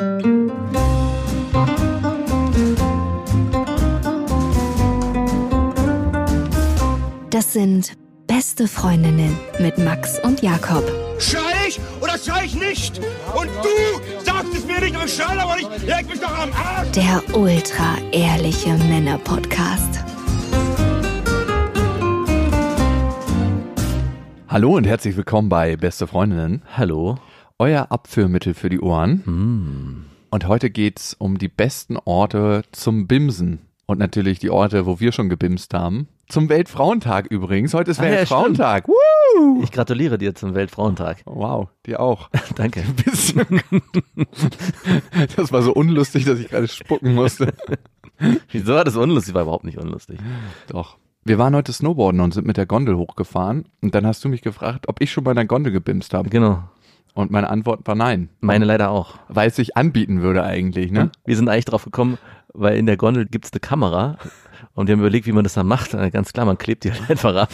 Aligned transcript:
Das 0.00 0.08
sind 7.52 7.92
beste 8.26 8.66
Freundinnen 8.66 9.36
mit 9.58 9.76
Max 9.76 10.18
und 10.20 10.40
Jakob. 10.40 10.90
Schrei 11.18 11.68
ich 11.68 11.78
oder 12.00 12.16
schrei 12.16 12.46
ich 12.46 12.54
nicht? 12.54 12.98
Und 13.36 13.50
du 13.62 13.68
sagst 14.24 14.54
es 14.54 14.64
mir 14.64 14.80
nicht, 14.80 14.96
aber 14.96 15.04
ich 15.04 15.14
schrei 15.14 15.38
aber 15.38 15.56
nicht. 15.56 15.68
Leg 15.86 16.08
mich 16.08 16.18
doch 16.18 16.38
am 16.38 16.50
Arsch. 16.54 16.92
Der 16.92 17.22
ultra 17.36 17.98
ehrliche 18.12 18.70
Männer-Podcast. 18.70 20.02
Hallo 24.48 24.76
und 24.76 24.86
herzlich 24.86 25.14
willkommen 25.14 25.50
bei 25.50 25.76
Beste 25.76 26.06
Freundinnen, 26.06 26.62
Hallo. 26.74 27.18
Euer 27.60 27.92
Abführmittel 27.92 28.54
für 28.54 28.70
die 28.70 28.80
Ohren. 28.80 29.22
Hm. 29.26 30.04
Und 30.30 30.48
heute 30.48 30.70
geht's 30.70 31.14
um 31.14 31.36
die 31.38 31.48
besten 31.48 31.98
Orte 31.98 32.62
zum 32.72 33.06
Bimsen. 33.06 33.60
Und 33.86 33.98
natürlich 33.98 34.38
die 34.38 34.50
Orte, 34.50 34.86
wo 34.86 34.98
wir 34.98 35.12
schon 35.12 35.28
gebimst 35.28 35.74
haben. 35.74 36.08
Zum 36.28 36.48
Weltfrauentag 36.48 37.26
übrigens. 37.26 37.74
Heute 37.74 37.90
ist 37.90 38.00
Ah 38.00 38.06
ja, 38.06 38.12
Weltfrauentag. 38.12 38.88
Woo! 38.88 39.62
Ich 39.62 39.72
gratuliere 39.72 40.16
dir 40.16 40.34
zum 40.34 40.54
Weltfrauentag. 40.54 41.22
Wow, 41.26 41.68
dir 41.86 42.00
auch. 42.00 42.30
Danke. 42.54 42.82
Bisschen. 43.04 43.44
das 45.36 45.52
war 45.52 45.62
so 45.62 45.74
unlustig, 45.74 46.24
dass 46.24 46.38
ich 46.38 46.48
gerade 46.48 46.68
spucken 46.68 47.14
musste. 47.14 47.52
Wieso 48.50 48.74
war 48.74 48.84
das 48.84 48.96
unlustig? 48.96 49.34
War 49.34 49.42
überhaupt 49.42 49.64
nicht 49.64 49.78
unlustig. 49.78 50.18
Doch. 50.68 50.96
Wir 51.24 51.36
waren 51.36 51.54
heute 51.54 51.72
Snowboarden 51.72 52.20
und 52.20 52.32
sind 52.32 52.46
mit 52.46 52.56
der 52.56 52.66
Gondel 52.66 52.96
hochgefahren. 52.96 53.66
Und 53.82 53.94
dann 53.94 54.06
hast 54.06 54.24
du 54.24 54.28
mich 54.28 54.40
gefragt, 54.40 54.88
ob 54.88 55.02
ich 55.02 55.12
schon 55.12 55.24
bei 55.24 55.32
einer 55.32 55.44
Gondel 55.44 55.72
gebimst 55.72 56.14
habe. 56.14 56.30
Genau. 56.30 56.62
Und 57.14 57.30
meine 57.30 57.50
Antwort 57.50 57.86
war 57.86 57.94
nein. 57.94 58.28
Meine 58.40 58.64
leider 58.64 58.90
auch. 58.90 59.18
Weil 59.28 59.48
es 59.48 59.56
sich 59.56 59.76
anbieten 59.76 60.22
würde 60.22 60.44
eigentlich, 60.44 60.90
ne? 60.92 61.10
Wir 61.24 61.36
sind 61.36 61.48
eigentlich 61.48 61.64
drauf 61.64 61.84
gekommen, 61.84 62.18
weil 62.54 62.76
in 62.76 62.86
der 62.86 62.96
Gondel 62.96 63.26
gibt's 63.26 63.52
eine 63.52 63.60
Kamera. 63.60 64.16
Und 64.74 64.86
wir 64.86 64.92
haben 64.92 65.00
überlegt, 65.00 65.26
wie 65.26 65.32
man 65.32 65.42
das 65.42 65.54
dann 65.54 65.66
macht. 65.66 65.92
Ganz 66.12 66.32
klar, 66.32 66.46
man 66.46 66.56
klebt 66.56 66.84
die 66.84 66.92
halt 66.92 67.10
einfach 67.10 67.34
ab. 67.34 67.50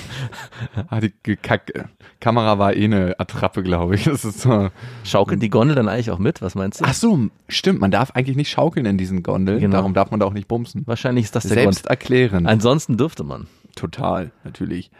Ah, 0.88 1.00
die 1.00 1.10
Kack 1.36 1.72
Kamera 2.20 2.58
war 2.58 2.74
eh 2.74 2.84
eine 2.84 3.18
Attrappe, 3.18 3.62
glaube 3.62 3.94
ich. 3.94 4.04
Das 4.04 4.24
ist 4.24 4.40
so. 4.40 4.70
Schaukelt 5.04 5.42
die 5.42 5.48
Gondel 5.48 5.74
dann 5.74 5.88
eigentlich 5.88 6.10
auch 6.10 6.18
mit? 6.18 6.42
Was 6.42 6.54
meinst 6.54 6.80
du? 6.80 6.84
Ach 6.86 6.94
so, 6.94 7.28
stimmt. 7.48 7.80
Man 7.80 7.90
darf 7.90 8.10
eigentlich 8.12 8.36
nicht 8.36 8.50
schaukeln 8.50 8.86
in 8.86 8.98
diesen 8.98 9.22
Gondeln. 9.22 9.60
Genau. 9.60 9.76
Darum 9.78 9.94
darf 9.94 10.10
man 10.10 10.20
da 10.20 10.26
auch 10.26 10.34
nicht 10.34 10.48
bumsen. 10.48 10.82
Wahrscheinlich 10.86 11.24
ist 11.24 11.36
das 11.36 11.44
der 11.44 11.54
Selbst 11.54 11.82
Grund. 11.84 11.90
erklären. 11.90 12.46
Ansonsten 12.46 12.96
dürfte 12.96 13.24
man. 13.24 13.46
Total, 13.74 14.30
natürlich. 14.44 14.90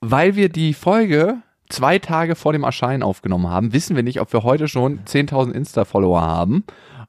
Weil 0.00 0.36
wir 0.36 0.48
die 0.48 0.74
Folge 0.74 1.38
zwei 1.68 1.98
Tage 1.98 2.34
vor 2.34 2.52
dem 2.52 2.62
Erscheinen 2.64 3.02
aufgenommen 3.02 3.48
haben, 3.48 3.72
wissen 3.72 3.96
wir 3.96 4.02
nicht, 4.02 4.20
ob 4.20 4.32
wir 4.32 4.42
heute 4.42 4.68
schon 4.68 5.00
10.000 5.00 5.52
Insta-Follower 5.52 6.20
haben. 6.20 6.64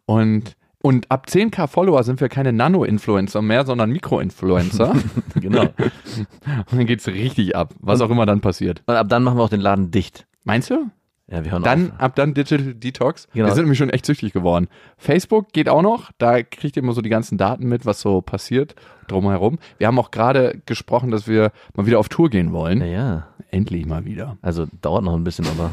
Und, 0.06 0.56
und 0.82 1.10
ab 1.12 1.28
10k 1.30 1.68
Follower 1.68 2.04
sind 2.04 2.22
wir 2.22 2.30
keine 2.30 2.54
Nano-Influencer 2.54 3.42
mehr, 3.42 3.66
sondern 3.66 3.92
Mikro-Influencer. 3.92 4.96
Genau. 5.40 5.62
und 5.62 6.72
dann 6.72 6.86
geht's 6.86 7.08
richtig 7.08 7.56
ab, 7.56 7.74
was 7.80 8.02
auch 8.02 8.10
immer 8.10 8.26
dann 8.26 8.42
passiert. 8.42 8.84
Und 8.88 8.96
ab 8.96 9.08
dann 9.08 9.24
machen 9.24 9.38
wir 9.38 9.44
auch 9.44 9.50
den 9.50 9.62
Laden 9.62 9.90
dicht. 9.92 10.26
Meinst 10.44 10.70
du? 10.70 10.90
Ja, 11.32 11.44
wir 11.46 11.52
hören 11.52 11.64
Dann 11.64 11.92
auf. 11.92 12.00
ab 12.00 12.16
dann 12.16 12.34
Digital 12.34 12.74
Detox. 12.74 13.28
Genau. 13.34 13.48
Wir 13.48 13.54
sind 13.54 13.66
nämlich 13.66 13.78
schon 13.78 13.92
echt 13.92 14.06
süchtig 14.06 14.34
geworden. 14.34 14.68
Facebook 14.98 15.54
geht 15.54 15.70
auch 15.70 15.84
noch. 15.84 16.12
Da 16.18 16.42
kriegt 16.42 16.76
ihr 16.76 16.82
immer 16.82 16.94
so 16.94 17.02
die 17.02 17.10
ganzen 17.10 17.38
Daten 17.38 17.68
mit, 17.68 17.86
was 17.86 18.02
so 18.02 18.22
passiert 18.22 18.74
drumherum. 19.08 19.60
Wir 19.78 19.88
haben 19.88 20.00
auch 20.00 20.12
gerade 20.12 20.62
gesprochen, 20.66 21.12
dass 21.12 21.28
wir 21.28 21.52
mal 21.76 21.86
wieder 21.86 22.00
auf 22.00 22.10
Tour 22.10 22.30
gehen 22.30 22.52
wollen. 22.52 22.80
Naja, 22.80 23.28
Endlich 23.52 23.86
mal 23.86 24.05
wieder. 24.05 24.38
also 24.44 24.67
dauert 24.81 25.03
noch 25.03 25.16
ein 25.16 25.23
bisschen, 25.23 25.47
aber 25.47 25.72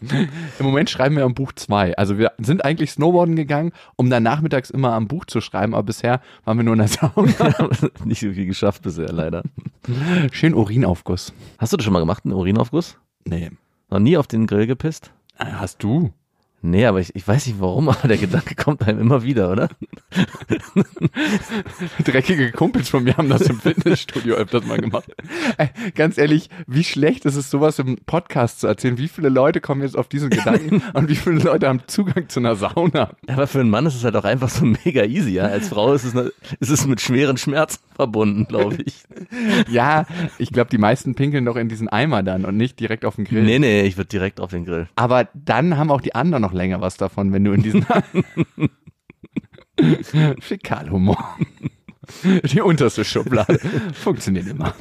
Im 0.58 0.66
Moment 0.66 0.90
schreiben 0.90 1.16
wir 1.16 1.24
am 1.24 1.34
Buch 1.34 1.52
zwei. 1.52 1.96
Also 1.96 2.18
wir 2.18 2.32
sind 2.38 2.64
eigentlich 2.64 2.90
Snowboarden 2.90 3.36
gegangen, 3.36 3.72
um 3.94 4.10
dann 4.10 4.24
nachmittags 4.24 4.70
immer 4.70 4.92
am 4.92 5.06
Buch 5.06 5.24
zu 5.24 5.40
schreiben, 5.40 5.74
aber 5.74 5.84
bisher 5.84 6.20
waren 6.44 6.56
wir 6.56 6.64
nur 6.64 6.74
in 6.74 6.80
der 6.80 6.88
Sauna. 6.88 7.68
nicht 8.04 8.20
so 8.20 8.32
viel 8.32 8.46
geschafft 8.46 8.82
bisher 8.82 9.12
leider. 9.12 9.42
Schön 10.32 10.54
Urinaufguss. 10.54 11.32
Hast 11.58 11.72
du 11.72 11.76
das 11.76 11.84
schon 11.84 11.92
mal 11.92 12.00
gemacht, 12.00 12.24
einen 12.24 12.34
Urinaufguss? 12.34 12.98
Nee. 13.24 13.50
Noch 13.88 14.00
nie 14.00 14.16
auf 14.16 14.26
den 14.26 14.48
Grill 14.48 14.66
gepisst? 14.66 15.12
Hast 15.38 15.82
du? 15.84 16.12
Nee, 16.62 16.86
aber 16.86 17.00
ich, 17.00 17.14
ich 17.14 17.26
weiß 17.26 17.46
nicht 17.46 17.60
warum, 17.60 17.88
aber 17.90 18.08
der 18.08 18.16
Gedanke 18.16 18.54
kommt 18.54 18.86
einem 18.86 19.00
immer 19.00 19.22
wieder, 19.22 19.50
oder? 19.50 19.68
Dreckige 22.04 22.50
Kumpels 22.52 22.88
von 22.88 23.04
mir 23.04 23.16
haben 23.16 23.28
das 23.28 23.42
im 23.42 23.60
Fitnessstudio 23.60 24.34
öfters 24.34 24.64
mal 24.66 24.78
gemacht. 24.78 25.10
Ey, 25.58 25.68
ganz 25.94 26.18
ehrlich, 26.18 26.48
wie 26.66 26.84
schlecht 26.84 27.24
ist 27.24 27.36
es, 27.36 27.50
sowas 27.50 27.78
im 27.78 27.96
Podcast 28.06 28.60
zu 28.60 28.66
erzählen? 28.66 28.98
Wie 28.98 29.08
viele 29.08 29.28
Leute 29.28 29.60
kommen 29.60 29.82
jetzt 29.82 29.96
auf 29.96 30.08
diesen 30.08 30.30
Gedanken 30.30 30.82
und 30.94 31.08
wie 31.08 31.16
viele 31.16 31.38
Leute 31.38 31.68
haben 31.68 31.82
Zugang 31.86 32.28
zu 32.28 32.40
einer 32.40 32.56
Sauna? 32.56 33.10
Aber 33.26 33.46
für 33.46 33.60
einen 33.60 33.70
Mann 33.70 33.86
ist 33.86 33.94
es 33.94 34.04
halt 34.04 34.16
auch 34.16 34.24
einfach 34.24 34.48
so 34.48 34.64
mega 34.64 35.04
easy, 35.04 35.32
ja. 35.32 35.44
Als 35.44 35.68
Frau 35.68 35.92
ist 35.92 36.04
es, 36.04 36.14
ne, 36.14 36.32
ist 36.60 36.70
es 36.70 36.86
mit 36.86 37.00
schweren 37.00 37.36
Schmerzen 37.36 37.80
verbunden, 37.94 38.46
glaube 38.46 38.78
ich. 38.84 39.04
Ja, 39.70 40.06
ich 40.38 40.50
glaube, 40.50 40.70
die 40.70 40.78
meisten 40.78 41.14
pinkeln 41.14 41.44
doch 41.44 41.56
in 41.56 41.68
diesen 41.68 41.88
Eimer 41.88 42.22
dann 42.22 42.44
und 42.44 42.56
nicht 42.56 42.78
direkt 42.80 43.04
auf 43.04 43.16
den 43.16 43.24
Grill. 43.24 43.42
Nee, 43.42 43.58
nee, 43.58 43.82
ich 43.82 43.96
würde 43.96 44.08
direkt 44.08 44.40
auf 44.40 44.50
den 44.50 44.64
Grill. 44.64 44.88
Aber 44.96 45.28
dann 45.34 45.76
haben 45.76 45.90
auch 45.90 46.00
die 46.00 46.14
anderen 46.14 46.45
noch 46.46 46.52
länger 46.52 46.80
was 46.80 46.96
davon, 46.96 47.32
wenn 47.32 47.44
du 47.44 47.52
in 47.52 47.62
diesen 47.62 47.84
Fäkalhumor. 50.40 51.36
Die 52.44 52.60
unterste 52.60 53.04
Schublade. 53.04 53.58
Funktioniert 53.92 54.46
immer. 54.46 54.74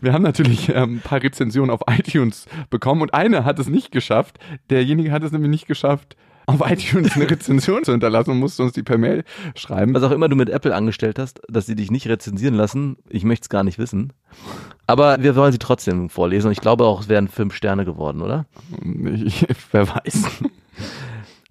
Wir 0.00 0.12
haben 0.12 0.22
natürlich 0.22 0.68
ähm, 0.68 0.96
ein 0.96 1.00
paar 1.00 1.20
Rezensionen 1.20 1.70
auf 1.70 1.80
iTunes 1.88 2.46
bekommen 2.70 3.02
und 3.02 3.12
eine 3.12 3.44
hat 3.44 3.58
es 3.58 3.68
nicht 3.68 3.90
geschafft. 3.90 4.38
Derjenige 4.70 5.10
hat 5.10 5.24
es 5.24 5.32
nämlich 5.32 5.50
nicht 5.50 5.66
geschafft, 5.66 6.16
auf 6.48 6.62
iTunes 6.70 7.14
eine 7.14 7.30
Rezension 7.30 7.84
zu 7.84 7.92
hinterlassen 7.92 8.30
und 8.30 8.38
musste 8.38 8.62
uns 8.62 8.72
die 8.72 8.82
per 8.82 8.96
Mail 8.96 9.22
schreiben. 9.54 9.94
Was 9.94 10.02
auch 10.02 10.10
immer 10.10 10.28
du 10.28 10.36
mit 10.36 10.48
Apple 10.48 10.74
angestellt 10.74 11.18
hast, 11.18 11.42
dass 11.48 11.66
sie 11.66 11.76
dich 11.76 11.90
nicht 11.90 12.08
rezensieren 12.08 12.54
lassen, 12.54 12.96
ich 13.10 13.22
möchte 13.24 13.44
es 13.44 13.48
gar 13.50 13.64
nicht 13.64 13.78
wissen. 13.78 14.14
Aber 14.86 15.22
wir 15.22 15.36
wollen 15.36 15.52
sie 15.52 15.58
trotzdem 15.58 16.08
vorlesen 16.08 16.48
und 16.48 16.52
ich 16.52 16.60
glaube 16.60 16.84
auch, 16.84 17.02
es 17.02 17.08
wären 17.08 17.28
fünf 17.28 17.54
Sterne 17.54 17.84
geworden, 17.84 18.22
oder? 18.22 18.46
Ich, 19.26 19.46
wer 19.72 19.88
weiß. 19.88 20.24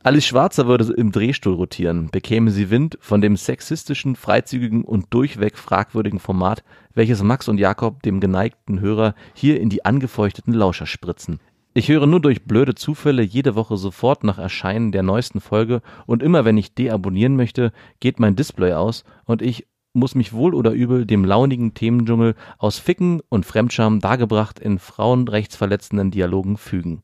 Alice 0.02 0.25
Schwarzer 0.25 0.68
würde 0.68 0.91
im 0.94 1.12
Drehstuhl 1.12 1.53
rotieren, 1.53 2.09
bekäme 2.09 2.50
sie 2.50 2.69
Wind 2.69 2.97
von 3.02 3.22
dem 3.22 3.35
sexistischen, 3.35 4.16
freizügigen 4.16 4.84
und 4.84 5.14
durchweg 5.14 5.58
fragwürdigen 5.58 6.19
Format, 6.19 6.64
welches 6.94 7.22
Max 7.22 7.47
und 7.47 7.59
Jakob 7.59 8.02
dem 8.02 8.19
geneigten 8.19 8.79
Hörer 8.79 9.14
hier 9.34 9.59
in 9.59 9.69
die 9.69 9.85
angefeuchteten 9.85 10.53
Lauscher 10.53 10.85
spritzen. 10.88 11.40
Ich 11.78 11.90
höre 11.90 12.08
nur 12.08 12.20
durch 12.20 12.44
blöde 12.44 12.74
Zufälle 12.74 13.22
jede 13.22 13.54
Woche 13.54 13.78
sofort 13.78 14.24
nach 14.24 14.40
Erscheinen 14.40 14.92
der 14.92 15.04
neuesten 15.04 15.40
Folge 15.40 15.84
und 16.08 16.24
immer 16.24 16.44
wenn 16.44 16.58
ich 16.58 16.74
deabonnieren 16.74 17.36
möchte, 17.36 17.72
geht 18.00 18.20
mein 18.20 18.36
Display 18.36 18.74
aus 18.74 19.04
und 19.26 19.44
ich 19.44 19.68
muss 19.94 20.16
mich 20.16 20.34
wohl 20.34 20.56
oder 20.56 20.72
übel 20.72 21.06
dem 21.06 21.24
launigen 21.24 21.76
Themendschungel 21.76 22.34
aus 22.58 22.80
Ficken 22.80 23.22
und 23.30 23.46
Fremdscham 23.46 24.00
dargebracht 24.00 24.58
in 24.58 24.80
frauenrechtsverletzenden 24.80 26.10
Dialogen 26.10 26.58
fügen. 26.58 27.04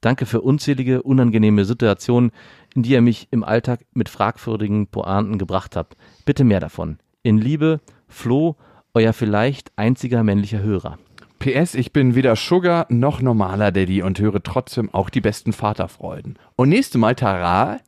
Danke 0.00 0.24
für 0.24 0.40
unzählige 0.40 1.02
unangenehme 1.02 1.64
Situationen, 1.64 2.30
in 2.76 2.84
die 2.84 2.92
ihr 2.92 3.02
mich 3.02 3.26
im 3.32 3.42
Alltag 3.42 3.80
mit 3.92 4.08
fragwürdigen 4.08 4.86
Pointen 4.86 5.36
gebracht 5.36 5.74
habt. 5.74 5.96
Bitte 6.24 6.44
mehr 6.44 6.60
davon. 6.60 6.98
In 7.24 7.38
Liebe, 7.38 7.80
Flo, 8.06 8.54
euer 8.94 9.12
vielleicht 9.12 9.72
einziger 9.74 10.22
männlicher 10.22 10.62
Hörer. 10.62 10.96
PS, 11.46 11.76
ich 11.76 11.92
bin 11.92 12.16
weder 12.16 12.34
Sugar 12.34 12.86
noch 12.88 13.22
normaler 13.22 13.70
Daddy 13.70 14.02
und 14.02 14.18
höre 14.18 14.42
trotzdem 14.42 14.92
auch 14.92 15.08
die 15.10 15.20
besten 15.20 15.52
Vaterfreuden. 15.52 16.40
Und 16.56 16.70
nächste 16.70 16.98
Mal, 16.98 17.14
Tara, 17.14 17.78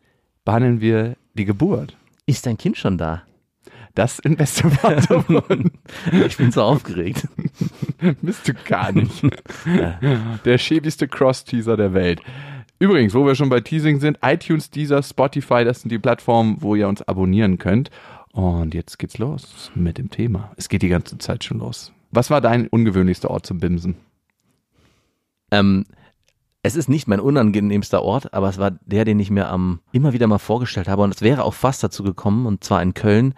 behandeln 0.45 0.81
wir 0.81 1.17
die 1.35 1.45
Geburt. 1.45 1.97
Ist 2.25 2.47
dein 2.47 2.57
Kind 2.57 2.77
schon 2.77 2.99
da? 2.99 3.23
Das 3.97 4.21
in 4.21 4.37
bester 4.37 4.71
Vaterfreuden. 4.71 5.73
Ich 6.25 6.37
bin 6.37 6.53
so 6.53 6.63
aufgeregt. 6.63 7.27
Bist 8.23 8.47
du 8.47 8.55
gar 8.55 8.93
nicht. 8.93 9.27
Der 10.45 10.59
schäbigste 10.59 11.09
Cross-Teaser 11.09 11.77
der 11.77 11.95
Welt. 11.95 12.21
Übrigens, 12.79 13.13
wo 13.13 13.27
wir 13.27 13.35
schon 13.35 13.49
bei 13.49 13.59
Teasing 13.59 13.99
sind, 13.99 14.21
iTunes, 14.23 14.71
Deezer, 14.71 15.03
Spotify, 15.03 15.65
das 15.65 15.81
sind 15.81 15.91
die 15.91 15.99
Plattformen, 15.99 16.59
wo 16.61 16.77
ihr 16.77 16.87
uns 16.87 17.03
abonnieren 17.03 17.59
könnt. 17.59 17.91
Und 18.31 18.73
jetzt 18.73 19.01
geht's 19.01 19.19
los 19.19 19.73
mit 19.75 19.99
dem 19.99 20.11
Thema. 20.11 20.53
Es 20.57 20.69
geht 20.69 20.83
die 20.83 20.89
ganze 20.89 21.19
Zeit 21.19 21.43
schon 21.43 21.59
los. 21.59 21.93
Was 22.11 22.31
war 22.31 22.41
dein 22.41 22.69
ungewöhnlichster 22.69 23.31
Ort 23.31 23.47
zum 23.47 23.59
Bimsen? 23.59 23.97
Ähm, 25.51 25.85
es 26.63 26.77
ist 26.77 26.89
nicht 26.89 27.09
mein 27.09 27.21
unangenehmster 27.21 28.03
Ort, 28.03 28.35
aber 28.35 28.49
es 28.49 28.59
war 28.59 28.73
der, 28.73 29.05
den 29.05 29.21
ich 29.21 29.31
mir 29.31 29.49
am 29.49 29.81
immer 29.93 30.13
wieder 30.13 30.27
mal 30.27 30.39
vorgestellt 30.39 30.89
habe. 30.89 31.03
Und 31.03 31.15
es 31.15 31.23
wäre 31.23 31.45
auch 31.45 31.55
fast 31.55 31.83
dazu 31.83 32.03
gekommen, 32.03 32.47
und 32.47 32.65
zwar 32.65 32.83
in 32.83 32.95
Köln. 32.95 33.35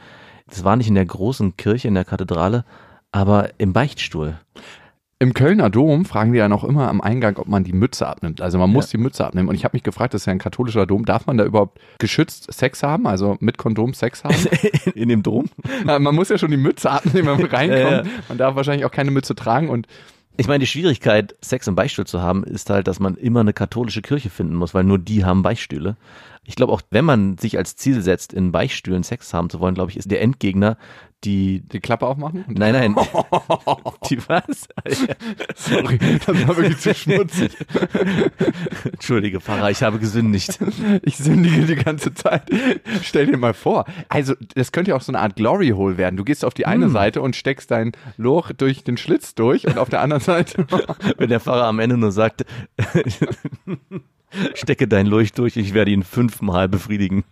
Das 0.49 0.65
war 0.65 0.77
nicht 0.77 0.89
in 0.89 0.95
der 0.95 1.07
großen 1.07 1.57
Kirche, 1.57 1.89
in 1.89 1.95
der 1.95 2.05
Kathedrale, 2.05 2.65
aber 3.13 3.51
im 3.59 3.73
Beichtstuhl. 3.73 4.39
Im 5.23 5.35
Kölner 5.35 5.69
Dom 5.69 6.07
fragen 6.07 6.33
die 6.33 6.39
ja 6.39 6.49
noch 6.49 6.65
immer 6.65 6.89
am 6.89 7.03
Eingang, 7.03 7.37
ob 7.37 7.47
man 7.47 7.63
die 7.63 7.75
Mütze 7.75 8.07
abnimmt. 8.07 8.41
Also 8.41 8.57
man 8.57 8.71
muss 8.71 8.89
die 8.89 8.97
Mütze 8.97 9.27
abnehmen. 9.27 9.51
Und 9.51 9.55
ich 9.55 9.65
habe 9.65 9.77
mich 9.77 9.83
gefragt, 9.83 10.15
das 10.15 10.23
ist 10.23 10.27
ja 10.27 10.33
ein 10.33 10.39
katholischer 10.39 10.87
Dom, 10.87 11.05
darf 11.05 11.27
man 11.27 11.37
da 11.37 11.45
überhaupt 11.45 11.79
geschützt 11.99 12.51
Sex 12.51 12.83
haben? 12.83 13.07
Also 13.07 13.37
mit 13.39 13.59
Kondom 13.59 13.93
Sex 13.93 14.25
haben? 14.25 14.35
in 14.95 15.11
dem 15.11 15.23
Dom? 15.23 15.51
Ja, 15.87 15.99
man 15.99 16.15
muss 16.15 16.31
ja 16.31 16.39
schon 16.39 16.51
die 16.51 16.57
Mütze 16.57 16.91
abnehmen, 16.91 17.29
wenn 17.29 17.41
man 17.43 17.51
reinkommt. 17.51 18.11
Man 18.31 18.39
darf 18.39 18.57
wahrscheinlich 18.57 18.87
auch 18.87 18.91
keine 18.91 19.11
Mütze 19.11 19.35
tragen 19.35 19.69
und 19.69 19.87
Ich 20.39 20.49
meine, 20.49 20.61
die 20.61 20.67
Schwierigkeit, 20.67 21.37
Sex 21.43 21.67
im 21.67 21.75
Beichtstuhl 21.75 22.07
zu 22.07 22.23
haben, 22.23 22.43
ist 22.43 22.71
halt, 22.71 22.89
dass 22.89 22.99
man 22.99 23.17
immer 23.17 23.41
eine 23.41 23.53
katholische 23.53 24.01
Kirche 24.01 24.31
finden 24.31 24.55
muss, 24.55 24.73
weil 24.73 24.85
nur 24.85 24.99
die 24.99 25.27
haben 25.27 25.43
Beichtstühle. 25.43 25.99
Ich 26.45 26.57
glaube 26.57 26.73
auch, 26.73 26.81
wenn 26.91 27.05
man 27.05 27.37
sich 27.37 27.59
als 27.59 27.77
Ziel 27.77 28.01
setzt, 28.01 28.33
in 28.33 28.53
Beichtstühlen 28.53 29.03
Sex 29.03 29.35
haben 29.35 29.51
zu 29.51 29.61
wollen, 29.61 29.75
glaube 29.75 29.91
ich, 29.91 29.99
ist 29.99 30.11
der 30.11 30.23
Endgegner 30.23 30.79
die. 31.25 31.61
Die 31.61 31.81
Klappe 31.81 32.07
aufmachen? 32.07 32.45
Nein, 32.49 32.73
nein. 32.73 32.97
die 34.11 34.19
was? 34.29 34.69
Sorry, 35.55 35.99
das 35.99 36.49
war 36.49 36.57
wirklich 36.57 36.79
zu 36.79 36.95
schmutzig. 36.95 37.57
Entschuldige, 38.85 39.41
Pfarrer, 39.41 39.71
ich 39.71 39.83
habe 39.83 39.99
gesündigt. 39.99 40.59
Ich 41.03 41.17
sündige 41.17 41.67
die 41.67 41.77
ganze 41.77 42.15
Zeit. 42.15 42.43
Stell 43.03 43.27
dir 43.27 43.37
mal 43.37 43.55
vor. 43.55 43.85
Also, 44.09 44.35
das 44.55 44.73
könnte 44.73 44.91
ja 44.91 44.97
auch 44.97 45.03
so 45.03 45.13
eine 45.13 45.21
Art 45.21 45.37
Glory 45.37 45.71
Hole 45.71 45.99
werden. 45.99 46.17
Du 46.17 46.25
gehst 46.25 46.45
auf 46.45 46.55
die 46.55 46.67
eine 46.67 46.91
Seite 46.91 47.23
und 47.23 47.37
steckst 47.37 47.71
dein 47.71 47.93
Loch 48.17 48.53
durch 48.53 48.85
den 48.85 48.97
Schlitz 48.97 49.35
durch 49.35 49.67
und 49.67 49.79
auf 49.79 49.89
der 49.89 50.01
anderen 50.01 50.23
Seite. 50.23 50.67
Wenn 51.17 51.29
der 51.29 51.41
Pfarrer 51.41 51.65
am 51.65 51.79
Ende 51.79 51.97
nur 51.97 52.13
sagt, 52.13 52.45
stecke 54.55 54.89
dein 54.89 55.07
Leucht 55.07 55.39
durch, 55.39 55.57
ich 55.57 55.75
werde 55.75 55.91
ihn 55.91 56.03
fünfmal 56.03 56.69
befriedigen. 56.69 57.25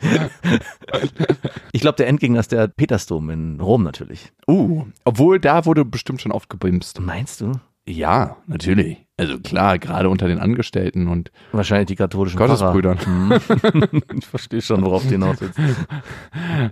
ich 1.72 1.80
glaube, 1.80 1.96
der 1.96 2.08
Endgegner 2.08 2.40
ist 2.40 2.52
der 2.52 2.68
Petersdom 2.68 3.30
in 3.30 3.60
Rom 3.60 3.82
natürlich. 3.82 4.32
Uh, 4.48 4.86
obwohl 5.04 5.40
da 5.40 5.64
wurde 5.64 5.84
bestimmt 5.84 6.20
schon 6.20 6.32
oft 6.32 6.48
gebimst. 6.48 7.00
Meinst 7.00 7.40
du? 7.40 7.52
Ja, 7.88 8.36
natürlich. 8.48 9.06
Also 9.16 9.38
klar, 9.38 9.78
gerade 9.78 10.10
unter 10.10 10.26
den 10.26 10.40
Angestellten 10.40 11.06
und 11.06 11.30
Wahrscheinlich 11.52 11.86
die 11.86 11.94
katholischen 11.94 12.36
Gottesbrüdern. 12.36 12.98
Hm. 12.98 13.32
ich 14.18 14.26
verstehe 14.26 14.60
schon, 14.60 14.84
worauf 14.84 15.04
du 15.04 15.10
hinaus 15.10 15.40
willst. 15.40 15.58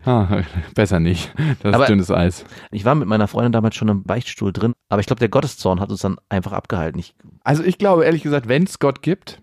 Ah, 0.05 0.43
besser 0.75 0.99
nicht. 1.01 1.33
Das 1.63 1.75
Aber- 1.75 1.85
ist 1.85 1.91
dünnes 1.91 2.11
Eis. 2.11 2.45
Ich 2.71 2.85
war 2.85 2.95
mit 2.95 3.07
meiner 3.09 3.29
Freundin 3.29 3.53
damals 3.53 3.77
schon 3.77 3.89
im 3.89 4.03
Beichtstuhl 4.03 4.53
drin, 4.53 4.73
aber 4.89 5.01
ich 5.01 5.07
glaube, 5.07 5.21
der 5.21 5.29
Gotteszorn 5.29 5.81
hat 5.81 5.91
uns 5.91 6.01
dann 6.01 6.17
einfach 6.29 6.53
abgehalten. 6.53 6.99
Ich, 6.99 7.15
Also 7.45 7.63
ich 7.63 7.79
glaube 7.79 8.05
ehrlich 8.05 8.23
gesagt, 8.23 8.49
wenn 8.49 8.65
es 8.65 8.79
Gott 8.79 9.01
gibt 9.03 9.41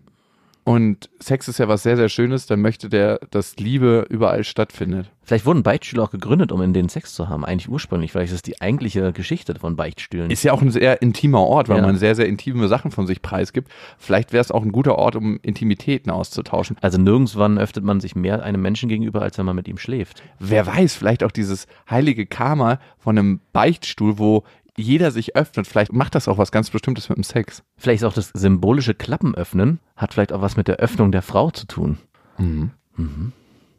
und 0.63 1.09
Sex 1.19 1.47
ist 1.47 1.57
ja 1.57 1.67
was 1.67 1.83
sehr, 1.83 1.97
sehr 1.97 2.09
Schönes, 2.09 2.45
dann 2.45 2.61
möchte 2.61 2.87
der, 2.89 3.19
dass 3.31 3.55
Liebe 3.57 4.05
überall 4.09 4.43
stattfindet. 4.43 5.11
vielleicht 5.23 5.45
wurden 5.45 5.63
Beichtstühle 5.63 6.03
auch 6.03 6.11
gegründet, 6.11 6.51
um 6.51 6.61
in 6.61 6.73
denen 6.73 6.89
Sex 6.89 7.13
zu 7.13 7.29
haben, 7.29 7.45
eigentlich 7.45 7.69
ursprünglich. 7.69 8.11
Vielleicht 8.11 8.31
ist 8.31 8.35
das 8.35 8.41
die 8.43 8.61
eigentliche 8.61 9.11
Geschichte 9.13 9.55
von 9.55 9.75
Beichtstühlen. 9.75 10.29
Ist 10.29 10.43
ja 10.43 10.51
auch 10.53 10.61
ein 10.61 10.69
sehr 10.71 11.01
intimer 11.01 11.39
Ort, 11.41 11.69
weil 11.69 11.77
Ja. 11.77 11.83
man 11.85 11.95
sehr, 11.97 12.15
sehr 12.15 12.27
intime 12.27 12.67
Sachen 12.67 12.91
von 12.91 13.07
sich 13.07 13.21
preisgibt. 13.21 13.71
Vielleicht 13.97 14.33
wäre 14.33 14.41
es 14.41 14.51
auch 14.51 14.61
ein 14.63 14.71
guter 14.71 14.97
Ort, 14.97 15.15
um 15.15 15.39
Intimitäten 15.41 16.11
auszutauschen. 16.11 16.77
Also 16.81 16.97
nirgendwann 16.99 17.57
öffnet 17.57 17.83
man 17.85 17.99
sich 17.99 18.15
mehr 18.15 18.43
einem 18.43 18.61
Menschen 18.61 18.89
gegenüber, 18.89 19.21
als 19.21 19.37
wenn 19.37 19.45
man 19.45 19.55
mit 19.55 19.67
ihm 19.67 19.77
schläft. 19.77 20.21
Wer 20.39 20.67
weiß, 20.67 20.93
vielleicht 20.95 21.23
auch 21.23 21.31
dieses 21.31 21.65
heilige 21.89 22.25
Karma 22.25 22.79
von 22.99 23.17
einem 23.17 23.39
Beichtstuhl, 23.53 24.19
wo 24.19 24.43
jeder 24.77 25.12
sich 25.12 25.35
öffnet. 25.35 25.68
Vielleicht 25.68 25.94
macht 25.94 26.15
das 26.15 26.27
auch 26.27 26.38
was 26.38 26.51
ganz 26.51 26.69
Bestimmtes 26.69 27.09
mit 27.09 27.18
dem 27.18 27.23
Sex. 27.23 27.63
Vielleicht 27.77 28.01
ist 28.01 28.07
auch 28.07 28.13
das 28.13 28.29
symbolische 28.33 28.94
Klappenöffnen, 28.94 29.79
hat 29.95 30.13
vielleicht 30.13 30.33
auch 30.33 30.41
was 30.41 30.57
mit 30.57 30.68
der 30.68 30.77
Öffnung 30.77 31.12
der 31.12 31.21
Frau 31.21 31.51
zu 31.51 31.68
tun. 31.68 31.97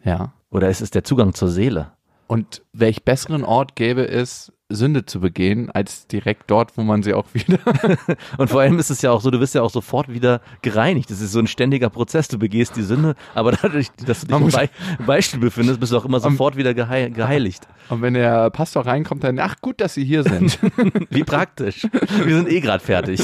Ja. 0.05 0.33
Oder 0.51 0.69
ist 0.69 0.81
es 0.81 0.91
der 0.91 1.05
Zugang 1.05 1.35
zur 1.35 1.49
Seele? 1.49 1.93
Und 2.27 2.63
welch 2.73 3.05
besseren 3.05 3.45
Ort 3.45 3.77
gäbe 3.77 4.09
es, 4.09 4.53
Sünde 4.75 5.05
zu 5.07 5.21
begehen, 5.21 5.71
als 5.71 6.07
direkt 6.07 6.51
dort, 6.51 6.77
wo 6.77 6.83
man 6.83 7.03
sie 7.03 7.15
auch 7.15 7.27
wieder. 7.35 7.59
Und 8.39 8.49
vor 8.51 8.61
allem 8.61 8.79
ist 8.79 8.91
es 8.91 9.03
ja 9.03 9.11
auch 9.11 9.21
so, 9.21 9.31
du 9.31 9.41
wirst 9.41 9.55
ja 9.55 9.63
auch 9.63 9.71
sofort 9.71 10.13
wieder 10.13 10.41
gereinigt. 10.63 11.11
Das 11.11 11.21
ist 11.21 11.33
so 11.33 11.39
ein 11.39 11.47
ständiger 11.47 11.91
Prozess. 11.91 12.29
Du 12.29 12.39
begehst 12.39 12.77
die 12.77 12.83
Sünde, 12.83 13.15
aber 13.35 13.53
dadurch, 13.53 13.89
dass 14.07 14.21
du 14.21 14.27
dich 14.27 14.37
im 14.37 14.47
Be 14.49 14.69
Beispiel 15.07 15.41
befindest, 15.41 15.81
bist 15.81 15.93
du 15.93 15.97
auch 15.97 16.05
immer 16.05 16.21
sofort 16.21 16.57
wieder 16.57 16.75
gehei 16.75 17.09
geheiligt. 17.09 17.67
Und 17.89 18.03
wenn 18.03 18.15
der 18.15 18.51
Pastor 18.51 18.87
reinkommt, 18.87 19.25
dann, 19.25 19.39
ach 19.39 19.57
gut, 19.61 19.81
dass 19.81 19.95
Sie 19.95 20.05
hier 20.05 20.23
sind. 20.23 20.59
Wie 21.11 21.25
praktisch. 21.25 21.87
Wir 22.25 22.37
sind 22.37 22.51
eh 22.51 22.61
gerade 22.61 22.83
fertig. 22.83 23.21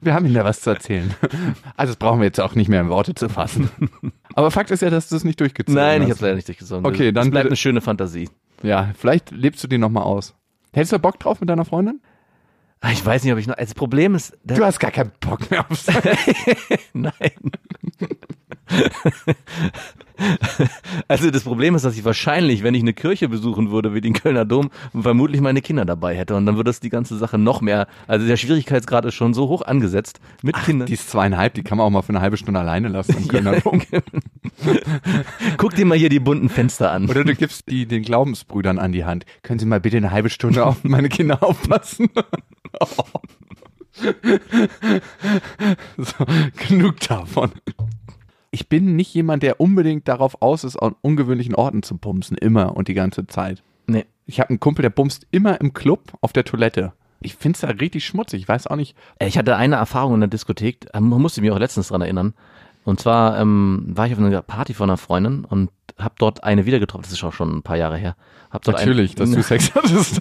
Wir 0.00 0.14
haben 0.14 0.24
Ihnen 0.26 0.34
da 0.34 0.44
was 0.44 0.60
zu 0.62 0.70
erzählen. 0.70 1.14
Also 1.76 1.92
das 1.92 1.96
brauchen 1.96 2.20
wir 2.20 2.26
jetzt 2.26 2.40
auch 2.40 2.54
nicht 2.54 2.68
mehr 2.68 2.80
in 2.80 2.88
Worte 2.88 3.14
zu 3.14 3.28
fassen. 3.28 3.70
Aber 4.34 4.50
Fakt 4.50 4.70
ist 4.70 4.82
ja, 4.82 4.90
dass 4.90 5.08
du 5.08 5.16
es 5.16 5.24
nicht 5.24 5.40
durchgezogen 5.40 5.74
Nein, 5.74 6.02
ich 6.02 6.10
hast. 6.10 6.16
habe 6.16 6.26
leider 6.26 6.36
nicht 6.36 6.48
durchgesungen. 6.48 6.86
Okay, 6.86 7.12
dann 7.12 7.26
das 7.26 7.30
bleibt 7.30 7.46
eine 7.46 7.56
schöne 7.56 7.80
Fantasie. 7.80 8.28
Ja, 8.62 8.90
vielleicht 8.96 9.30
lebst 9.30 9.62
du 9.64 9.68
die 9.68 9.78
nochmal 9.78 10.04
aus. 10.04 10.34
Hättest 10.72 10.92
du 10.92 10.98
Bock 10.98 11.18
drauf 11.18 11.40
mit 11.40 11.48
deiner 11.50 11.64
Freundin? 11.64 12.00
Ah, 12.80 12.90
Ich 12.92 13.04
weiß 13.04 13.22
nicht, 13.22 13.32
ob 13.32 13.38
ich 13.38 13.46
noch. 13.46 13.56
Das 13.56 13.74
Problem 13.74 14.14
ist. 14.14 14.36
Du 14.44 14.64
hast 14.64 14.78
gar 14.80 14.90
keinen 14.90 15.12
Bock 15.20 15.50
mehr 15.50 15.64
auf 15.70 15.78
Sex. 15.80 16.02
Nein. 16.92 17.12
Also 21.08 21.30
das 21.30 21.42
Problem 21.44 21.74
ist, 21.74 21.84
dass 21.84 21.96
ich 21.96 22.04
wahrscheinlich, 22.04 22.62
wenn 22.62 22.74
ich 22.74 22.82
eine 22.82 22.92
Kirche 22.92 23.28
besuchen 23.28 23.70
würde 23.70 23.94
wie 23.94 24.00
den 24.00 24.12
Kölner 24.12 24.44
Dom, 24.44 24.70
vermutlich 24.98 25.40
meine 25.40 25.62
Kinder 25.62 25.84
dabei 25.84 26.16
hätte 26.16 26.36
und 26.36 26.46
dann 26.46 26.56
würde 26.56 26.68
das 26.68 26.80
die 26.80 26.90
ganze 26.90 27.16
Sache 27.16 27.38
noch 27.38 27.60
mehr, 27.60 27.86
also 28.06 28.26
der 28.26 28.36
Schwierigkeitsgrad 28.36 29.04
ist 29.04 29.14
schon 29.14 29.34
so 29.34 29.48
hoch 29.48 29.62
angesetzt 29.62 30.20
mit 30.42 30.56
Kindern. 30.62 30.86
Die 30.86 30.92
ist 30.94 31.10
zweieinhalb, 31.10 31.54
die 31.54 31.62
kann 31.62 31.78
man 31.78 31.86
auch 31.86 31.90
mal 31.90 32.02
für 32.02 32.10
eine 32.10 32.20
halbe 32.20 32.36
Stunde 32.36 32.60
alleine 32.60 32.88
lassen 32.88 33.16
im 33.16 33.28
Kölner 33.32 33.60
Dom. 33.60 33.82
Guck 35.56 35.74
dir 35.74 35.86
mal 35.86 35.98
hier 35.98 36.08
die 36.08 36.20
bunten 36.20 36.48
Fenster 36.48 36.92
an. 36.92 37.08
Oder 37.08 37.24
du 37.24 37.34
gibst 37.34 37.68
die 37.68 37.86
den 37.86 38.02
Glaubensbrüdern 38.02 38.78
an 38.78 38.92
die 38.92 39.04
Hand. 39.04 39.24
Können 39.42 39.58
Sie 39.58 39.66
mal 39.66 39.80
bitte 39.80 39.96
eine 39.96 40.10
halbe 40.10 40.30
Stunde 40.30 40.64
auf 40.64 40.84
meine 40.84 41.08
Kinder 41.08 41.42
aufpassen? 41.42 42.10
so, 45.96 46.26
genug 46.68 47.00
davon. 47.00 47.50
Ich 48.52 48.68
bin 48.68 48.96
nicht 48.96 49.12
jemand, 49.14 49.42
der 49.42 49.60
unbedingt 49.60 50.06
darauf 50.06 50.40
aus 50.42 50.62
ist, 50.62 50.76
an 50.76 50.94
ungewöhnlichen 51.00 51.54
Orten 51.54 51.82
zu 51.82 51.96
bumsen. 51.96 52.36
Immer 52.36 52.76
und 52.76 52.86
die 52.86 52.94
ganze 52.94 53.26
Zeit. 53.26 53.62
Nee. 53.86 54.04
Ich 54.26 54.38
habe 54.38 54.50
einen 54.50 54.60
Kumpel, 54.60 54.82
der 54.82 54.90
bumst 54.90 55.26
immer 55.30 55.60
im 55.60 55.72
Club 55.72 56.12
auf 56.20 56.32
der 56.32 56.44
Toilette. 56.44 56.92
Ich 57.20 57.34
finde 57.34 57.56
es 57.56 57.60
da 57.62 57.68
richtig 57.68 58.04
schmutzig. 58.04 58.42
Ich 58.42 58.48
weiß 58.48 58.66
auch 58.66 58.76
nicht. 58.76 58.96
Ich 59.20 59.38
hatte 59.38 59.56
eine 59.56 59.76
Erfahrung 59.76 60.14
in 60.14 60.20
der 60.20 60.28
Diskothek, 60.28 60.86
ähm, 60.94 61.08
man 61.08 61.20
musste 61.20 61.40
mich 61.40 61.50
auch 61.50 61.58
letztens 61.58 61.88
dran 61.88 62.02
erinnern. 62.02 62.34
Und 62.84 63.00
zwar 63.00 63.38
ähm, 63.40 63.84
war 63.88 64.06
ich 64.06 64.12
auf 64.12 64.18
einer 64.18 64.42
Party 64.42 64.74
von 64.74 64.90
einer 64.90 64.96
Freundin 64.96 65.44
und 65.44 65.70
habe 65.98 66.14
dort 66.18 66.44
eine 66.44 66.66
wieder 66.66 66.80
getroffen. 66.80 67.02
Das 67.04 67.12
ist 67.12 67.24
auch 67.24 67.32
schon 67.32 67.58
ein 67.58 67.62
paar 67.62 67.76
Jahre 67.76 67.96
her. 67.96 68.16
Hab 68.50 68.62
dort 68.64 68.78
Natürlich, 68.78 69.16
eine, 69.16 69.26
dass 69.26 69.30
du 69.30 69.42
Sex 69.42 69.74
hattest. 69.74 70.20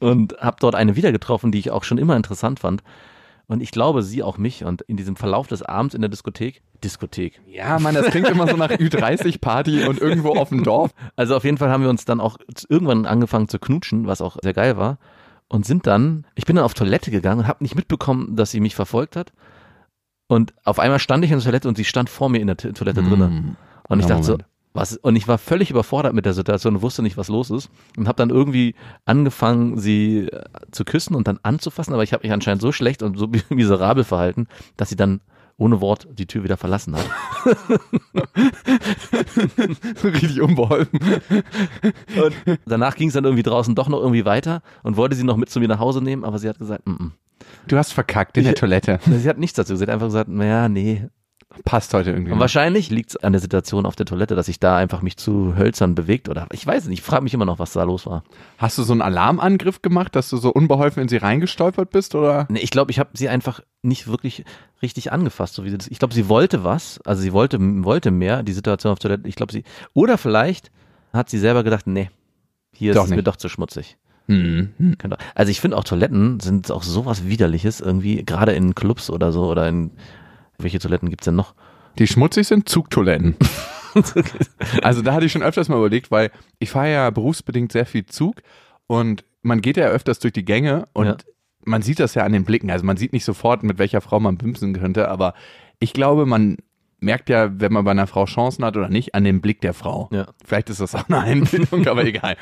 und 0.00 0.36
habe 0.40 0.56
dort 0.60 0.74
eine 0.74 0.96
wieder 0.96 1.12
getroffen, 1.12 1.52
die 1.52 1.58
ich 1.58 1.70
auch 1.70 1.84
schon 1.84 1.98
immer 1.98 2.16
interessant 2.16 2.60
fand. 2.60 2.82
Und 3.46 3.62
ich 3.62 3.70
glaube, 3.70 4.02
sie 4.02 4.22
auch 4.22 4.38
mich. 4.38 4.64
Und 4.64 4.82
in 4.82 4.96
diesem 4.96 5.16
Verlauf 5.16 5.46
des 5.46 5.62
Abends 5.62 5.94
in 5.94 6.00
der 6.00 6.08
Diskothek, 6.08 6.62
Diskothek. 6.82 7.40
ja, 7.46 7.78
Mann, 7.78 7.94
das 7.94 8.06
klingt 8.06 8.28
immer 8.28 8.46
so 8.48 8.56
nach 8.56 8.70
Ü30-Party 8.70 9.86
und 9.86 10.00
irgendwo 10.00 10.30
auf 10.30 10.48
dem 10.48 10.64
Dorf. 10.64 10.92
Also 11.16 11.36
auf 11.36 11.44
jeden 11.44 11.58
Fall 11.58 11.70
haben 11.70 11.82
wir 11.82 11.90
uns 11.90 12.04
dann 12.04 12.20
auch 12.20 12.38
irgendwann 12.68 13.06
angefangen 13.06 13.48
zu 13.48 13.58
knutschen, 13.58 14.06
was 14.06 14.20
auch 14.22 14.36
sehr 14.42 14.54
geil 14.54 14.76
war. 14.76 14.98
Und 15.48 15.66
sind 15.66 15.86
dann, 15.86 16.26
ich 16.34 16.46
bin 16.46 16.56
dann 16.56 16.64
auf 16.64 16.74
Toilette 16.74 17.10
gegangen 17.10 17.40
und 17.40 17.48
habe 17.48 17.62
nicht 17.62 17.74
mitbekommen, 17.74 18.34
dass 18.34 18.50
sie 18.50 18.60
mich 18.60 18.74
verfolgt 18.74 19.14
hat. 19.14 19.32
Und 20.26 20.54
auf 20.64 20.78
einmal 20.78 20.98
stand 20.98 21.24
ich 21.24 21.30
in 21.30 21.38
der 21.38 21.44
Toilette 21.44 21.68
und 21.68 21.76
sie 21.76 21.84
stand 21.84 22.08
vor 22.08 22.30
mir 22.30 22.40
in 22.40 22.46
der 22.46 22.56
Toilette 22.56 23.02
drinnen. 23.02 23.56
Und 23.88 24.00
ich 24.00 24.06
Ja, 24.06 24.08
dachte 24.14 24.24
so, 24.24 24.32
Moment. 24.32 24.48
Was? 24.74 24.96
Und 24.96 25.16
ich 25.16 25.28
war 25.28 25.38
völlig 25.38 25.70
überfordert 25.70 26.14
mit 26.14 26.26
der 26.26 26.34
Situation 26.34 26.76
und 26.76 26.82
wusste 26.82 27.02
nicht, 27.02 27.16
was 27.16 27.28
los 27.28 27.50
ist. 27.50 27.70
Und 27.96 28.08
habe 28.08 28.16
dann 28.16 28.30
irgendwie 28.30 28.74
angefangen, 29.04 29.78
sie 29.78 30.28
äh, 30.28 30.44
zu 30.70 30.84
küssen 30.84 31.14
und 31.14 31.26
dann 31.26 31.38
anzufassen. 31.42 31.94
Aber 31.94 32.02
ich 32.02 32.12
habe 32.12 32.24
mich 32.24 32.32
anscheinend 32.32 32.60
so 32.60 32.72
schlecht 32.72 33.02
und 33.02 33.16
so 33.16 33.30
miserabel 33.48 34.04
verhalten, 34.04 34.48
dass 34.76 34.90
sie 34.90 34.96
dann 34.96 35.20
ohne 35.56 35.80
Wort 35.80 36.08
die 36.12 36.26
Tür 36.26 36.42
wieder 36.42 36.56
verlassen 36.56 36.96
hat. 36.96 37.08
Richtig 40.04 40.40
unbeholfen. 40.40 40.98
Und 42.16 42.58
danach 42.66 42.96
ging 42.96 43.06
es 43.06 43.14
dann 43.14 43.24
irgendwie 43.24 43.44
draußen 43.44 43.76
doch 43.76 43.88
noch 43.88 44.00
irgendwie 44.00 44.24
weiter 44.24 44.62
und 44.82 44.96
wollte 44.96 45.14
sie 45.14 45.22
noch 45.22 45.36
mit 45.36 45.50
zu 45.50 45.60
mir 45.60 45.68
nach 45.68 45.78
Hause 45.78 46.02
nehmen, 46.02 46.24
aber 46.24 46.40
sie 46.40 46.48
hat 46.48 46.58
gesagt, 46.58 46.88
mm 46.88 46.90
-mm. 46.90 47.10
Du 47.66 47.76
hast 47.76 47.92
verkackt 47.92 48.36
in 48.36 48.44
der 48.44 48.54
Toilette. 48.54 48.98
sie 49.06 49.28
hat 49.28 49.38
nichts 49.38 49.56
dazu. 49.56 49.76
Sie 49.76 49.82
hat 49.82 49.90
einfach 49.90 50.06
gesagt, 50.06 50.28
naja, 50.28 50.68
nee. 50.68 51.08
Passt 51.64 51.94
heute 51.94 52.10
irgendwie. 52.10 52.32
Und 52.32 52.40
wahrscheinlich 52.40 52.90
liegt 52.90 53.10
es 53.10 53.16
an 53.16 53.32
der 53.32 53.40
Situation 53.40 53.86
auf 53.86 53.96
der 53.96 54.06
Toilette, 54.06 54.34
dass 54.34 54.48
ich 54.48 54.58
da 54.60 54.76
einfach 54.76 55.02
mich 55.02 55.16
zu 55.16 55.56
hölzern 55.56 55.94
bewegt 55.94 56.28
oder 56.28 56.46
ich 56.52 56.66
weiß 56.66 56.86
nicht. 56.86 56.98
Ich 56.98 57.04
frage 57.04 57.22
mich 57.22 57.32
immer 57.34 57.44
noch, 57.44 57.58
was 57.58 57.72
da 57.72 57.82
los 57.84 58.06
war. 58.06 58.24
Hast 58.58 58.76
du 58.78 58.82
so 58.82 58.92
einen 58.92 59.02
Alarmangriff 59.02 59.80
gemacht, 59.82 60.16
dass 60.16 60.28
du 60.30 60.36
so 60.36 60.50
unbeholfen 60.52 61.02
in 61.02 61.08
sie 61.08 61.16
reingestolpert 61.16 61.90
bist? 61.90 62.14
Oder? 62.14 62.46
Nee, 62.50 62.60
ich 62.60 62.70
glaube, 62.70 62.90
ich 62.90 62.98
habe 62.98 63.10
sie 63.14 63.28
einfach 63.28 63.60
nicht 63.82 64.06
wirklich 64.08 64.44
richtig 64.82 65.12
angefasst, 65.12 65.54
so 65.54 65.64
wie 65.64 65.70
sie 65.70 65.78
das. 65.78 65.88
Ich 65.88 65.98
glaube, 65.98 66.14
sie 66.14 66.28
wollte 66.28 66.64
was, 66.64 67.00
also 67.04 67.22
sie 67.22 67.32
wollte 67.32 67.58
wollte 67.84 68.10
mehr, 68.10 68.42
die 68.42 68.52
Situation 68.52 68.92
auf 68.92 68.98
der 68.98 69.10
Toilette. 69.10 69.28
Ich 69.28 69.36
glaube, 69.36 69.52
sie 69.52 69.64
oder 69.92 70.18
vielleicht 70.18 70.70
hat 71.12 71.30
sie 71.30 71.38
selber 71.38 71.62
gedacht, 71.62 71.86
nee, 71.86 72.10
hier 72.72 72.92
Doch 72.94 73.04
ist 73.04 73.10
es 73.10 73.16
mir 73.16 73.22
doch 73.22 73.36
zu 73.36 73.48
schmutzig. 73.48 73.96
Hm. 74.26 74.72
Könnte- 74.98 75.18
Also 75.34 75.50
ich 75.50 75.60
finde 75.60 75.76
auch 75.76 75.84
Toiletten 75.84 76.40
sind 76.40 76.70
auch 76.70 76.82
sowas 76.82 77.26
widerliches 77.26 77.80
irgendwie, 77.80 78.24
gerade 78.24 78.52
in 78.52 78.74
Clubs 78.74 79.10
oder 79.10 79.32
so 79.32 79.44
oder 79.50 79.68
in 79.68 79.90
welche 80.58 80.78
Toiletten 80.78 81.10
gibt's 81.10 81.24
denn 81.24 81.34
noch? 81.36 81.54
Die 81.98 82.06
schmutzig 82.06 82.46
sind 82.46 82.68
Zugtoiletten. 82.68 83.36
also 84.82 85.02
da 85.02 85.14
hatte 85.14 85.26
ich 85.26 85.32
schon 85.32 85.42
öfters 85.42 85.68
mal 85.68 85.76
überlegt, 85.78 86.10
weil 86.10 86.30
ich 86.58 86.70
fahre 86.70 86.92
ja 86.92 87.10
berufsbedingt 87.10 87.72
sehr 87.72 87.86
viel 87.86 88.06
Zug 88.06 88.42
und 88.86 89.24
man 89.42 89.60
geht 89.60 89.76
ja 89.76 89.86
öfters 89.86 90.18
durch 90.18 90.32
die 90.32 90.44
Gänge 90.44 90.88
und 90.92 91.06
Ja. 91.06 91.16
man 91.64 91.82
sieht 91.82 92.00
das 92.00 92.14
ja 92.14 92.24
an 92.24 92.32
den 92.32 92.44
Blicken. 92.44 92.70
Also 92.70 92.84
man 92.84 92.96
sieht 92.96 93.12
nicht 93.12 93.24
sofort, 93.24 93.62
mit 93.62 93.78
welcher 93.78 94.00
Frau 94.00 94.18
man 94.20 94.36
bimsen 94.36 94.72
könnte, 94.74 95.08
aber 95.08 95.34
ich 95.78 95.92
glaube, 95.92 96.26
man 96.26 96.56
merkt 97.04 97.28
ja, 97.28 97.60
wenn 97.60 97.72
man 97.72 97.84
bei 97.84 97.90
einer 97.90 98.06
Frau 98.06 98.24
Chancen 98.24 98.64
hat 98.64 98.76
oder 98.76 98.88
nicht, 98.88 99.14
an 99.14 99.24
dem 99.24 99.40
Blick 99.40 99.60
der 99.60 99.74
Frau. 99.74 100.08
Ja. 100.12 100.26
Vielleicht 100.44 100.70
ist 100.70 100.80
das 100.80 100.94
auch 100.94 101.08
eine 101.08 101.20
Einbildung, 101.20 101.86
aber 101.88 102.04
egal. 102.04 102.36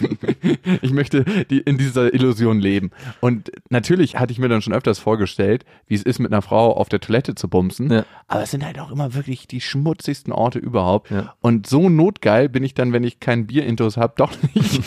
Ich 0.81 0.93
möchte 0.93 1.25
die, 1.51 1.59
in 1.59 1.79
dieser 1.79 2.15
Illusion 2.15 2.61
leben. 2.61 2.91
Und 3.21 3.51
natürlich 3.71 4.17
hatte 4.17 4.33
ich 4.33 4.39
mir 4.39 4.49
dann 4.49 4.63
schon 4.63 4.73
öfters 4.73 4.99
vorgestellt, 4.99 5.65
wie 5.87 5.95
es 5.95 6.03
ist, 6.03 6.19
mit 6.19 6.33
einer 6.33 6.43
Frau 6.43 6.75
auf 6.75 6.89
der 6.89 7.01
Toilette 7.01 7.35
zu 7.35 7.49
bumsen. 7.49 7.91
Ja. 7.91 8.05
Aber 8.29 8.43
es 8.43 8.51
sind 8.51 8.65
halt 8.65 8.79
auch 8.79 8.91
immer 8.91 9.15
wirklich 9.15 9.47
die 9.47 9.61
schmutzigsten 9.61 10.33
Orte 10.33 10.59
überhaupt. 10.59 11.11
Ja. 11.11 11.35
Und 11.41 11.67
so 11.67 11.89
notgeil 11.89 12.49
bin 12.49 12.65
ich 12.65 12.75
dann, 12.75 12.93
wenn 12.93 13.05
ich 13.05 13.21
kein 13.21 13.47
Bierintus 13.47 13.97
habe, 13.97 14.15
doch 14.17 14.33
nicht. 14.55 14.83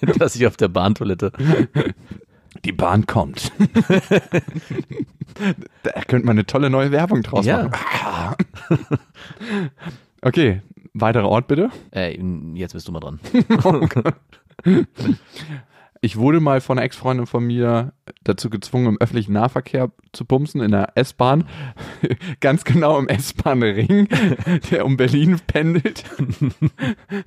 Dass 0.18 0.36
ich 0.36 0.46
auf 0.46 0.56
der 0.56 0.68
Bahntoilette. 0.68 1.32
Die 2.64 2.72
Bahn 2.72 3.06
kommt. 3.06 3.52
da 5.82 5.90
könnte 6.06 6.26
man 6.26 6.36
eine 6.36 6.46
tolle 6.46 6.70
neue 6.70 6.90
Werbung 6.92 7.22
draus 7.22 7.44
Ja. 7.46 7.64
machen. 7.64 7.74
Ah. 8.04 8.36
Okay, 10.22 10.62
weiterer 10.94 11.28
Ort 11.28 11.48
bitte. 11.48 11.70
Äh, 11.94 12.18
jetzt 12.54 12.72
bist 12.72 12.88
du 12.88 12.92
mal 12.92 13.00
dran. 13.00 13.20
Ich 16.00 16.18
wurde 16.18 16.38
mal 16.38 16.60
von 16.60 16.76
einer 16.76 16.84
Ex-Freundin 16.84 17.24
von 17.26 17.46
mir 17.46 17.94
dazu 18.24 18.50
gezwungen, 18.50 18.88
im 18.88 18.98
öffentlichen 19.00 19.32
Nahverkehr 19.32 19.90
zu 20.12 20.26
bumsen, 20.26 20.60
in 20.60 20.70
der 20.70 20.92
S-Bahn. 20.96 21.44
Ganz 22.40 22.64
genau 22.64 22.98
im 22.98 23.08
S-Bahn-Ring, 23.08 24.08
der 24.70 24.84
um 24.84 24.98
Berlin 24.98 25.40
pendelt. 25.46 26.04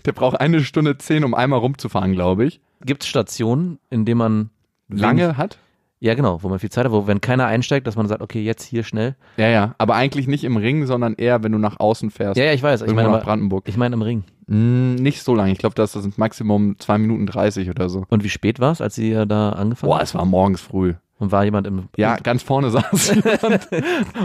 Der 0.06 0.12
braucht 0.12 0.40
eine 0.40 0.64
Stunde 0.64 0.96
zehn, 1.00 1.24
um 1.24 1.34
einmal 1.34 1.58
rumzufahren, 1.58 2.14
glaube 2.14 2.46
ich. 2.46 2.62
Gibt 2.86 3.02
es 3.02 3.10
Stationen, 3.10 3.80
in 3.90 4.06
denen 4.06 4.20
man 4.20 4.50
Lange 4.90 5.24
wenig- 5.24 5.38
hat? 5.38 5.58
Ja, 6.00 6.14
genau, 6.14 6.44
wo 6.44 6.50
man 6.50 6.60
viel 6.60 6.70
Zeit 6.70 6.86
hat, 6.86 6.92
wo 6.92 7.08
wenn 7.08 7.22
keiner 7.22 7.48
einsteigt, 7.48 7.88
dass 7.88 7.96
man 7.96 8.08
sagt, 8.08 8.22
okay, 8.22 8.44
jetzt 8.44 8.62
hier 8.64 8.84
schnell. 8.84 9.16
Ja, 9.38 9.48
ja. 9.48 9.74
Aber 9.80 9.96
eigentlich 9.96 10.28
nicht 10.28 10.44
im 10.44 10.56
Ring, 10.56 10.86
sondern 10.86 11.16
eher, 11.16 11.42
wenn 11.42 11.52
du 11.52 11.58
nach 11.58 11.80
außen 11.80 12.12
fährst. 12.12 12.38
Ja, 12.38 12.46
ja, 12.46 12.54
ich 12.54 12.62
weiß. 12.62 12.84
Ich 12.84 12.94
meine, 12.94 13.10
nach 13.10 13.24
Brandenburg. 13.24 13.64
ich 13.68 13.78
meine 13.78 13.96
im 13.96 14.04
Ring. 14.04 14.24
Mm, 14.46 14.94
nicht 14.94 15.24
so 15.24 15.34
lange. 15.34 15.52
Ich 15.52 15.58
glaube, 15.58 15.74
das 15.74 15.94
sind 15.94 16.20
Maximum 16.20 16.78
zwei 16.78 17.00
Minuten 17.00 17.26
30 17.26 17.72
oder 17.72 17.90
so. 17.90 18.06
Und 18.10 18.24
wie 18.24 18.30
spät 18.30 18.60
war 18.60 18.72
es, 18.74 18.80
als 18.80 18.94
sie 18.94 19.12
da 19.28 19.50
angefangen 19.54 19.90
Boah, 19.90 20.00
es 20.02 20.14
war 20.14 20.24
morgens 20.26 20.62
früh. 20.62 20.94
Und 21.20 21.32
war 21.32 21.44
jemand 21.44 21.66
im. 21.66 21.90
Ja, 21.98 22.16
ganz 22.18 22.44
vorne 22.44 22.70
saß 22.70 23.16
jemand. 23.16 23.68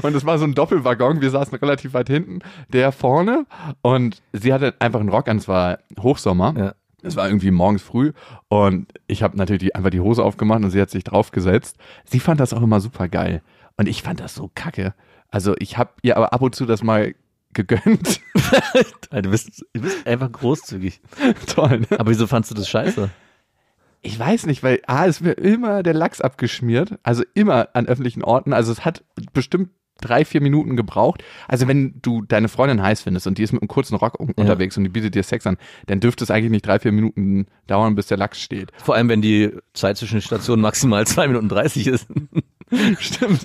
Und 0.03 0.15
es 0.15 0.27
war 0.27 0.37
so 0.37 0.45
ein 0.45 0.53
Doppelwaggon. 0.55 1.23
Wir 1.23 1.31
saßen 1.31 1.57
relativ 1.57 1.95
weit 1.95 2.09
hinten. 2.11 2.41
Der 2.71 2.93
vorne. 2.93 3.47
Und 3.81 4.23
sie 4.35 4.53
hatte 4.53 4.75
einfach 4.79 5.01
einen 5.01 5.09
Rock 5.09 5.27
an. 5.29 5.39
Es 5.39 5.49
war 5.49 5.79
Hochsommer. 5.99 6.55
Ja. 6.55 6.73
Es 7.03 7.17
war 7.17 7.27
irgendwie 7.27 7.51
morgens 7.51 7.83
früh. 7.83 8.13
Und 8.49 8.93
ich 9.07 9.23
habe 9.23 9.37
natürlich 9.37 9.63
die, 9.63 9.75
einfach 9.75 9.91
die 9.91 10.01
Hose 10.01 10.23
aufgemacht 10.23 10.63
und 10.63 10.71
sie 10.71 10.81
hat 10.81 10.91
sich 10.91 11.05
draufgesetzt. 11.05 11.77
Sie 12.05 12.21
fand 12.21 12.41
das 12.41 12.53
auch 12.53 12.63
immer 12.63 12.81
super 12.81 13.09
geil. 13.09 13.43
Und 13.77 13.89
ich 13.89 14.03
fand 14.03 14.21
das 14.21 14.35
so 14.35 14.51
kacke. 14.55 14.95
Also 15.29 15.55
ich 15.59 15.79
habe 15.79 15.93
ihr 16.03 16.17
aber 16.17 16.33
ab 16.33 16.43
und 16.43 16.55
zu 16.55 16.67
das 16.67 16.83
mal 16.83 17.15
gegönnt. 17.53 18.21
Du 19.11 19.31
bist, 19.31 19.65
du 19.75 19.83
bist 19.83 20.07
einfach 20.07 20.33
großzügig. 20.33 21.01
Toll. 21.47 21.81
Ne? 21.81 21.87
Aber 21.99 22.11
wieso 22.11 22.27
fandst 22.27 22.51
du 22.51 22.55
das 22.55 22.69
scheiße? 22.69 23.11
Ich 24.01 24.19
weiß 24.19 24.47
nicht, 24.47 24.63
weil 24.63 24.81
A, 24.87 25.05
ist 25.05 25.21
mir 25.21 25.33
immer 25.33 25.83
der 25.83 25.95
Lachs 25.95 26.21
abgeschmiert, 26.21 26.99
also 27.03 27.23
immer 27.35 27.69
an 27.75 27.87
öffentlichen 27.87 28.25
Orten. 28.25 28.53
Also 28.53 28.73
es 28.73 28.85
hat 28.85 29.05
bestimmt 29.33 29.71
drei, 30.03 30.25
vier 30.27 30.43
Minuten 30.43 30.77
gebraucht. 30.77 31.25
Also 31.49 31.67
wenn 31.69 31.95
du 32.03 32.21
deine 32.23 32.49
Freundin 32.49 32.83
heiß 32.83 33.01
findest 33.03 33.27
und 33.27 33.39
die 33.39 33.43
ist 33.43 33.53
mit 33.53 33.63
einem 33.63 33.69
kurzen 33.69 33.95
Rock 33.95 34.21
un- 34.21 34.33
unterwegs 34.37 34.77
und 34.77 34.85
die 34.85 34.91
bietet 34.91 35.15
dir 35.15 35.23
Sex 35.23 35.47
an, 35.47 35.57
dann 35.87 36.01
dürfte 36.01 36.25
es 36.25 36.31
eigentlich 36.31 36.51
nicht 36.51 36.67
drei, 36.67 36.79
vier 36.79 36.93
Minuten 36.93 37.47
dauern, 37.67 37.95
bis 37.95 38.09
der 38.09 38.19
Lachs 38.19 38.41
steht. 38.43 38.71
Vor 38.83 38.95
allem, 38.97 39.09
wenn 39.09 39.23
die 39.23 39.51
Zeit 39.73 39.97
zwischen 39.97 40.17
den 40.17 40.23
Stationen 40.23 40.61
maximal 40.61 41.07
2 41.07 41.29
Minuten 41.29 41.49
30 41.49 41.87
ist. 41.87 42.07
Stimmt. 42.99 43.45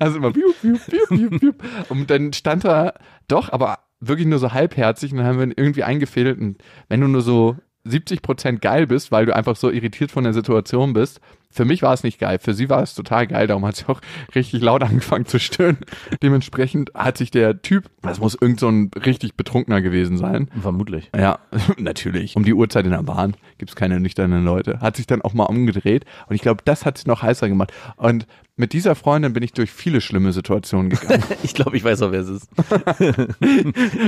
Also 0.00 0.18
immer 0.18 0.32
piu, 0.32 0.52
piu, 0.60 0.76
piu, 1.08 1.30
piu. 1.38 1.52
Und 1.88 2.10
dann 2.10 2.32
stand 2.32 2.64
er 2.64 2.94
doch, 3.28 3.52
aber 3.52 3.78
wirklich 4.00 4.26
nur 4.26 4.38
so 4.38 4.52
halbherzig 4.52 5.10
und 5.12 5.18
dann 5.18 5.26
haben 5.26 5.38
wir 5.38 5.46
ihn 5.46 5.54
irgendwie 5.56 5.82
eingefädelt 5.84 6.38
und 6.40 6.58
wenn 6.88 7.00
du 7.00 7.08
nur 7.08 7.22
so 7.22 7.56
70 7.90 8.22
Prozent 8.22 8.60
geil 8.60 8.86
bist, 8.86 9.12
weil 9.12 9.26
du 9.26 9.34
einfach 9.34 9.56
so 9.56 9.70
irritiert 9.70 10.10
von 10.10 10.24
der 10.24 10.32
Situation 10.32 10.92
bist, 10.92 11.20
für 11.50 11.64
mich 11.64 11.82
war 11.82 11.94
es 11.94 12.02
nicht 12.02 12.18
geil, 12.18 12.38
für 12.40 12.52
sie 12.52 12.68
war 12.68 12.82
es 12.82 12.94
total 12.94 13.26
geil, 13.26 13.46
darum 13.46 13.64
hat 13.64 13.76
sie 13.76 13.88
auch 13.88 14.00
richtig 14.34 14.62
laut 14.62 14.82
angefangen 14.82 15.26
zu 15.26 15.40
stöhnen. 15.40 15.78
Dementsprechend 16.22 16.92
hat 16.94 17.16
sich 17.16 17.30
der 17.30 17.62
Typ, 17.62 17.84
das 18.02 18.20
muss 18.20 18.36
irgend 18.38 18.60
so 18.60 18.68
ein 18.68 18.90
richtig 19.04 19.34
Betrunkener 19.34 19.80
gewesen 19.80 20.18
sein, 20.18 20.50
Vermutlich. 20.60 21.10
ja, 21.16 21.38
natürlich. 21.78 22.36
Um 22.36 22.44
die 22.44 22.54
Uhrzeit 22.54 22.84
in 22.84 22.92
der 22.92 23.02
Bahn 23.02 23.34
gibt's 23.56 23.76
keine 23.76 23.98
nüchternen 23.98 24.44
Leute. 24.44 24.80
Hat 24.80 24.96
sich 24.96 25.06
dann 25.06 25.22
auch 25.22 25.32
mal 25.32 25.44
umgedreht. 25.44 26.04
Und 26.28 26.36
ich 26.36 26.42
glaube, 26.42 26.62
das 26.64 26.84
hat 26.84 26.98
es 26.98 27.06
noch 27.06 27.22
heißer 27.22 27.48
gemacht. 27.48 27.72
Und 27.96 28.26
mit 28.56 28.72
dieser 28.72 28.94
Freundin 28.94 29.32
bin 29.32 29.42
ich 29.42 29.52
durch 29.52 29.70
viele 29.70 30.00
schlimme 30.00 30.32
Situationen 30.32 30.90
gegangen. 30.90 31.22
Ich 31.42 31.54
glaube, 31.54 31.76
ich 31.76 31.84
weiß 31.84 32.02
auch, 32.02 32.12
wer 32.12 32.20
es 32.20 32.28
ist. 32.28 32.48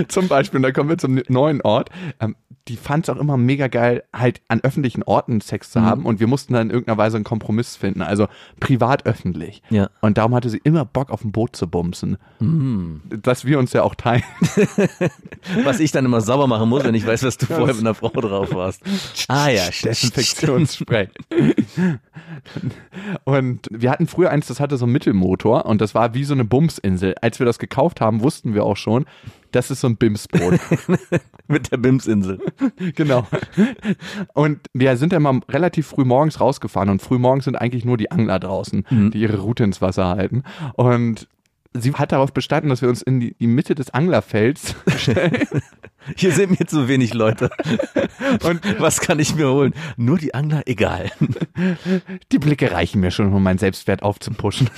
zum 0.08 0.28
Beispiel, 0.28 0.58
und 0.58 0.62
da 0.62 0.72
kommen 0.72 0.88
wir 0.88 0.99
zum 0.99 1.20
neuen 1.28 1.62
Ort. 1.62 1.90
Die 2.70 2.76
fand 2.76 3.04
es 3.08 3.10
auch 3.10 3.18
immer 3.20 3.36
mega 3.36 3.66
geil, 3.66 4.04
halt 4.14 4.40
an 4.46 4.60
öffentlichen 4.60 5.02
Orten 5.02 5.40
Sex 5.40 5.72
zu 5.72 5.80
Mhm. 5.80 5.84
haben. 5.84 6.06
Und 6.06 6.20
wir 6.20 6.28
mussten 6.28 6.52
dann 6.52 6.68
in 6.68 6.70
irgendeiner 6.70 6.98
Weise 6.98 7.16
einen 7.16 7.24
Kompromiss 7.24 7.74
finden. 7.74 8.00
Also 8.00 8.28
privat, 8.60 9.06
öffentlich. 9.06 9.60
Ja. 9.70 9.90
Und 10.00 10.18
darum 10.18 10.36
hatte 10.36 10.48
sie 10.50 10.60
immer 10.62 10.84
Bock 10.84 11.10
auf 11.10 11.24
ein 11.24 11.32
Boot 11.32 11.56
zu 11.56 11.66
bumsen. 11.66 12.16
Mhm. 12.38 13.02
Dass 13.22 13.44
wir 13.44 13.58
uns 13.58 13.72
ja 13.72 13.82
auch 13.82 13.96
teilen. 13.96 14.22
Was 15.64 15.80
ich 15.80 15.90
dann 15.90 16.04
immer 16.04 16.20
sauber 16.20 16.46
machen 16.46 16.68
muss, 16.68 16.84
wenn 16.84 16.94
ich 16.94 17.04
weiß, 17.04 17.22
dass 17.22 17.38
du 17.38 17.46
vorher 17.46 17.74
mit 17.74 17.80
einer 17.82 17.94
Frau 17.94 18.08
drauf 18.10 18.54
warst. 18.54 18.82
Ah 19.26 19.48
ja, 19.48 19.64
Desinfektionsspray. 19.84 21.08
und 23.24 23.66
wir 23.70 23.90
hatten 23.90 24.06
früher 24.06 24.30
eins, 24.30 24.46
das 24.46 24.60
hatte 24.60 24.76
so 24.76 24.84
einen 24.84 24.92
Mittelmotor 24.92 25.66
und 25.66 25.80
das 25.80 25.94
war 25.94 26.14
wie 26.14 26.24
so 26.24 26.34
eine 26.34 26.44
Bumsinsel. 26.44 27.14
Als 27.20 27.38
wir 27.38 27.46
das 27.46 27.58
gekauft 27.58 28.00
haben, 28.00 28.20
wussten 28.22 28.54
wir 28.54 28.64
auch 28.64 28.76
schon, 28.76 29.06
das 29.52 29.71
ist 29.71 29.80
so 29.80 29.88
ein 29.88 29.97
Bimsboot. 29.97 30.61
Mit 31.49 31.73
der 31.73 31.76
Bimsinsel. 31.78 32.38
genau. 32.95 33.26
Und 34.35 34.61
wir 34.73 34.97
sind 34.97 35.12
dann 35.12 35.23
mal 35.23 35.40
relativ 35.49 35.88
früh 35.88 36.04
morgens 36.04 36.40
rausgefahren 36.40 36.88
und 36.90 37.02
früh 37.02 37.19
morgens 37.19 37.45
sind 37.47 37.57
eigentlich 37.57 37.85
nur 37.85 37.97
die 37.97 38.11
Angler 38.11 38.38
draußen, 38.38 38.85
Mhm. 38.90 39.11
die 39.11 39.21
ihre 39.21 39.38
Route 39.38 39.64
ins 39.64 39.80
Wasser 39.83 40.09
halten. 40.09 40.42
Und 40.75 41.28
sie 41.75 41.92
hat 41.95 42.12
darauf 42.12 42.33
bestanden, 42.33 42.71
dass 42.71 42.83
wir 42.83 42.88
uns 42.88 43.02
in 43.02 43.21
die, 43.21 43.35
die 43.35 43.47
Mitte 43.47 43.75
des 43.75 43.90
Anglerfelds 43.90 44.75
stellen. 44.97 45.47
Hier 46.16 46.33
sind 46.33 46.59
mir 46.59 46.66
zu 46.66 46.88
wenig 46.88 47.12
Leute. 47.14 47.50
Und 48.45 48.61
Was 48.80 49.00
kann 49.00 49.19
ich 49.19 49.35
mir 49.35 49.49
holen? 49.50 49.75
Nur 49.97 50.19
die 50.19 50.35
Angler, 50.35 50.62
egal. 50.66 51.11
Die 52.33 52.38
Blicke 52.38 52.73
reichen 52.73 53.00
mir 53.00 53.11
schon, 53.11 53.33
um 53.33 53.42
meinen 53.42 53.59
Selbstwert 53.59 54.02
aufzupuschen. 54.02 54.71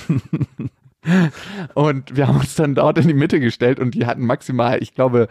Und 1.74 2.16
wir 2.16 2.28
haben 2.28 2.38
uns 2.38 2.54
dann 2.54 2.74
dort 2.74 2.98
in 2.98 3.08
die 3.08 3.14
Mitte 3.14 3.40
gestellt 3.40 3.80
und 3.80 3.94
die 3.94 4.06
hatten 4.06 4.24
maximal, 4.24 4.82
ich 4.82 4.94
glaube, 4.94 5.28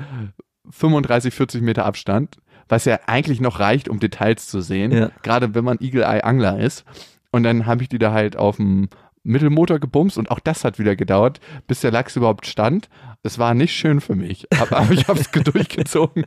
35, 0.70 1.34
40 1.34 1.62
Meter 1.62 1.86
Abstand, 1.86 2.38
was 2.70 2.86
ja 2.86 3.00
eigentlich 3.08 3.42
noch 3.42 3.60
reicht, 3.60 3.90
um 3.90 4.00
Details 4.00 4.48
zu 4.48 4.62
sehen, 4.62 4.92
Ja. 4.92 5.10
gerade 5.24 5.54
wenn 5.56 5.64
man 5.64 5.78
Eagle-Eye-Angler 5.80 6.60
ist. 6.60 6.86
Und 7.32 7.44
dann 7.44 7.66
habe 7.66 7.84
ich 7.84 7.90
die 7.90 8.00
da 8.00 8.12
halt 8.12 8.36
auf 8.38 8.58
dem 8.58 8.90
Mittelmotor 9.24 9.80
gebumst 9.80 10.18
und 10.18 10.32
auch 10.32 10.40
das 10.40 10.64
hat 10.66 10.80
wieder 10.80 10.96
gedauert, 10.96 11.40
bis 11.68 11.82
der 11.82 11.92
Lachs 11.92 12.16
überhaupt 12.16 12.48
stand. 12.48 12.90
Es 13.24 13.38
war 13.38 13.54
nicht 13.54 13.74
schön 13.74 14.02
für 14.02 14.16
mich, 14.16 14.48
aber, 14.60 14.78
aber 14.78 14.92
ich 14.92 15.08
habe 15.08 15.20
es 15.20 15.30
durchgezogen. 15.30 16.26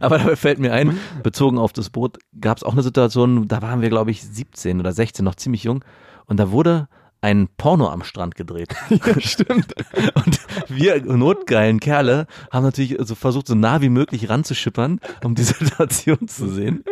Aber 0.00 0.18
dabei 0.18 0.36
fällt 0.36 0.58
mir 0.60 0.72
ein, 0.72 0.98
bezogen 1.22 1.58
auf 1.58 1.72
das 1.72 1.90
Boot, 1.90 2.18
gab 2.40 2.56
es 2.58 2.62
auch 2.62 2.72
eine 2.74 2.82
Situation, 2.82 3.48
da 3.48 3.60
waren 3.60 3.80
wir, 3.82 3.88
glaube 3.88 4.10
ich, 4.12 4.22
17 4.22 4.78
oder 4.80 4.92
16, 4.92 5.24
noch 5.24 5.34
ziemlich 5.34 5.64
jung. 5.64 5.84
Und 6.26 6.38
da 6.38 6.50
wurde 6.52 6.88
ein 7.20 7.48
Porno 7.56 7.88
am 7.88 8.02
Strand 8.04 8.34
gedreht. 8.34 8.74
Ja, 8.90 9.20
stimmt. 9.20 9.74
Und 10.14 10.40
wir 10.68 11.02
notgeilen 11.04 11.80
Kerle 11.80 12.26
haben 12.50 12.64
natürlich 12.64 12.96
so 13.00 13.14
versucht, 13.14 13.46
so 13.46 13.54
nah 13.54 13.80
wie 13.80 13.88
möglich 13.88 14.28
ranzuschippern, 14.28 15.00
um 15.24 15.34
die 15.34 15.42
Situation 15.42 16.26
zu 16.28 16.48
sehen. 16.48 16.84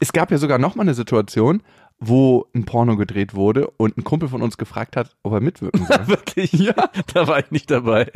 Es 0.00 0.12
gab 0.12 0.30
ja 0.30 0.38
sogar 0.38 0.58
noch 0.58 0.74
mal 0.74 0.82
eine 0.82 0.94
Situation, 0.94 1.62
wo 2.00 2.46
ein 2.54 2.64
Porno 2.64 2.96
gedreht 2.96 3.34
wurde 3.34 3.68
und 3.76 3.96
ein 3.96 4.04
Kumpel 4.04 4.28
von 4.28 4.42
uns 4.42 4.56
gefragt 4.56 4.96
hat, 4.96 5.16
ob 5.22 5.32
er 5.32 5.40
mitwirken 5.40 5.86
soll. 5.86 6.06
Wirklich? 6.06 6.52
Ja, 6.52 6.90
da 7.12 7.26
war 7.26 7.40
ich 7.40 7.50
nicht 7.50 7.70
dabei. 7.70 8.10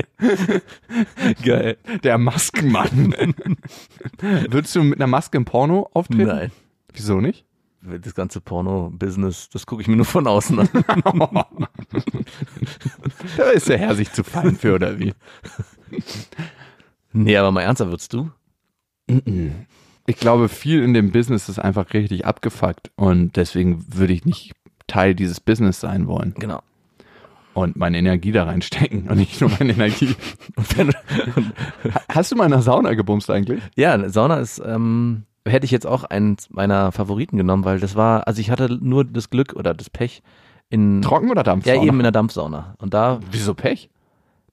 Geil. 1.44 1.76
Der 2.04 2.18
Maskenmann. 2.18 3.14
Würdest 4.48 4.74
du 4.76 4.82
mit 4.84 4.98
einer 4.98 5.08
Maske 5.08 5.36
im 5.36 5.44
Porno 5.44 5.90
auftreten? 5.94 6.26
Nein. 6.26 6.52
Wieso 6.92 7.20
nicht? 7.20 7.44
Das 7.84 8.14
ganze 8.14 8.40
Porno-Business, 8.40 9.48
das 9.48 9.66
gucke 9.66 9.82
ich 9.82 9.88
mir 9.88 9.96
nur 9.96 10.04
von 10.06 10.26
außen 10.26 10.58
an. 10.60 10.68
Da 13.36 13.50
ist 13.50 13.68
der 13.68 13.78
Herr 13.78 13.94
sich 13.94 14.12
zu 14.12 14.24
fein 14.24 14.56
für, 14.56 14.74
oder 14.76 14.98
wie? 14.98 15.12
Nee, 17.12 17.36
aber 17.36 17.50
mal 17.50 17.62
ernster 17.62 17.88
würdest 17.88 18.12
du? 18.12 18.30
Ich 20.06 20.16
glaube, 20.16 20.48
viel 20.48 20.82
in 20.82 20.94
dem 20.94 21.12
Business 21.12 21.48
ist 21.48 21.58
einfach 21.58 21.92
richtig 21.92 22.24
abgefuckt 22.24 22.90
und 22.96 23.36
deswegen 23.36 23.84
würde 23.94 24.12
ich 24.12 24.24
nicht 24.24 24.52
Teil 24.86 25.14
dieses 25.14 25.40
Business 25.40 25.80
sein 25.80 26.06
wollen 26.06 26.34
Genau. 26.38 26.62
und 27.54 27.76
meine 27.76 27.98
Energie 27.98 28.32
da 28.32 28.44
reinstecken 28.44 29.08
und 29.08 29.18
nicht 29.18 29.40
nur 29.40 29.50
meine 29.50 29.72
Energie. 29.72 30.14
Und 30.78 30.94
Hast 32.08 32.32
du 32.32 32.36
mal 32.36 32.46
in 32.46 32.52
einer 32.52 32.62
Sauna 32.62 32.94
gebumst 32.94 33.28
eigentlich? 33.30 33.60
Ja, 33.76 33.92
eine 33.94 34.10
Sauna 34.10 34.36
ist, 34.38 34.62
ähm, 34.64 35.24
hätte 35.46 35.64
ich 35.64 35.70
jetzt 35.70 35.86
auch 35.86 36.04
einen 36.04 36.36
meiner 36.50 36.92
Favoriten 36.92 37.36
genommen, 37.36 37.64
weil 37.64 37.80
das 37.80 37.96
war, 37.96 38.26
also 38.26 38.40
ich 38.40 38.50
hatte 38.50 38.78
nur 38.80 39.04
das 39.04 39.30
Glück 39.30 39.54
oder 39.54 39.74
das 39.74 39.90
Pech 39.90 40.22
in 40.70 41.02
Trocken 41.02 41.30
oder 41.30 41.42
Dampf? 41.42 41.66
ja 41.66 41.74
eben 41.74 41.98
in 41.98 42.04
der 42.04 42.12
Dampfsauna 42.12 42.76
und 42.78 42.94
da 42.94 43.20
Wieso 43.30 43.54
Pech? 43.54 43.90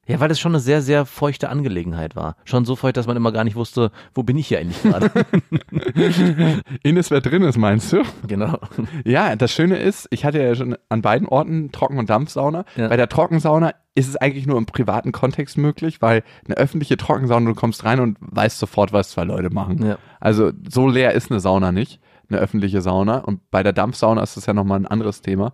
Ja, 0.09 0.19
weil 0.19 0.27
das 0.27 0.39
schon 0.39 0.53
eine 0.53 0.59
sehr, 0.59 0.81
sehr 0.81 1.05
feuchte 1.05 1.49
Angelegenheit 1.49 2.15
war. 2.15 2.35
Schon 2.43 2.65
so 2.65 2.75
feucht, 2.75 2.97
dass 2.97 3.07
man 3.07 3.15
immer 3.15 3.31
gar 3.31 3.43
nicht 3.43 3.55
wusste, 3.55 3.91
wo 4.15 4.23
bin 4.23 4.37
ich 4.37 4.47
hier 4.47 4.59
eigentlich 4.59 4.81
gerade. 4.81 5.11
Innes, 6.83 7.11
wer 7.11 7.21
drin 7.21 7.43
ist, 7.43 7.57
meinst 7.57 7.93
du? 7.93 8.03
genau. 8.27 8.57
Ja, 9.05 9.35
das 9.35 9.51
Schöne 9.51 9.77
ist, 9.77 10.07
ich 10.09 10.25
hatte 10.25 10.41
ja 10.41 10.55
schon 10.55 10.75
an 10.89 11.01
beiden 11.01 11.27
Orten 11.27 11.71
Trocken- 11.71 11.99
und 11.99 12.09
Dampfsauna. 12.09 12.65
Ja. 12.75 12.87
Bei 12.87 12.97
der 12.97 13.07
Trockensauna 13.07 13.73
ist 13.93 14.07
es 14.07 14.15
eigentlich 14.15 14.47
nur 14.47 14.57
im 14.57 14.65
privaten 14.65 15.11
Kontext 15.11 15.57
möglich, 15.57 16.01
weil 16.01 16.23
eine 16.45 16.57
öffentliche 16.57 16.97
Trockensauna, 16.97 17.47
du 17.47 17.55
kommst 17.55 17.83
rein 17.83 17.99
und 17.99 18.17
weißt 18.19 18.57
sofort, 18.57 18.93
was 18.93 19.11
zwei 19.11 19.25
Leute 19.25 19.49
machen. 19.49 19.85
Ja. 19.85 19.97
Also 20.19 20.51
so 20.67 20.87
leer 20.87 21.13
ist 21.13 21.29
eine 21.29 21.39
Sauna 21.39 21.71
nicht, 21.71 21.99
eine 22.29 22.39
öffentliche 22.39 22.81
Sauna. 22.81 23.19
Und 23.19 23.51
bei 23.51 23.61
der 23.61 23.73
Dampfsauna 23.73 24.23
ist 24.23 24.37
das 24.37 24.45
ja 24.45 24.53
nochmal 24.53 24.79
ein 24.79 24.87
anderes 24.87 25.21
Thema. 25.21 25.53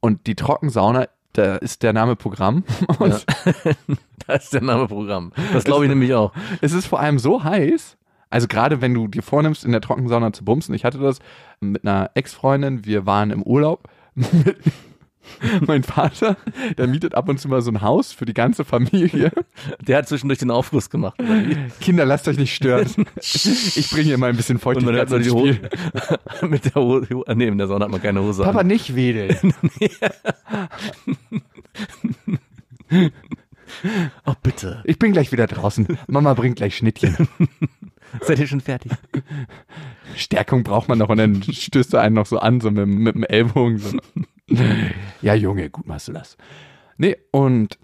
Und 0.00 0.26
die 0.26 0.34
Trockensauna, 0.34 1.06
da 1.38 1.56
ist 1.56 1.82
der 1.82 1.92
Name 1.92 2.16
Programm. 2.16 2.64
Ja. 3.00 3.20
das 4.26 4.44
ist 4.44 4.54
der 4.54 4.62
Name 4.62 4.88
Programm. 4.88 5.32
Das 5.52 5.64
glaube 5.64 5.84
ich 5.84 5.88
nämlich 5.88 6.14
auch. 6.14 6.32
es 6.60 6.72
ist 6.72 6.86
vor 6.86 7.00
allem 7.00 7.18
so 7.18 7.44
heiß. 7.44 7.96
Also 8.30 8.48
gerade 8.48 8.80
wenn 8.80 8.94
du 8.94 9.06
dir 9.06 9.22
vornimmst, 9.22 9.64
in 9.64 9.72
der 9.72 9.80
Trockensauna 9.80 10.32
zu 10.32 10.44
bumsen. 10.44 10.74
Ich 10.74 10.84
hatte 10.84 10.98
das 10.98 11.20
mit 11.60 11.84
einer 11.84 12.10
Ex-Freundin. 12.14 12.84
Wir 12.84 13.06
waren 13.06 13.30
im 13.30 13.42
Urlaub. 13.42 13.88
mein 15.66 15.82
Vater, 15.82 16.36
der 16.78 16.86
mietet 16.86 17.14
ab 17.14 17.28
und 17.28 17.38
zu 17.38 17.48
mal 17.48 17.62
so 17.62 17.70
ein 17.70 17.80
Haus 17.82 18.12
für 18.12 18.24
die 18.24 18.34
ganze 18.34 18.64
Familie. 18.64 19.32
Der 19.80 19.98
hat 19.98 20.08
zwischendurch 20.08 20.38
den 20.38 20.50
Aufguss 20.50 20.90
gemacht. 20.90 21.18
Kinder, 21.80 22.04
lasst 22.04 22.28
euch 22.28 22.38
nicht 22.38 22.54
stören. 22.54 22.86
Ich 23.76 23.90
bringe 23.90 24.04
hier 24.04 24.18
mal 24.18 24.30
ein 24.30 24.36
bisschen 24.36 24.56
Und 24.56 24.64
man 24.64 24.94
Feuchtigkeit 24.96 25.10
ins 25.10 25.24
die 25.24 25.30
Spiel. 25.30 25.70
Hose. 26.40 26.46
mit 26.48 26.64
der 26.64 26.74
Hose. 26.74 27.24
Nee, 27.34 27.46
in 27.46 27.58
der 27.58 27.66
Sonne 27.66 27.84
hat 27.84 27.90
man 27.90 28.00
keine 28.00 28.22
Hose. 28.22 28.42
Papa, 28.42 28.60
an. 28.60 28.66
nicht 28.66 28.94
wedeln. 28.94 29.54
Oh, 34.24 34.34
bitte. 34.42 34.82
Ich 34.84 34.98
bin 34.98 35.12
gleich 35.12 35.32
wieder 35.32 35.46
draußen. 35.46 35.98
Mama 36.06 36.34
bringt 36.34 36.56
gleich 36.56 36.76
Schnittchen. 36.76 37.28
Seid 38.22 38.38
ihr 38.38 38.46
schon 38.46 38.60
fertig? 38.60 38.92
Stärkung 40.16 40.62
braucht 40.62 40.88
man 40.88 40.98
noch 40.98 41.08
und 41.08 41.18
dann 41.18 41.42
stößt 41.42 41.92
du 41.92 41.98
einen 41.98 42.14
noch 42.14 42.26
so 42.26 42.38
an, 42.38 42.60
so 42.60 42.70
mit, 42.70 42.86
mit 42.86 43.14
dem 43.14 43.24
Ellbogen. 43.24 43.78
So. 43.78 43.98
Ja, 45.22 45.34
Junge, 45.34 45.70
gut 45.70 45.86
machst 45.86 46.08
du 46.08 46.12
das. 46.12 46.36
Nee, 46.98 47.16
und 47.32 47.78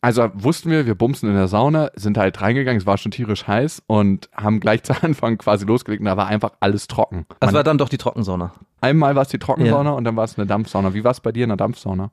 also 0.00 0.28
wussten 0.34 0.70
wir, 0.70 0.84
wir 0.84 0.94
bumsen 0.94 1.30
in 1.30 1.34
der 1.34 1.48
Sauna, 1.48 1.90
sind 1.94 2.18
halt 2.18 2.40
reingegangen, 2.42 2.78
es 2.78 2.84
war 2.86 2.98
schon 2.98 3.10
tierisch 3.10 3.46
heiß 3.46 3.82
und 3.86 4.28
haben 4.34 4.60
gleich 4.60 4.82
zu 4.82 4.92
Anfang 5.02 5.38
quasi 5.38 5.64
losgelegt 5.64 6.00
und 6.00 6.06
da 6.06 6.16
war 6.18 6.26
einfach 6.26 6.52
alles 6.60 6.88
trocken. 6.88 7.24
Das 7.40 7.48
Man, 7.48 7.54
war 7.54 7.64
dann 7.64 7.78
doch 7.78 7.88
die 7.88 7.96
Trockensauna. 7.96 8.52
einmal 8.82 9.14
war 9.14 9.22
es 9.22 9.28
die 9.28 9.38
Trockensauna 9.38 9.92
und 9.92 10.04
dann 10.04 10.14
war 10.14 10.24
es 10.24 10.38
eine 10.38 10.46
Dampfsauna. 10.46 10.92
Wie 10.92 11.04
war 11.04 11.12
es 11.12 11.20
bei 11.20 11.32
dir 11.32 11.44
in 11.44 11.48
der 11.48 11.56
Dampfsauna? 11.56 12.10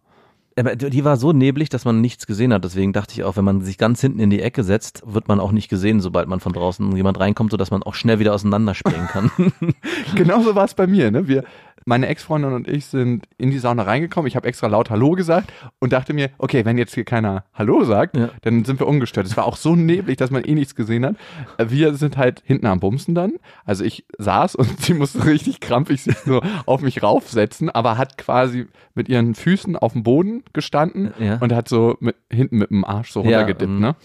Die 0.58 1.06
war 1.06 1.16
so 1.16 1.32
neblig, 1.32 1.70
dass 1.70 1.86
man 1.86 2.02
nichts 2.02 2.28
gesehen 2.28 2.54
hat. 2.54 2.66
Deswegen 2.66 2.92
dachte 2.92 3.14
ich 3.14 3.24
auch, 3.24 3.38
wenn 3.38 3.46
man 3.46 3.62
sich 3.62 3.78
ganz 3.78 4.02
hinten 4.02 4.20
in 4.20 4.30
die 4.30 4.42
Ecke 4.42 4.66
setzt, 4.66 5.02
wird 5.06 5.30
man 5.30 5.40
auch 5.40 5.54
nicht 5.54 5.70
gesehen, 5.70 6.02
sobald 6.02 6.28
man 6.28 6.42
von 6.42 6.52
draußen 6.52 6.94
jemand 6.96 7.20
reinkommt, 7.22 7.52
sodass 7.52 7.72
man 7.72 7.84
auch 7.84 7.94
schnell 7.94 8.20
wieder 8.20 8.34
auseinanderspringen 8.34 9.08
kann. 9.08 9.32
Genauso 10.16 10.54
war 10.54 10.66
es 10.66 10.74
bei 10.74 10.88
mir. 10.88 11.10
Ne? 11.10 11.28
Wir, 11.28 11.46
meine 11.86 12.08
Ex-Freundin 12.08 12.54
und 12.54 12.68
ich 12.68 12.86
sind 12.86 13.26
in 13.38 13.52
die 13.52 13.60
Sauna 13.60 13.84
reingekommen. 13.84 14.28
Ich 14.28 14.36
habe 14.36 14.48
extra 14.48 14.68
laut 14.68 14.90
Hallo 14.90 15.12
gesagt 15.12 15.52
und 15.80 15.94
dachte 15.94 16.14
mir, 16.14 16.30
okay, 16.38 16.66
wenn 16.66 16.78
jetzt 16.78 16.94
hier 16.94 17.04
keiner 17.06 17.44
Hallo 17.54 17.84
sagt, 17.84 18.16
Ja. 18.18 18.30
dann 18.42 18.66
sind 18.66 18.80
wir 18.80 18.88
ungestört. 18.88 19.26
Es 19.28 19.36
war 19.38 19.46
auch 19.46 19.58
so 19.58 19.76
neblig, 19.76 20.18
dass 20.18 20.32
man 20.32 20.44
eh 20.44 20.54
nichts 20.54 20.76
gesehen 20.76 21.06
hat. 21.06 21.16
Wir 21.58 21.94
sind 21.96 22.18
halt 22.18 22.42
hinten 22.46 22.66
am 22.68 22.80
Bumsen 22.80 23.16
dann. 23.16 23.34
Also 23.66 23.84
ich 23.84 24.06
saß 24.18 24.56
und 24.56 24.80
sie 24.82 24.94
musste 24.94 25.26
richtig 25.26 25.60
krampfig 25.60 26.02
sich 26.04 26.18
so 26.20 26.42
auf 26.66 26.82
mich 26.82 27.02
raufsetzen, 27.04 27.70
aber 27.70 27.98
hat 27.98 28.18
quasi 28.18 28.68
mit 28.96 29.10
ihren 29.10 29.36
Füßen 29.36 29.76
auf 29.78 29.94
dem 29.94 30.04
Boden 30.04 30.44
gestanden 30.54 31.14
Ja. 31.20 31.38
und 31.40 31.54
hat 31.54 31.68
so 31.70 31.98
mit, 32.00 32.16
hinten 32.32 32.58
mit 32.58 32.70
dem 32.70 32.84
Arsch 32.86 33.12
so 33.12 33.22
Ja, 33.24 33.40
runtergedippt. 33.40 33.72
mm. 33.72 33.80
ne? 33.80 33.96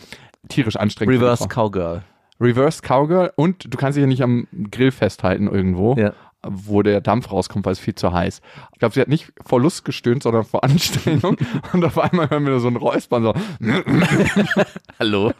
Tierisch 0.49 0.77
anstrengend. 0.77 1.17
Reverse. 1.17 1.49
Cowgirl. 1.49 2.03
Reverse 2.41 2.83
Cowgirl 2.83 3.33
und 3.37 3.73
du 3.73 3.79
kannst 3.79 3.97
dich 3.97 4.03
ja 4.03 4.07
nicht 4.07 4.23
am 4.23 4.47
Grill 4.71 4.91
festhalten 4.93 5.49
irgendwo, 5.49 5.95
Ja. 5.97 6.13
Wo 6.51 6.83
der 6.83 7.01
Dampf 7.01 7.31
rauskommt, 7.31 7.65
weil 7.65 7.73
es 7.73 7.79
viel 7.79 7.95
zu 7.95 8.13
heiß. 8.13 8.41
Ich 8.73 8.79
glaube, 8.79 8.95
sie 8.95 9.01
hat 9.01 9.09
nicht 9.09 9.33
vor 9.45 9.61
Lust 9.61 9.85
gestöhnt, 9.85 10.23
sondern 10.23 10.45
vor 10.45 10.65
Anstrengung 10.65 11.37
und 11.73 11.85
auf 11.85 11.99
einmal 11.99 12.31
hören 12.31 12.47
wir 12.47 12.59
so 12.61 12.69
ein 12.69 12.77
Räuspern 12.77 13.23
so, 13.23 13.35
Hallo. 14.99 15.33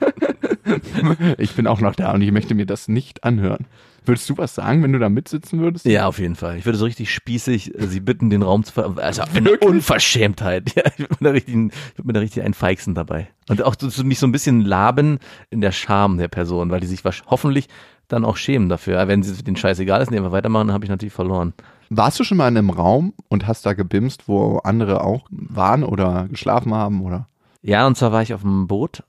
ich 1.39 1.53
bin 1.55 1.67
auch 1.67 1.81
noch 1.81 1.95
da 1.95 2.13
und 2.13 2.23
ich 2.23 2.33
möchte 2.33 2.55
mir 2.55 2.67
das 2.67 2.89
nicht 2.89 3.25
anhören. 3.25 3.67
Würdest 4.05 4.31
du 4.31 4.39
was 4.39 4.55
sagen, 4.55 4.85
wenn 4.85 4.93
du 4.93 5.01
da 5.01 5.09
mitsitzen 5.09 5.59
würdest? 5.59 5.85
Ja, 5.85 6.07
auf 6.07 6.21
jeden 6.21 6.37
Fall. 6.37 6.59
Ich 6.59 6.65
würde 6.65 6.79
so 6.79 6.85
richtig 6.85 7.13
spießig 7.13 7.77
äh, 7.77 7.89
sie 7.89 7.99
bitten, 7.99 8.31
den 8.31 8.43
Raum 8.43 8.63
zu 8.63 8.73
ver... 8.73 8.95
Also 8.99 9.23
eine? 9.35 9.57
Unverschämtheit. 9.59 10.73
Ja, 10.77 10.85
ich 10.87 11.01
würde 11.01 11.17
mir 11.19 11.25
da 11.29 11.31
richtig, 11.31 11.55
ich 11.55 11.99
würde 11.99 12.07
mir 12.07 12.13
da 12.13 12.21
richtig 12.21 12.43
einen 12.45 12.55
Feixen 12.55 12.95
dabei. 12.95 13.29
Und 13.49 13.63
auch 13.63 13.75
so, 13.77 14.05
mich 14.05 14.21
so 14.21 14.27
ein 14.27 14.33
bisschen 14.33 14.61
laben 14.61 15.19
in 15.51 15.61
der 15.61 15.73
Scham 15.73 16.19
der 16.19 16.29
Person, 16.29 16.71
weil 16.71 16.79
die 16.81 16.87
sich 16.87 17.01
wasch- 17.01 17.25
hoffentlich 17.27 17.67
dann 18.09 18.25
auch 18.25 18.37
schämen 18.37 18.69
dafür. 18.69 19.07
Wenn 19.09 19.23
sie 19.23 19.43
den 19.43 19.57
Scheiß 19.57 19.79
egal 19.79 20.01
ist 20.01 20.11
die 20.11 20.17
einfach 20.17 20.33
weitermachen, 20.33 20.69
dann 20.69 20.75
habe 20.75 20.85
ich 20.85 20.91
natürlich 20.91 21.13
verloren. 21.13 21.55
Warst 21.91 22.19
du 22.19 22.25
schon 22.25 22.39
mal 22.39 22.49
in 22.49 22.57
einem 22.57 22.71
Raum 22.71 23.15
und 23.29 23.47
hast 23.47 23.67
da 23.67 23.73
gebimst, 23.73 24.29
wo 24.29 24.59
andere 24.59 25.05
auch 25.05 25.27
waren 25.31 25.85
oder 25.85 26.27
geschlafen 26.29 26.75
haben 26.75 27.03
oder? 27.03 27.29
Ja, 27.63 27.87
und 27.87 27.97
zwar 27.97 28.13
war 28.13 28.23
ich 28.23 28.35
auf 28.35 28.43
dem 28.43 28.67
Boot 28.67 29.03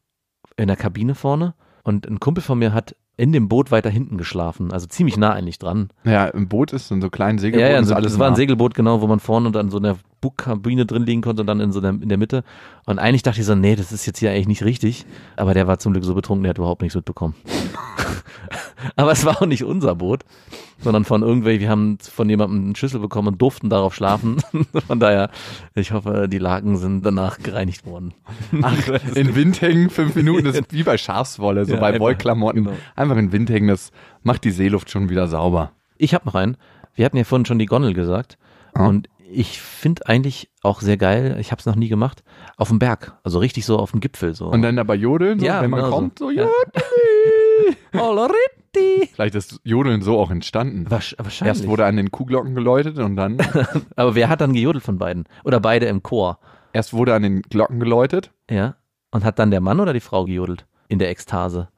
in 0.55 0.67
der 0.67 0.77
Kabine 0.77 1.15
vorne 1.15 1.53
und 1.83 2.07
ein 2.07 2.19
Kumpel 2.19 2.43
von 2.43 2.59
mir 2.59 2.73
hat 2.73 2.95
in 3.17 3.31
dem 3.33 3.49
Boot 3.49 3.71
weiter 3.71 3.89
hinten 3.89 4.17
geschlafen, 4.17 4.71
also 4.71 4.85
ziemlich 4.85 5.17
nah 5.17 5.33
eigentlich 5.33 5.57
dran. 5.59 5.89
Ja, 6.03 6.25
im 6.27 6.47
Boot 6.47 6.71
ist 6.71 6.91
in 6.91 7.01
so 7.01 7.09
kleinen 7.09 7.39
Ja, 7.39 7.41
Segelbooten 7.41 7.73
ja, 7.73 7.79
ist 7.79 7.87
so, 7.87 7.95
alles 7.95 8.11
das 8.13 8.19
war 8.19 8.27
ein. 8.29 8.35
Segelboot, 8.35 8.75
genau, 8.75 9.01
wo 9.01 9.07
man 9.07 9.19
vorne 9.19 9.51
dann 9.51 9.69
so 9.71 9.77
in 9.77 9.83
der 9.83 9.97
Bugkabine 10.21 10.85
drin 10.85 11.03
liegen 11.03 11.21
konnte 11.21 11.41
und 11.41 11.47
dann 11.47 11.59
in 11.59 11.71
so 11.71 11.81
der, 11.81 11.91
in 11.91 12.09
der 12.09 12.17
Mitte. 12.17 12.43
Und 12.85 12.99
eigentlich 12.99 13.23
dachte 13.23 13.39
ich 13.39 13.45
so, 13.45 13.55
nee, 13.55 13.75
das 13.75 13.91
ist 13.91 14.05
jetzt 14.05 14.19
hier 14.19 14.31
eigentlich 14.31 14.47
nicht 14.47 14.63
richtig. 14.63 15.05
Aber 15.35 15.53
der 15.53 15.67
war 15.67 15.79
zum 15.79 15.93
Glück 15.93 16.05
so 16.05 16.13
betrunken, 16.15 16.43
der 16.43 16.51
hat 16.51 16.57
überhaupt 16.59 16.81
nichts 16.81 16.95
mitbekommen. 16.95 17.35
Aber 18.95 19.11
es 19.11 19.25
war 19.25 19.41
auch 19.41 19.45
nicht 19.45 19.63
unser 19.63 19.95
Boot, 19.95 20.23
sondern 20.79 21.03
von 21.05 21.21
irgendwelchen, 21.23 21.61
wir 21.61 21.69
haben 21.69 21.97
von 22.01 22.29
jemandem 22.29 22.63
einen 22.65 22.75
Schlüssel 22.75 22.99
bekommen 22.99 23.29
und 23.29 23.41
durften 23.41 23.69
darauf 23.69 23.95
schlafen. 23.95 24.37
Von 24.87 24.99
daher, 24.99 25.29
ich 25.73 25.91
hoffe, 25.91 26.27
die 26.29 26.37
Laken 26.37 26.77
sind 26.77 27.03
danach 27.05 27.39
gereinigt 27.39 27.85
worden. 27.85 28.13
Ach, 28.61 28.75
in 29.15 29.35
Wind 29.35 29.61
hängen, 29.61 29.89
fünf 29.89 30.15
Minuten, 30.15 30.45
das 30.45 30.55
ist 30.55 30.65
wie 30.71 30.83
bei 30.83 30.97
Schafswolle, 30.97 31.65
so 31.65 31.73
Ja, 31.73 31.79
bei 31.79 31.87
einfach, 31.87 32.01
Wollklamotten. 32.01 32.65
genau. 32.65 32.75
Einfach 33.07 33.19
in 33.23 33.31
Wind 33.31 33.49
hängen, 33.49 33.69
das 33.69 33.91
macht 34.23 34.43
die 34.43 34.51
Seeluft 34.51 34.89
schon 34.89 35.09
wieder 35.09 35.27
sauber. 35.27 35.71
Ich 35.97 36.13
habe 36.13 36.25
noch 36.25 36.35
einen. 36.35 36.57
Wir 36.93 37.05
hatten 37.05 37.15
ja 37.17 37.23
vorhin 37.23 37.45
schon 37.45 37.57
die 37.59 37.65
Gondel 37.65 37.93
gesagt. 37.93 38.37
Ah. 38.73 38.85
Und 38.87 39.07
ich 39.29 39.61
finde 39.61 40.07
eigentlich 40.07 40.49
auch 40.61 40.81
sehr 40.81 40.97
geil, 40.97 41.37
ich 41.39 41.51
habe 41.51 41.59
es 41.59 41.65
noch 41.65 41.75
nie 41.75 41.89
gemacht, 41.89 42.23
auf 42.57 42.67
dem 42.69 42.79
Berg. 42.79 43.17
Also 43.23 43.39
richtig 43.39 43.65
so 43.65 43.77
auf 43.77 43.91
dem 43.91 43.99
Gipfel. 44.01 44.33
So. 44.35 44.47
Und 44.47 44.61
dann 44.61 44.75
dabei 44.75 44.95
jodeln, 44.95 45.39
so, 45.39 45.45
Ja, 45.45 45.61
wenn 45.61 45.69
man 45.69 45.79
genau 45.79 45.89
so. 45.89 45.95
kommt, 45.95 46.19
so, 46.19 46.29
Ja. 46.31 46.47
Oloritti. 47.93 49.09
Vielleicht 49.13 49.35
ist 49.35 49.59
Jodeln 49.63 50.01
so 50.01 50.19
auch 50.19 50.31
entstanden. 50.31 50.85
Wahrscheinlich. 50.89 51.41
Erst 51.41 51.67
wurde 51.67 51.85
an 51.85 51.97
den 51.97 52.11
Kuhglocken 52.11 52.55
geläutet 52.55 52.99
und 52.99 53.15
dann, 53.15 53.37
Aber 53.95 54.15
wer 54.15 54.29
hat 54.29 54.41
dann 54.41 54.53
gejodelt 54.53 54.83
von 54.83 54.97
beiden? 54.97 55.25
Oder 55.43 55.59
beide 55.59 55.85
im 55.87 56.03
Chor? 56.03 56.39
erst 56.73 56.93
wurde 56.93 57.15
an 57.15 57.23
den 57.23 57.41
Glocken 57.41 57.79
geläutet. 57.79 58.31
Ja. 58.51 58.75
Und 59.09 59.23
hat 59.23 59.39
dann 59.39 59.49
der 59.51 59.61
Mann 59.61 59.79
oder 59.79 59.93
die 59.93 59.99
Frau 59.99 60.25
gejodelt? 60.25 60.65
In 60.89 60.99
der 60.99 61.09
Ekstase. 61.09 61.69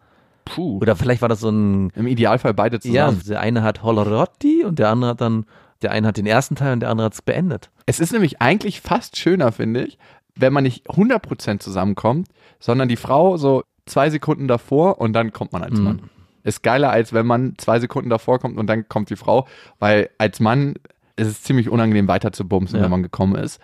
Puh. 0.46 0.78
Oder 0.82 0.96
vielleicht 0.96 1.22
war 1.22 1.30
das 1.30 1.40
so 1.42 1.50
ein, 1.50 1.92
Im 1.96 2.08
Idealfall 2.08 2.54
beide 2.54 2.78
ja, 2.78 2.82
zusammen. 3.10 3.22
der 3.28 3.40
eine 3.40 3.62
hat 3.64 3.84
Holorotti 3.84 4.64
und 4.66 4.80
der 4.80 4.90
andere 4.90 5.12
hat 5.12 5.22
dann, 5.22 5.46
der 5.82 5.92
eine 5.92 6.08
hat 6.08 6.18
den 6.18 6.26
ersten 6.26 6.56
Teil 6.56 6.74
und 6.74 6.80
der 6.80 6.90
andere 6.90 7.06
hat 7.06 7.14
es 7.14 7.22
beendet. 7.22 7.70
Es 7.86 8.00
ist 8.00 8.12
nämlich 8.14 8.42
eigentlich 8.42 8.82
fast 8.82 9.18
schöner, 9.18 9.52
finde 9.52 9.84
ich, 9.86 9.98
wenn 10.36 10.54
man 10.54 10.64
nicht 10.64 10.88
100% 10.90 11.60
zusammenkommt, 11.60 12.28
sondern 12.60 12.88
die 12.90 12.96
Frau 12.96 13.38
so 13.38 13.64
zwei 13.86 14.10
Sekunden 14.10 14.48
davor 14.48 15.00
und 15.02 15.14
dann 15.14 15.34
kommt 15.34 15.52
man 15.54 15.64
als 15.64 15.78
Mhm. 15.78 15.84
Mann. 15.84 16.02
Ist 16.44 16.64
geiler, 16.64 16.90
als 16.92 17.12
wenn 17.14 17.26
man 17.26 17.56
zwei 17.58 17.80
Sekunden 17.80 18.10
davor 18.10 18.40
kommt 18.40 18.58
und 18.58 18.68
dann 18.68 18.88
kommt 18.88 19.10
die 19.10 19.16
Frau, 19.18 19.48
weil 19.80 20.10
als 20.18 20.40
Mann 20.40 20.76
ist 21.16 21.28
es 21.28 21.44
ziemlich 21.44 21.70
unangenehm 21.70 22.08
weiter 22.08 22.32
zu 22.32 22.48
bumsen, 22.48 22.78
Ja. 22.78 22.84
wenn 22.86 22.92
man 22.92 23.04
gekommen 23.04 23.36
ist. 23.36 23.60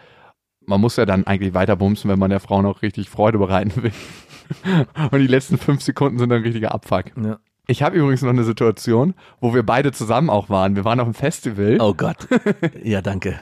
Man 0.67 0.82
muss 0.82 0.95
ja 0.95 1.06
dann 1.06 1.25
eigentlich 1.28 1.54
weiter 1.54 1.75
bumsen, 1.75 2.10
wenn 2.10 2.19
man 2.19 2.30
der 2.30 2.39
Frau 2.39 2.62
noch 2.62 2.82
richtig 2.82 3.10
Freude 3.10 3.38
bereiten 3.38 3.84
will. 3.84 3.91
und 5.12 5.19
die 5.19 5.28
letzten 5.28 5.58
fünf 5.58 5.82
Sekunden 5.82 6.17
sind 6.17 6.32
ein 6.32 6.41
richtiger 6.41 6.73
Abfuck. 6.73 7.06
Ja. 7.21 7.39
Ich 7.67 7.82
habe 7.82 7.97
übrigens 7.97 8.21
noch 8.21 8.30
eine 8.30 8.43
Situation, 8.43 9.15
wo 9.41 9.56
wir 9.56 9.63
beide 9.63 9.91
zusammen 9.91 10.30
auch 10.30 10.49
waren. 10.49 10.75
Wir 10.75 10.86
waren 10.86 10.99
auf 10.99 11.08
einem 11.08 11.15
Festival. 11.15 11.78
Oh 11.80 11.93
Gott. 11.95 12.28
ja, 12.84 13.01
danke. 13.01 13.39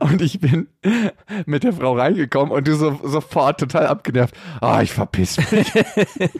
Und 0.00 0.20
ich 0.22 0.40
bin 0.40 0.68
mit 1.46 1.64
der 1.64 1.72
Frau 1.72 1.96
reingekommen 1.96 2.52
und 2.52 2.66
du 2.68 2.74
so, 2.74 3.00
sofort 3.04 3.60
total 3.60 3.86
abgenervt. 3.86 4.34
Ah, 4.60 4.82
ich 4.82 4.92
verpiss 4.92 5.38
mich. 5.50 5.72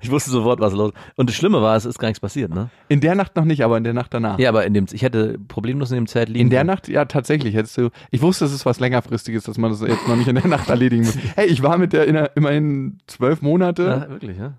Ich 0.00 0.10
wusste 0.10 0.30
sofort, 0.30 0.60
was 0.60 0.72
los 0.72 0.92
Und 1.16 1.28
das 1.28 1.36
Schlimme 1.36 1.60
war, 1.60 1.76
es 1.76 1.84
ist 1.84 1.98
gar 1.98 2.08
nichts 2.08 2.20
passiert, 2.20 2.54
ne? 2.54 2.70
In 2.88 3.00
der 3.00 3.14
Nacht 3.14 3.36
noch 3.36 3.44
nicht, 3.44 3.62
aber 3.62 3.76
in 3.76 3.84
der 3.84 3.92
Nacht 3.92 4.14
danach. 4.14 4.38
Ja, 4.38 4.48
aber 4.48 4.64
in 4.64 4.72
dem, 4.72 4.86
ich 4.90 5.02
hätte 5.02 5.38
problemlos 5.48 5.90
in 5.90 5.96
dem 5.96 6.06
Zelt 6.06 6.28
liegen 6.28 6.40
In 6.40 6.50
der 6.50 6.60
können. 6.60 6.68
Nacht, 6.68 6.88
ja, 6.88 7.04
tatsächlich. 7.04 7.54
Hättest 7.54 7.76
du, 7.76 7.90
ich 8.10 8.22
wusste, 8.22 8.46
es 8.46 8.52
ist 8.52 8.64
was 8.64 8.80
längerfristiges, 8.80 9.44
dass 9.44 9.58
man 9.58 9.70
das 9.70 9.80
jetzt 9.82 10.08
noch 10.08 10.16
nicht 10.16 10.28
in 10.28 10.36
der 10.36 10.46
Nacht 10.46 10.70
erledigen 10.70 11.04
muss. 11.04 11.18
Hey, 11.36 11.46
ich 11.46 11.62
war 11.62 11.76
mit 11.78 11.92
der 11.92 12.06
in 12.06 12.16
immerhin 12.34 12.98
zwölf 13.06 13.42
Monate 13.42 13.82
Ja, 13.82 14.08
wirklich, 14.08 14.38
ja? 14.38 14.54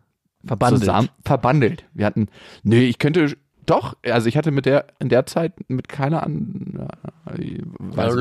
Verbandelt. 0.45 0.81
zusammen 0.83 1.09
verbandelt. 1.23 1.85
Wir 1.93 2.05
hatten, 2.05 2.27
nee, 2.63 2.83
ich 2.85 2.99
könnte 2.99 3.35
Doch, 3.65 3.95
also 4.03 4.27
ich 4.27 4.37
hatte 4.37 4.51
mit 4.51 4.65
der 4.65 4.85
in 4.99 5.09
der 5.09 5.25
Zeit 5.25 5.53
mit 5.69 5.89
keiner 5.89 6.23
an 6.23 6.87
äh, 7.27 7.61
weiß, 7.79 8.13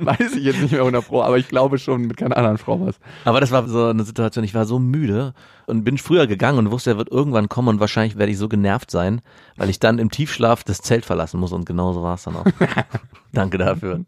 weiß 0.00 0.36
ich 0.36 0.44
jetzt 0.44 0.60
nicht 0.62 0.72
mehr 0.72 0.80
100 0.80 1.06
Pro, 1.06 1.22
aber 1.22 1.36
ich 1.36 1.48
glaube 1.48 1.78
schon 1.78 2.02
mit 2.02 2.16
keiner 2.16 2.36
anderen 2.36 2.56
Frau 2.56 2.80
was. 2.80 2.96
Aber 3.24 3.40
das 3.40 3.50
war 3.50 3.68
so 3.68 3.86
eine 3.86 4.04
Situation, 4.04 4.44
ich 4.44 4.54
war 4.54 4.64
so 4.64 4.78
müde 4.78 5.34
und 5.66 5.84
bin 5.84 5.98
früher 5.98 6.26
gegangen 6.26 6.58
und 6.58 6.70
wusste, 6.70 6.92
er 6.92 6.98
wird 6.98 7.10
irgendwann 7.10 7.48
kommen 7.48 7.68
und 7.68 7.80
wahrscheinlich 7.80 8.16
werde 8.16 8.32
ich 8.32 8.38
so 8.38 8.48
genervt 8.48 8.90
sein, 8.90 9.20
weil 9.56 9.68
ich 9.68 9.78
dann 9.80 9.98
im 9.98 10.10
Tiefschlaf 10.10 10.64
das 10.64 10.80
Zelt 10.80 11.04
verlassen 11.04 11.38
muss 11.40 11.52
und 11.52 11.66
genauso 11.66 12.02
war 12.02 12.14
es 12.14 12.22
dann 12.22 12.36
auch. 12.36 12.46
Danke 13.32 13.58
dafür. 13.58 14.00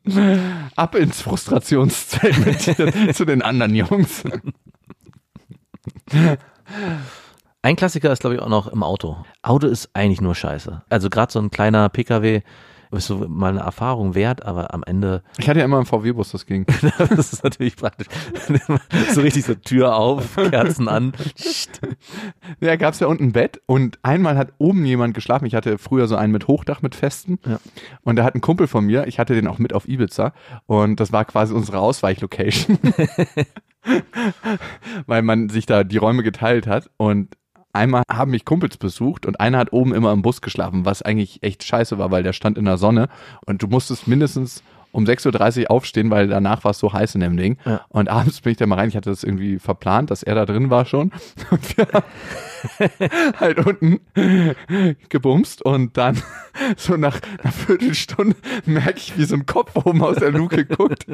Ab 0.77 0.95
ins 0.95 1.21
Frustrationszelt 1.21 2.47
mit 2.47 3.15
zu 3.15 3.25
den 3.27 3.43
anderen 3.43 3.75
Jungs. 3.75 4.25
Ein 7.67 7.75
Klassiker 7.75 8.13
ist, 8.13 8.21
glaube 8.21 8.37
ich, 8.37 8.41
auch 8.41 8.49
noch 8.49 8.69
im 8.69 8.85
Auto. 8.85 9.17
Auto 9.43 9.67
ist 9.67 9.91
eigentlich 9.93 10.21
nur 10.21 10.37
scheiße. 10.37 10.83
Also 10.89 11.11
gerade 11.11 11.33
so 11.33 11.41
ein 11.41 11.51
kleiner 11.51 11.89
Pkw 11.89 12.43
ist 12.93 13.09
so 13.09 13.27
mal 13.29 13.49
eine 13.49 13.59
Erfahrung 13.59 14.15
wert, 14.15 14.45
aber 14.45 14.73
am 14.73 14.85
Ende, 14.85 15.25
Ich 15.37 15.49
hatte 15.49 15.59
ja 15.59 15.65
immer 15.65 15.79
einen 15.79 15.87
VW-Bus, 15.87 16.31
das 16.31 16.47
ging. 16.47 16.65
das 17.11 17.33
ist 17.33 17.43
natürlich 17.43 17.75
praktisch. 17.75 18.07
so 19.13 19.21
richtig 19.21 19.47
so 19.47 19.57
Tür 19.57 19.97
auf, 19.97 20.37
Kerzen 20.37 20.87
an. 20.87 21.13
Ja, 22.61 22.77
gab's 22.77 23.01
ja 23.01 23.09
unten 23.09 23.25
ein 23.25 23.33
Bett 23.33 23.61
und 23.67 23.99
einmal 24.05 24.39
hat 24.39 24.53
oben 24.59 24.85
jemand 24.85 25.15
geschlafen. 25.15 25.47
Ich 25.47 25.57
hatte 25.57 25.77
früher 25.77 26.07
so 26.07 26.15
einen 26.15 26.33
mit 26.33 26.47
Hochdach 26.47 26.83
mit 26.83 26.95
Festen 26.95 27.41
Ja. 27.45 27.59
und 28.05 28.15
da 28.15 28.23
hat 28.23 28.37
ein 28.37 28.41
Kumpel 28.41 28.69
von 28.69 28.87
mir, 28.87 29.09
ich 29.09 29.19
hatte 29.19 29.35
den 29.35 29.49
auch 29.49 29.59
mit 29.59 29.73
auf 29.73 29.89
Ibiza 29.89 30.35
und 30.67 31.01
das 31.01 31.11
war 31.11 31.25
quasi 31.25 31.53
unsere 31.53 31.81
Ausweichlocation, 31.81 32.79
weil 35.07 35.23
man 35.23 35.49
sich 35.49 35.67
da 35.67 35.83
die 35.83 35.97
Räume 35.97 36.23
geteilt 36.23 36.69
hat 36.69 36.91
und 36.97 37.37
einmal 37.77 38.03
haben 38.11 38.31
mich 38.33 38.45
Kumpels 38.45 38.77
besucht 38.77 39.27
und 39.27 39.41
einer 39.41 39.59
hat 39.59 39.73
oben 39.73 39.95
immer 39.95 40.13
im 40.13 40.23
Bus 40.23 40.41
geschlafen, 40.41 40.85
was 40.85 41.03
eigentlich 41.03 41.43
echt 41.43 41.63
scheiße 41.63 41.99
war, 41.99 42.11
weil 42.11 42.23
der 42.23 42.33
stand 42.33 42.59
in 42.59 42.65
der 42.65 42.79
Sonne 42.79 43.09
und 43.45 43.63
du 43.63 43.69
musstest 43.69 44.09
mindestens 44.09 44.63
um 44.97 45.05
6.30 45.05 45.65
Uhr 45.65 45.71
aufstehen, 45.71 46.11
weil 46.11 46.27
danach 46.29 46.65
war 46.65 46.71
es 46.71 46.79
so 46.79 46.93
heiß 46.93 47.15
in 47.15 47.21
dem 47.21 47.37
Ding. 47.37 47.59
Ja. 47.65 47.83
Und 47.89 48.09
abends 48.09 48.41
bin 48.41 48.53
ich 48.53 48.57
da 48.57 48.67
mal 48.67 48.77
rein, 48.77 48.89
ich 48.89 48.97
hatte 48.97 49.11
das 49.11 49.25
irgendwie 49.25 49.59
verplant, 49.59 50.11
dass 50.11 50.23
er 50.23 50.35
da 50.35 50.47
drin 50.47 50.71
war 50.71 50.87
schon. 50.87 51.13
Und 51.51 51.77
wir 51.77 51.87
haben 51.93 52.05
halt 53.41 53.67
unten 53.67 54.01
gebumst 55.09 55.63
und 55.63 55.97
dann 55.97 56.21
so 56.77 56.97
nach 56.97 57.21
einer 57.43 57.53
Viertelstunde 57.53 58.37
merke 58.65 58.97
ich, 58.97 59.19
wie 59.19 59.25
so 59.25 59.35
ein 59.35 59.47
Kopf 59.47 59.77
oben 59.77 60.03
aus 60.03 60.17
der 60.17 60.33
Luke 60.33 60.65
guckt, 60.65 61.07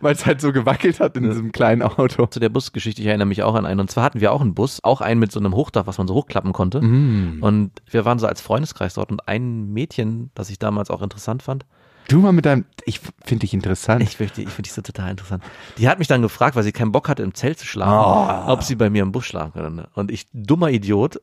weil 0.00 0.14
es 0.14 0.26
halt 0.26 0.40
so 0.40 0.52
gewackelt 0.52 1.00
hat 1.00 1.16
in 1.16 1.24
diesem 1.24 1.52
kleinen 1.52 1.82
Auto. 1.82 2.26
Zu 2.26 2.40
der 2.40 2.48
Busgeschichte, 2.48 3.00
ich 3.00 3.06
erinnere 3.06 3.26
mich 3.26 3.42
auch 3.42 3.54
an 3.54 3.66
einen. 3.66 3.80
Und 3.80 3.90
zwar 3.90 4.04
hatten 4.04 4.20
wir 4.20 4.32
auch 4.32 4.40
einen 4.40 4.54
Bus, 4.54 4.82
auch 4.82 5.00
einen 5.00 5.20
mit 5.20 5.32
so 5.32 5.40
einem 5.40 5.54
Hochdach, 5.54 5.86
was 5.86 5.98
man 5.98 6.08
so 6.08 6.14
hochklappen 6.14 6.52
konnte. 6.52 6.80
Mm. 6.80 7.38
Und 7.40 7.70
wir 7.90 8.04
waren 8.04 8.18
so 8.18 8.26
als 8.26 8.40
Freundeskreis 8.40 8.94
dort 8.94 9.10
und 9.10 9.28
ein 9.28 9.72
Mädchen, 9.72 10.30
das 10.34 10.50
ich 10.50 10.58
damals 10.58 10.90
auch 10.90 11.02
interessant 11.02 11.42
fand, 11.42 11.64
Du 12.08 12.20
mal 12.20 12.32
mit 12.32 12.46
deinem, 12.46 12.64
ich 12.86 13.00
finde 13.22 13.40
dich 13.40 13.52
interessant. 13.52 14.02
ich, 14.02 14.18
möchte, 14.18 14.40
ich 14.40 14.48
finde 14.48 14.68
die 14.68 14.74
so 14.74 14.80
total 14.80 15.10
interessant. 15.10 15.44
Die 15.76 15.88
hat 15.88 15.98
mich 15.98 16.08
dann 16.08 16.22
gefragt, 16.22 16.56
weil 16.56 16.62
sie 16.62 16.72
keinen 16.72 16.90
Bock 16.90 17.06
hatte, 17.06 17.22
im 17.22 17.34
Zelt 17.34 17.58
zu 17.58 17.66
schlafen, 17.66 18.50
ob 18.50 18.62
sie 18.62 18.76
bei 18.76 18.88
mir 18.88 19.02
im 19.02 19.12
Bus 19.12 19.26
schlafen 19.26 19.52
kann. 19.52 19.86
Und 19.92 20.10
ich, 20.10 20.26
dummer 20.32 20.70
Idiot, 20.70 21.20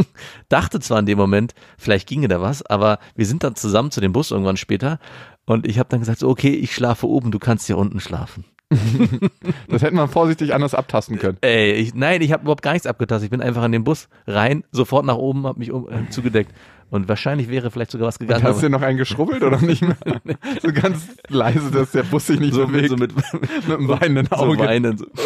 dachte 0.50 0.78
zwar 0.80 0.98
in 0.98 1.06
dem 1.06 1.16
Moment, 1.16 1.54
vielleicht 1.78 2.06
ginge 2.06 2.28
da 2.28 2.42
was, 2.42 2.64
aber 2.66 2.98
wir 3.14 3.24
sind 3.24 3.44
dann 3.44 3.56
zusammen 3.56 3.90
zu 3.90 4.02
dem 4.02 4.12
Bus 4.12 4.30
irgendwann 4.30 4.58
später 4.58 4.98
und 5.46 5.66
ich 5.66 5.78
habe 5.78 5.88
dann 5.88 6.00
gesagt, 6.00 6.18
so, 6.18 6.28
okay, 6.28 6.52
ich 6.52 6.74
schlafe 6.74 7.08
oben, 7.08 7.30
du 7.30 7.38
kannst 7.38 7.66
hier 7.66 7.78
unten 7.78 8.00
schlafen. 8.00 8.44
das 9.68 9.82
hätte 9.82 9.94
man 9.94 10.08
vorsichtig 10.08 10.52
anders 10.52 10.74
abtasten 10.74 11.18
können. 11.18 11.38
Ey, 11.40 11.72
ich, 11.72 11.94
nein, 11.94 12.20
ich 12.20 12.32
habe 12.32 12.42
überhaupt 12.42 12.62
gar 12.62 12.72
nichts 12.72 12.86
abgetastet. 12.86 13.26
Ich 13.26 13.30
bin 13.30 13.40
einfach 13.40 13.64
in 13.64 13.72
den 13.72 13.84
Bus 13.84 14.08
rein, 14.26 14.64
sofort 14.72 15.06
nach 15.06 15.16
oben, 15.16 15.46
habe 15.46 15.60
mich 15.60 15.70
um, 15.70 15.88
äh, 15.88 16.10
zugedeckt. 16.10 16.52
Und 16.90 17.08
wahrscheinlich 17.08 17.48
wäre 17.48 17.70
vielleicht 17.70 17.90
sogar 17.90 18.08
was 18.08 18.18
gegangen. 18.18 18.44
Hast 18.44 18.62
du 18.62 18.70
noch 18.70 18.82
einen 18.82 18.98
geschrubbelt 18.98 19.42
oder 19.42 19.60
nicht 19.60 19.82
mehr? 19.82 19.96
so 20.62 20.72
ganz 20.72 21.08
leise, 21.28 21.70
dass 21.70 21.90
der 21.90 22.04
Bus 22.04 22.28
sich 22.28 22.38
nicht 22.38 22.54
so, 22.54 22.66
bewegt. 22.66 22.90
so 22.90 22.96
mit, 22.96 23.14
mit 23.32 23.64
einem 23.64 23.88
weinenden 23.88 24.28
so 24.30 24.44
Auge. 24.44 24.60
weinen. 24.60 24.96
So. 24.96 25.06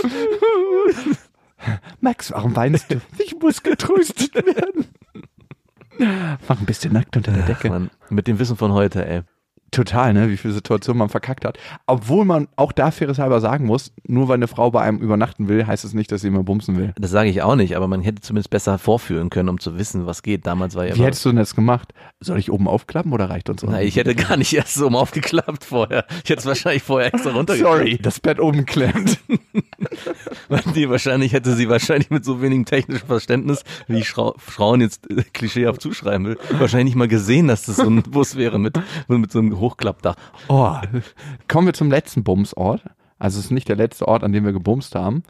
Max, 2.01 2.33
warum 2.33 2.57
weinst 2.57 2.91
du? 2.91 3.01
Ich 3.19 3.37
muss 3.39 3.63
getröstet 3.63 4.35
werden. 4.35 4.87
Mach 6.49 6.59
ein 6.59 6.65
bisschen 6.65 6.95
nackt 6.95 7.17
unter 7.17 7.33
der 7.33 7.43
Decke. 7.43 7.69
Mann, 7.69 7.91
mit 8.09 8.27
dem 8.27 8.39
Wissen 8.39 8.57
von 8.57 8.73
heute, 8.73 9.07
ey. 9.07 9.23
Total, 9.71 10.13
ne? 10.13 10.31
Wie 10.31 10.37
viele 10.37 10.55
Situationen 10.55 10.99
man 10.99 11.09
verkackt 11.09 11.45
hat. 11.45 11.59
Obwohl 11.87 12.25
man 12.25 12.49
auch 12.57 12.73
da 12.73 12.91
faires 12.91 13.19
halber 13.19 13.41
sagen 13.41 13.67
muss, 13.67 13.93
nur 14.07 14.29
weil 14.29 14.35
eine 14.35 14.49
Frau 14.49 14.71
bei 14.71 14.81
einem 14.81 14.99
übernachten 14.99 15.49
will, 15.49 15.67
heißt 15.67 15.85
es 15.85 15.95
nicht, 15.95 16.11
dass 16.11 16.23
sie 16.23 16.29
immer 16.29 16.43
bumsen 16.43 16.77
will. 16.77 16.93
Das 16.99 17.11
sage 17.11 17.31
ich 17.31 17.43
auch 17.43 17.55
nicht, 17.55 17.77
aber 17.77 17.87
man 17.87 18.03
hätte 18.03 18.21
zumindest 18.21 18.51
besser 18.51 18.79
vorführen 18.79 19.31
können, 19.31 19.49
um 19.49 19.61
zu 19.61 19.79
wissen, 19.79 20.07
was 20.07 20.23
geht. 20.23 20.47
Damals 20.47 20.75
war 20.75 20.87
ja 20.87 20.97
Wie 20.97 21.03
hättest 21.03 21.25
du 21.25 21.29
denn 21.29 21.37
das 21.37 21.55
gemacht? 21.55 21.93
Soll 22.21 22.39
ich 22.39 22.51
oben 22.51 22.67
aufklappen 22.69 23.13
oder 23.13 23.31
reicht 23.31 23.49
uns 23.49 23.63
Na, 23.63 23.81
ich 23.81 23.97
hätte 23.97 24.15
gar 24.15 24.37
nicht 24.37 24.53
erst 24.53 24.75
so 24.75 24.89
aufgeklappt 24.89 25.65
vorher. 25.65 26.05
Ich 26.25 26.31
hätte 26.31 26.41
es 26.41 26.47
wahrscheinlich 26.47 26.83
vorher 26.83 27.15
extra 27.15 27.31
runtergeklappt. 27.35 27.77
Sorry, 27.79 27.99
das 27.99 28.21
Bett 28.21 28.41
oben 28.41 28.67
klemmt. 28.67 29.19
Die 30.75 30.91
wahrscheinlich 30.91 31.33
hätte 31.33 31.55
sie 31.55 31.69
wahrscheinlich 31.69 32.11
mit 32.11 32.25
so 32.25 32.43
wenigem 32.43 32.65
technischem 32.65 33.07
Verständnis, 33.07 33.63
wie 33.87 33.99
ich 33.99 34.09
Schrau 34.09 34.35
Frauen 34.39 34.81
jetzt 34.81 35.09
äh, 35.11 35.23
klischeehaft 35.33 35.81
zuschreiben 35.81 36.27
will, 36.27 36.39
wahrscheinlich 36.59 36.87
nicht 36.87 36.97
mal 36.97 37.09
gesehen, 37.09 37.49
dass 37.49 37.63
das 37.65 37.77
so 37.77 37.89
ein 37.89 38.03
Bus 38.03 38.37
wäre 38.37 38.59
mit, 38.59 38.79
mit 39.09 39.31
so 39.31 39.39
einem 39.39 39.53
Hochklappdach. 39.61 40.17
Oh. 40.49 40.77
Kommen 41.49 41.67
wir 41.67 41.75
zum 41.75 41.91
letzten 41.91 42.25
Bumsort. 42.25 42.83
Also 43.19 43.39
es 43.39 43.47
ist 43.47 43.51
nicht 43.51 43.69
der 43.69 43.77
letzte 43.77 44.09
Ort, 44.09 44.25
an 44.25 44.33
dem 44.33 44.45
wir 44.45 44.53
gebumst 44.53 44.95
haben, 44.95 45.23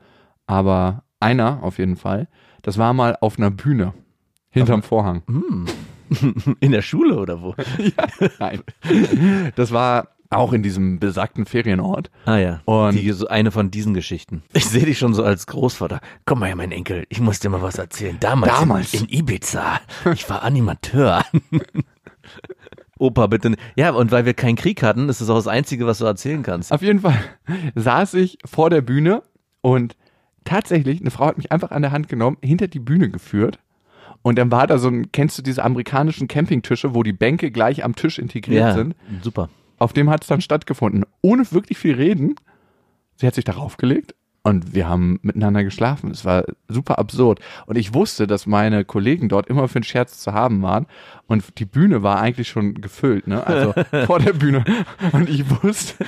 aber 0.47 1.03
einer 1.19 1.63
auf 1.63 1.79
jeden 1.79 1.97
Fall. 1.97 2.29
Das 2.63 2.79
war 2.79 2.93
mal 2.93 3.17
auf 3.21 3.39
einer 3.39 3.51
Bühne. 3.51 3.93
Hinterm 4.51 4.83
Vorhang. 4.83 5.23
In 6.61 6.73
der 6.73 6.83
Schule 6.83 7.19
oder 7.19 7.41
wo? 7.43 7.55
Nein. 8.41 8.63
Das 9.55 9.71
war 9.73 10.09
auch 10.33 10.53
in 10.53 10.63
diesem 10.63 11.01
besagten 11.01 11.45
Ferienort. 11.45 12.11
Ah 12.25 12.37
ja. 12.37 12.61
Und- 12.65 12.95
die, 12.97 13.11
so 13.13 13.27
eine 13.29 13.51
von 13.51 13.71
diesen 13.73 13.95
Geschichten. 13.95 14.43
Ich 14.53 14.67
sehe 14.67 14.87
dich 14.87 14.99
schon 14.99 15.13
so 15.15 15.25
als 15.25 15.47
Großvater. 15.49 16.01
Komm 16.25 16.41
mal 16.41 16.47
her, 16.47 16.57
mein 16.57 16.71
Enkel. 16.73 17.05
Ich 17.09 17.21
muss 17.21 17.41
dir 17.41 17.49
mal 17.51 17.63
was 17.63 17.79
erzählen. 17.79 18.17
Damals, 18.21 18.53
Damals. 18.53 18.95
In, 18.95 19.07
in 19.07 19.19
Ibiza. 19.21 19.81
Ich 20.13 20.29
war 20.31 20.43
Animateur. 20.43 21.25
Opa, 23.01 23.27
bitte. 23.29 23.55
Ja, 23.77 23.93
und 23.93 24.13
weil 24.13 24.27
wir 24.27 24.35
keinen 24.35 24.57
Krieg 24.57 24.83
hatten, 24.83 25.09
ist 25.09 25.23
das 25.23 25.31
auch 25.31 25.37
das 25.37 25.47
Einzige, 25.49 25.87
was 25.87 25.99
du 25.99 26.05
erzählen 26.05 26.43
kannst. 26.43 26.71
Auf 26.71 26.83
jeden 26.83 27.01
Fall 27.01 27.19
saß 27.75 28.13
ich 28.15 28.37
vor 28.45 28.69
der 28.69 28.83
Bühne 28.83 29.23
und 29.63 29.97
tatsächlich, 30.45 31.01
eine 31.01 31.11
Frau 31.11 31.27
hat 31.27 31.39
mich 31.39 31.51
einfach 31.51 31.71
an 31.71 31.81
der 31.81 31.93
Hand 31.93 32.09
genommen, 32.09 32.37
hinter 32.43 32.69
die 32.69 32.79
Bühne 32.79 33.09
geführt. 33.09 33.59
Und 34.21 34.39
dann 34.39 34.51
war 34.53 34.67
da 34.67 34.77
so 34.77 34.89
ein, 34.89 35.11
kennst 35.13 35.39
du 35.39 35.43
diese 35.43 35.65
amerikanischen 35.65 36.29
Campingtische, 36.29 36.95
wo 36.95 37.03
die 37.03 37.15
Bänke 37.15 37.51
gleich 37.51 37.85
am 37.85 37.95
Tisch 37.97 38.19
integriert 38.19 38.61
Ja, 38.61 38.75
sind? 38.75 38.95
super. 39.23 39.49
Auf 39.79 39.95
dem 39.95 40.11
hat 40.11 40.21
es 40.23 40.29
dann 40.29 40.43
stattgefunden. 40.43 41.07
Ohne 41.23 41.51
wirklich 41.53 41.79
viel 41.79 41.95
reden. 41.95 42.35
Sie 43.17 43.27
hat 43.27 43.35
sich 43.35 43.45
darauf 43.45 43.79
gelegt 43.79 44.15
und 44.43 44.75
wir 44.75 44.89
haben 44.89 45.19
miteinander 45.23 45.65
geschlafen. 45.65 46.11
Es 46.11 46.25
war 46.25 46.45
super 46.67 46.99
absurd. 46.99 47.41
Und 47.67 47.77
ich 47.77 47.93
wusste, 47.93 48.27
dass 48.27 48.47
meine 48.47 48.87
Kollegen 48.87 49.29
dort 49.29 49.49
immer 49.49 49.69
für 49.69 49.77
einen 49.77 49.85
Scherz 49.85 50.19
zu 50.19 50.33
haben 50.33 50.63
waren. 50.63 50.87
Und 51.27 51.59
die 51.59 51.67
Bühne 51.67 52.03
war 52.03 52.21
eigentlich 52.21 52.49
schon 52.49 52.81
gefüllt, 52.81 53.27
ne? 53.27 53.47
Also 53.47 53.75
vor 54.07 54.19
der 54.19 54.33
Bühne. 54.33 54.65
Und 55.13 55.29
ich 55.29 55.45
wusste, 55.63 56.05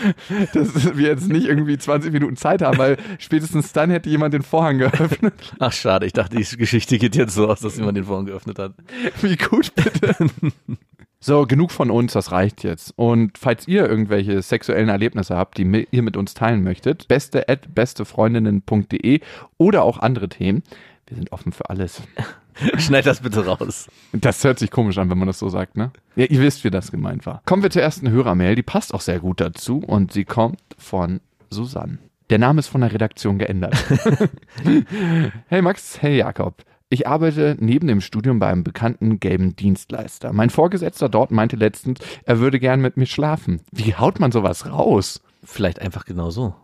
dass 0.54 0.96
wir 0.96 1.08
jetzt 1.08 1.28
nicht 1.28 1.46
irgendwie 1.46 1.76
20 1.76 2.10
Minuten 2.12 2.36
Zeit 2.36 2.62
haben, 2.62 2.78
weil 2.78 2.96
spätestens 3.18 3.72
dann 3.72 3.90
hätte 3.90 4.08
jemand 4.08 4.32
den 4.32 4.42
Vorhang 4.42 4.78
geöffnet. 4.78 5.34
Ach, 5.58 5.72
schade. 5.72 6.06
Ich 6.06 6.14
dachte, 6.14 6.36
die 6.36 6.56
Geschichte 6.56 6.98
geht 6.98 7.14
jetzt 7.14 7.34
so 7.34 7.48
aus, 7.48 7.60
dass 7.60 7.76
jemand 7.76 7.98
den 7.98 8.04
Vorhang 8.04 8.26
geöffnet 8.26 8.58
hat. 8.58 8.72
Wie 9.20 9.36
gut 9.36 9.74
bitte. 9.74 10.16
So, 11.24 11.46
genug 11.46 11.70
von 11.70 11.92
uns, 11.92 12.14
das 12.14 12.32
reicht 12.32 12.64
jetzt. 12.64 12.94
Und 12.96 13.38
falls 13.38 13.68
ihr 13.68 13.88
irgendwelche 13.88 14.42
sexuellen 14.42 14.88
Erlebnisse 14.88 15.36
habt, 15.36 15.56
die 15.56 15.86
ihr 15.92 16.02
mit 16.02 16.16
uns 16.16 16.34
teilen 16.34 16.64
möchtet, 16.64 17.06
beste 17.06 17.48
at 17.48 17.72
bestefreundinnen.de 17.72 19.20
oder 19.56 19.84
auch 19.84 20.00
andere 20.00 20.28
Themen. 20.28 20.64
Wir 21.06 21.16
sind 21.16 21.30
offen 21.30 21.52
für 21.52 21.70
alles. 21.70 22.02
Schneid 22.78 23.06
das 23.06 23.20
bitte 23.20 23.46
raus. 23.46 23.88
Das 24.12 24.42
hört 24.42 24.58
sich 24.58 24.72
komisch 24.72 24.98
an, 24.98 25.10
wenn 25.10 25.18
man 25.18 25.28
das 25.28 25.38
so 25.38 25.48
sagt, 25.48 25.76
ne? 25.76 25.92
Ja, 26.16 26.26
ihr 26.26 26.40
wisst, 26.40 26.64
wie 26.64 26.70
das 26.70 26.90
gemeint 26.90 27.24
war. 27.24 27.40
Kommen 27.46 27.62
wir 27.62 27.70
zur 27.70 27.82
ersten 27.82 28.10
Hörermail, 28.10 28.56
die 28.56 28.64
passt 28.64 28.92
auch 28.92 29.00
sehr 29.00 29.20
gut 29.20 29.40
dazu 29.40 29.78
und 29.78 30.12
sie 30.12 30.24
kommt 30.24 30.60
von 30.76 31.20
Susanne. 31.50 31.98
Der 32.30 32.38
Name 32.38 32.58
ist 32.58 32.66
von 32.66 32.80
der 32.80 32.92
Redaktion 32.92 33.38
geändert. 33.38 33.76
hey 35.46 35.62
Max, 35.62 36.02
hey 36.02 36.16
Jakob. 36.16 36.64
Ich 36.92 37.06
arbeite 37.06 37.56
neben 37.58 37.86
dem 37.86 38.02
Studium 38.02 38.38
bei 38.38 38.48
einem 38.48 38.64
bekannten 38.64 39.18
gelben 39.18 39.56
Dienstleister. 39.56 40.34
Mein 40.34 40.50
Vorgesetzter 40.50 41.08
dort 41.08 41.30
meinte 41.30 41.56
letztens, 41.56 42.00
er 42.26 42.38
würde 42.38 42.60
gern 42.60 42.82
mit 42.82 42.98
mir 42.98 43.06
schlafen. 43.06 43.62
Wie 43.72 43.94
haut 43.94 44.20
man 44.20 44.30
sowas 44.30 44.66
raus? 44.66 45.22
Vielleicht 45.42 45.80
einfach 45.80 46.04
genau 46.04 46.28
so. 46.28 46.54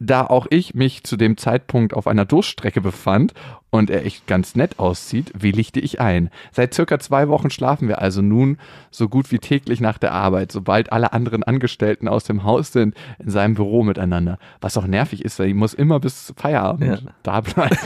da 0.00 0.26
auch 0.26 0.46
ich 0.50 0.74
mich 0.74 1.04
zu 1.04 1.16
dem 1.16 1.36
Zeitpunkt 1.36 1.94
auf 1.94 2.08
einer 2.08 2.24
Durststrecke 2.24 2.80
befand 2.80 3.34
und 3.70 3.88
er 3.90 4.04
echt 4.04 4.26
ganz 4.26 4.56
nett 4.56 4.78
aussieht, 4.78 5.32
willigte 5.38 5.78
ich 5.80 6.00
ein. 6.00 6.30
Seit 6.50 6.74
circa 6.74 6.98
zwei 6.98 7.28
Wochen 7.28 7.50
schlafen 7.50 7.86
wir 7.86 8.00
also 8.00 8.20
nun 8.20 8.58
so 8.90 9.08
gut 9.08 9.30
wie 9.30 9.38
täglich 9.38 9.80
nach 9.80 9.96
der 9.98 10.12
Arbeit, 10.12 10.50
sobald 10.50 10.92
alle 10.92 11.12
anderen 11.12 11.44
Angestellten 11.44 12.08
aus 12.08 12.24
dem 12.24 12.42
Haus 12.42 12.72
sind, 12.72 12.96
in 13.20 13.30
seinem 13.30 13.54
Büro 13.54 13.84
miteinander. 13.84 14.38
Was 14.60 14.76
auch 14.76 14.86
nervig 14.86 15.24
ist, 15.24 15.38
weil 15.38 15.48
ich 15.48 15.54
muss 15.54 15.72
immer 15.72 16.00
bis 16.00 16.34
Feierabend 16.36 17.04
Ja. 17.04 17.12
da 17.22 17.40
bleiben. 17.42 17.76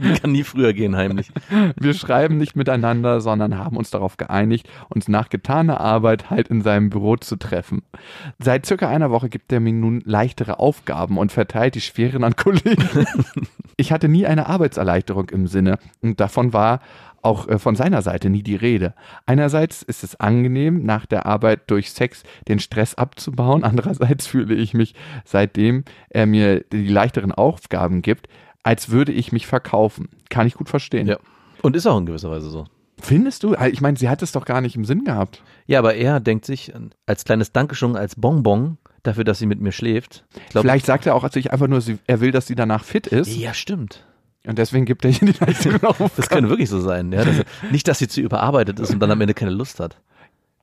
Kann 0.22 0.32
nie 0.32 0.42
früher 0.44 0.72
gehen, 0.72 0.96
heimlich. 0.96 1.30
Wir 1.78 1.92
schreiben 1.92 2.38
nicht 2.38 2.56
miteinander, 2.56 3.20
sondern 3.20 3.58
haben 3.58 3.76
uns 3.76 3.90
darauf 3.90 4.16
geeinigt, 4.16 4.68
uns 4.88 5.06
nach 5.08 5.28
getaner 5.28 5.80
Arbeit 5.80 6.30
halt 6.30 6.48
in 6.48 6.62
seinem 6.62 6.88
Büro 6.88 7.16
zu 7.16 7.36
treffen. 7.36 7.82
Seit 8.38 8.64
circa 8.64 8.88
einer 8.88 9.10
Woche 9.10 9.28
gibt 9.28 9.52
er 9.52 9.60
mir 9.60 9.72
nun 9.74 10.00
leichtere 10.06 10.58
Aufgaben 10.58 11.18
und 11.18 11.30
verteilt 11.30 11.74
die 11.74 11.80
schweren 11.82 12.24
an 12.24 12.36
Kollegen. 12.36 13.06
ich 13.76 13.92
hatte 13.92 14.08
nie 14.08 14.24
eine 14.26 14.46
Arbeitserleichterung 14.46 15.09
im 15.32 15.46
Sinne 15.46 15.78
und 16.00 16.20
davon 16.20 16.52
war 16.52 16.80
auch 17.22 17.48
äh, 17.48 17.58
von 17.58 17.76
seiner 17.76 18.02
Seite 18.02 18.30
nie 18.30 18.42
die 18.42 18.56
Rede. 18.56 18.94
Einerseits 19.26 19.82
ist 19.82 20.04
es 20.04 20.18
angenehm, 20.18 20.84
nach 20.84 21.06
der 21.06 21.26
Arbeit 21.26 21.70
durch 21.70 21.92
Sex 21.92 22.22
den 22.48 22.58
Stress 22.58 22.94
abzubauen. 22.94 23.64
Andererseits 23.64 24.26
fühle 24.28 24.54
ich 24.54 24.74
mich, 24.74 24.94
seitdem 25.24 25.84
er 26.08 26.26
mir 26.26 26.60
die 26.72 26.88
leichteren 26.88 27.32
Aufgaben 27.32 28.02
gibt, 28.02 28.28
als 28.62 28.90
würde 28.90 29.12
ich 29.12 29.32
mich 29.32 29.46
verkaufen. 29.46 30.08
Kann 30.28 30.46
ich 30.46 30.54
gut 30.54 30.68
verstehen. 30.68 31.06
Ja. 31.06 31.18
Und 31.62 31.76
ist 31.76 31.86
auch 31.86 31.98
in 31.98 32.06
gewisser 32.06 32.30
Weise 32.30 32.48
so. 32.50 32.66
Findest 33.02 33.42
du? 33.42 33.54
Ich 33.54 33.80
meine, 33.80 33.96
sie 33.96 34.10
hat 34.10 34.20
es 34.22 34.32
doch 34.32 34.44
gar 34.44 34.60
nicht 34.60 34.76
im 34.76 34.84
Sinn 34.84 35.04
gehabt. 35.04 35.42
Ja, 35.66 35.78
aber 35.78 35.94
er 35.94 36.20
denkt 36.20 36.44
sich 36.44 36.72
als 37.06 37.24
kleines 37.24 37.52
Dankeschön, 37.52 37.96
als 37.96 38.14
Bonbon 38.16 38.76
dafür, 39.02 39.24
dass 39.24 39.38
sie 39.38 39.46
mit 39.46 39.60
mir 39.60 39.72
schläft. 39.72 40.26
Glaub, 40.50 40.62
Vielleicht 40.62 40.84
sagt 40.84 41.06
er 41.06 41.14
auch 41.14 41.26
sich 41.30 41.50
einfach 41.50 41.66
nur, 41.66 41.82
er 42.06 42.20
will, 42.20 42.30
dass 42.30 42.46
sie 42.46 42.54
danach 42.54 42.84
fit 42.84 43.06
ist. 43.06 43.34
Ja, 43.34 43.54
stimmt. 43.54 44.06
Und 44.46 44.58
deswegen 44.58 44.86
gibt 44.86 45.04
er 45.04 45.10
ihr 45.10 45.18
die 45.32 45.34
leichteren 45.38 45.82
Aufgaben. 45.84 46.10
Das 46.16 46.28
könnte 46.30 46.48
wirklich 46.50 46.70
so 46.70 46.80
sein. 46.80 47.12
Ja? 47.12 47.24
Dass, 47.24 47.36
nicht, 47.70 47.86
dass 47.88 47.98
sie 47.98 48.08
zu 48.08 48.20
überarbeitet 48.20 48.80
ist 48.80 48.90
und 48.90 49.00
dann 49.00 49.10
am 49.10 49.20
Ende 49.20 49.34
keine 49.34 49.50
Lust 49.50 49.80
hat. 49.80 49.98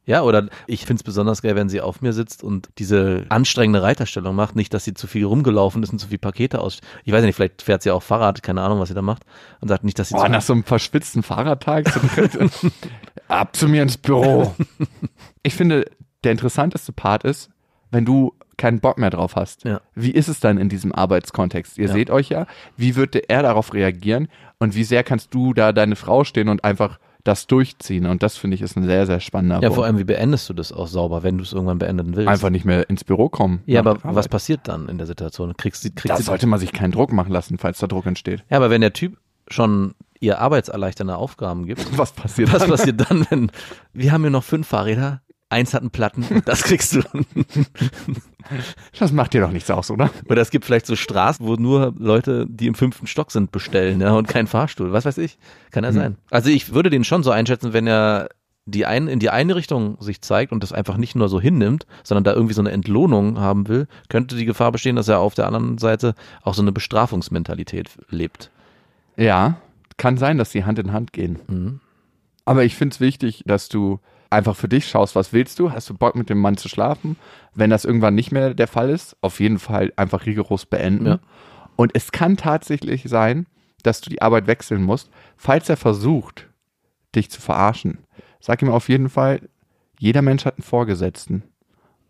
Ja, 0.05 0.21
oder 0.21 0.47
ich 0.67 0.85
finde 0.85 1.01
es 1.01 1.03
besonders 1.03 1.41
geil, 1.41 1.57
wenn 1.57 1.67
sie 1.67 1.81
auf 1.81 2.01
mir 2.01 2.13
sitzt 2.13 2.41
und 2.41 2.69
diese 2.77 3.25
anstrengende 3.27 3.83
Reiterstellung 3.83 4.35
macht. 4.35 4.55
Nicht, 4.55 4.73
dass 4.73 4.85
sie 4.85 4.93
zu 4.93 5.05
viel 5.05 5.25
rumgelaufen 5.25 5.83
ist 5.83 5.91
und 5.91 5.99
zu 5.99 6.07
viel 6.07 6.17
Pakete 6.17 6.59
aus. 6.61 6.79
Ich 7.03 7.11
weiß 7.11 7.23
nicht, 7.25 7.35
vielleicht 7.35 7.61
fährt 7.61 7.83
sie 7.83 7.91
auch 7.91 8.01
Fahrrad, 8.01 8.41
keine 8.41 8.61
Ahnung, 8.61 8.79
was 8.79 8.87
sie 8.87 8.95
da 8.95 9.01
macht. 9.01 9.23
Und 9.59 9.67
sagt 9.67 9.83
nicht, 9.83 9.99
dass 9.99 10.07
sie 10.07 10.15
Boah, 10.15 10.25
zu 10.27 10.31
nach 10.31 10.41
so 10.41 10.53
einem 10.53 10.63
verschwitzten 10.63 11.23
Fahrradtag. 11.23 11.89
so 11.89 11.99
direkt- 12.15 12.37
Ab 13.27 13.53
zu 13.55 13.67
mir 13.67 13.83
ins 13.83 13.97
Büro. 13.97 14.55
Ich 15.43 15.53
finde, 15.55 15.85
der 16.23 16.31
interessanteste 16.31 16.93
Part 16.93 17.25
ist, 17.25 17.49
wenn 17.91 18.05
du 18.05 18.33
keinen 18.57 18.79
Bock 18.79 18.97
mehr 18.97 19.09
drauf 19.11 19.35
hast. 19.35 19.63
Ja. 19.65 19.81
Wie 19.93 20.11
ist 20.11 20.27
es 20.27 20.39
dann 20.39 20.57
in 20.57 20.67
diesem 20.69 20.91
Arbeitskontext? 20.93 21.77
Ihr 21.77 21.87
Ja. 21.87 21.93
seht 21.93 22.09
euch 22.09 22.29
ja. 22.29 22.47
Wie 22.75 22.95
würde 22.95 23.19
er 23.29 23.43
darauf 23.43 23.73
reagieren? 23.73 24.27
Und 24.59 24.75
wie 24.75 24.83
sehr 24.83 25.03
kannst 25.03 25.33
du 25.33 25.53
da 25.53 25.71
deine 25.71 25.95
Frau 25.95 26.23
stehen 26.23 26.49
und 26.49 26.63
einfach 26.63 26.97
das 27.23 27.45
durchziehen? 27.45 28.07
Und 28.07 28.23
das 28.23 28.35
finde 28.35 28.55
ich 28.55 28.61
ist 28.63 28.75
ein 28.75 28.83
sehr, 28.83 29.05
sehr 29.05 29.19
spannender 29.19 29.57
Ja, 29.57 29.61
Punkt. 29.61 29.75
vor 29.75 29.85
allem, 29.85 29.99
wie 29.99 30.03
beendest 30.05 30.49
du 30.49 30.53
das 30.53 30.71
auch 30.71 30.87
sauber, 30.87 31.21
wenn 31.21 31.37
du 31.37 31.43
es 31.43 31.53
irgendwann 31.53 31.77
beenden 31.77 32.15
willst? 32.15 32.27
Einfach 32.29 32.49
nicht 32.49 32.65
mehr 32.65 32.89
ins 32.89 33.03
Büro 33.03 33.29
kommen. 33.29 33.61
Ja, 33.67 33.81
aber 33.81 33.93
der 33.95 34.03
was 34.05 34.09
Arbeit. 34.25 34.29
passiert 34.31 34.61
dann 34.63 34.89
in 34.89 34.97
der 34.97 35.05
Situation? 35.05 35.55
Kriegst 35.55 35.83
kriegst 35.83 36.09
Da 36.09 36.17
du, 36.17 36.23
sollte 36.23 36.47
man 36.47 36.59
sich 36.59 36.73
keinen 36.73 36.91
Druck 36.91 37.11
machen 37.13 37.31
lassen, 37.31 37.59
falls 37.59 37.77
da 37.77 37.85
Druck 37.85 38.07
entsteht. 38.07 38.43
ja, 38.49 38.57
aber 38.57 38.71
wenn 38.71 38.81
der 38.81 38.93
Typ 38.93 39.17
schon 39.49 39.93
ihr 40.19 40.39
arbeitserleichternde 40.39 41.15
Aufgaben 41.15 41.67
gibt, 41.67 41.85
Was 41.97 42.11
passiert 42.13 42.51
was 42.51 42.61
dann? 42.61 42.71
passiert 42.71 43.01
dann, 43.07 43.27
wenn 43.29 43.51
wir 43.93 44.11
haben 44.11 44.21
hier 44.23 44.31
noch 44.31 44.43
fünf 44.43 44.67
Fahrräder, 44.67 45.21
eins 45.49 45.73
hat 45.73 45.81
einen 45.81 45.91
Platten, 45.91 46.25
das 46.45 46.63
kriegst 46.63 46.93
du. 46.93 47.01
Das 48.97 49.11
macht 49.11 49.33
dir 49.33 49.41
doch 49.41 49.51
nichts 49.51 49.69
aus, 49.69 49.91
oder? 49.91 50.09
Oder 50.29 50.41
es 50.41 50.51
gibt 50.51 50.65
vielleicht 50.65 50.85
so 50.85 50.95
Straßen, 50.95 51.45
wo 51.45 51.55
nur 51.55 51.93
Leute, 51.97 52.45
die 52.47 52.67
im 52.67 52.75
fünften 52.75 53.07
Stock 53.07 53.31
sind, 53.31 53.51
bestellen, 53.51 53.99
ja, 54.01 54.13
und 54.13 54.27
kein 54.27 54.47
Fahrstuhl. 54.47 54.93
Was 54.93 55.05
weiß 55.05 55.17
ich. 55.17 55.37
Kann 55.71 55.83
ja 55.83 55.91
sein. 55.91 56.15
Also 56.31 56.49
ich 56.49 56.73
würde 56.73 56.89
den 56.89 57.03
schon 57.03 57.23
so 57.23 57.31
einschätzen, 57.31 57.73
wenn 57.73 57.87
er 57.87 58.29
die 58.67 58.85
ein, 58.85 59.07
in 59.07 59.19
die 59.19 59.29
eine 59.29 59.55
Richtung 59.55 59.97
sich 60.01 60.21
zeigt 60.21 60.51
und 60.51 60.61
das 60.61 60.73
einfach 60.73 60.97
nicht 60.97 61.15
nur 61.15 61.29
so 61.29 61.39
hinnimmt, 61.39 61.87
sondern 62.03 62.25
da 62.25 62.33
irgendwie 62.33 62.53
so 62.53 62.61
eine 62.61 62.71
Entlohnung 62.71 63.39
haben 63.39 63.67
will, 63.69 63.87
könnte 64.09 64.35
die 64.35 64.45
Gefahr 64.45 64.73
bestehen, 64.73 64.97
dass 64.97 65.07
er 65.07 65.19
auf 65.19 65.35
der 65.35 65.47
anderen 65.47 65.77
Seite 65.77 66.15
auch 66.41 66.53
so 66.53 66.61
eine 66.61 66.73
Bestrafungsmentalität 66.73 67.89
lebt. 68.09 68.51
Ja, 69.15 69.57
kann 69.95 70.17
sein, 70.17 70.37
dass 70.37 70.51
die 70.51 70.65
Hand 70.65 70.79
in 70.79 70.91
Hand 70.91 71.13
gehen. 71.13 71.39
Mhm. 71.47 71.79
Aber 72.45 72.63
ich 72.65 72.75
finde 72.75 72.93
es 72.93 72.99
wichtig, 72.99 73.43
dass 73.45 73.69
du 73.69 73.99
einfach 74.29 74.55
für 74.55 74.67
dich 74.67 74.87
schaust, 74.87 75.15
was 75.15 75.33
willst 75.33 75.59
du? 75.59 75.71
Hast 75.71 75.89
du 75.89 75.93
Bock 75.93 76.15
mit 76.15 76.29
dem 76.29 76.39
Mann 76.39 76.57
zu 76.57 76.69
schlafen? 76.69 77.15
Wenn 77.53 77.69
das 77.69 77.85
irgendwann 77.85 78.15
nicht 78.15 78.31
mehr 78.31 78.53
der 78.53 78.67
Fall 78.67 78.89
ist, 78.89 79.15
auf 79.21 79.39
jeden 79.39 79.59
Fall 79.59 79.91
einfach 79.95 80.25
rigoros 80.25 80.65
beenden. 80.65 81.05
Ja. 81.05 81.19
Und 81.75 81.91
es 81.95 82.11
kann 82.11 82.37
tatsächlich 82.37 83.03
sein, 83.07 83.45
dass 83.83 84.01
du 84.01 84.09
die 84.09 84.21
Arbeit 84.21 84.47
wechseln 84.47 84.83
musst, 84.83 85.09
falls 85.37 85.69
er 85.69 85.77
versucht, 85.77 86.47
dich 87.15 87.29
zu 87.29 87.41
verarschen. 87.41 87.99
Sag 88.39 88.61
ihm 88.61 88.69
auf 88.69 88.89
jeden 88.89 89.09
Fall, 89.09 89.41
jeder 89.99 90.21
Mensch 90.21 90.45
hat 90.45 90.57
einen 90.57 90.63
Vorgesetzten. 90.63 91.43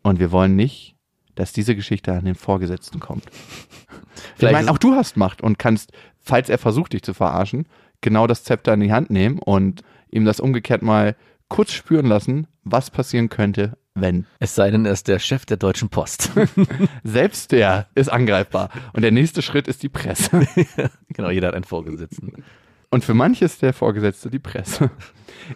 Und 0.04 0.20
wir 0.20 0.32
wollen 0.32 0.56
nicht, 0.56 0.96
dass 1.36 1.54
diese 1.54 1.76
Geschichte 1.76 2.14
an 2.14 2.26
den 2.26 2.36
Vorgesetzten 2.36 3.00
kommt. 3.00 3.26
Ich 3.28 4.22
Vielleicht 4.38 4.54
meine, 4.54 4.66
ist- 4.66 4.72
auch 4.72 4.78
du 4.78 4.96
hast 4.96 5.18
Macht 5.18 5.42
und 5.42 5.60
kannst, 5.60 5.92
falls 6.20 6.50
er 6.50 6.58
versucht, 6.58 6.94
dich 6.94 7.04
zu 7.04 7.14
verarschen, 7.14 7.68
genau 8.02 8.26
das 8.28 8.44
Zepter 8.44 8.74
in 8.74 8.80
die 8.80 8.92
Hand 8.94 9.10
nehmen 9.10 9.40
und 9.40 9.82
ihm 10.10 10.26
das 10.26 10.40
umgekehrt 10.40 10.82
mal 10.82 11.16
kurz 11.50 11.72
spüren 11.72 12.06
lassen, 12.06 12.48
was 12.64 12.90
passieren 12.90 13.30
könnte, 13.30 13.78
wenn. 13.96 14.26
Es 14.40 14.56
sei 14.56 14.72
denn, 14.72 14.86
er 14.86 14.94
ist 14.94 15.08
der 15.08 15.20
Chef 15.20 15.46
der 15.46 15.58
Deutschen 15.58 15.90
Post. 15.90 16.32
Selbst 17.04 17.52
der 17.52 17.88
ist 17.96 18.10
angreifbar. 18.10 18.70
Und 18.94 19.02
der 19.02 19.12
nächste 19.12 19.42
Schritt 19.42 19.68
ist 19.68 19.84
die 19.84 19.90
Presse. 19.90 20.48
genau, 21.10 21.30
jeder 21.30 21.48
hat 21.48 21.56
einen 21.56 21.64
Vorgesetzten. 21.64 22.44
Und 22.90 23.04
für 23.04 23.14
manche 23.14 23.46
ist 23.46 23.62
der 23.62 23.74
Vorgesetzte 23.74 24.30
die 24.30 24.40
Presse. 24.40 24.92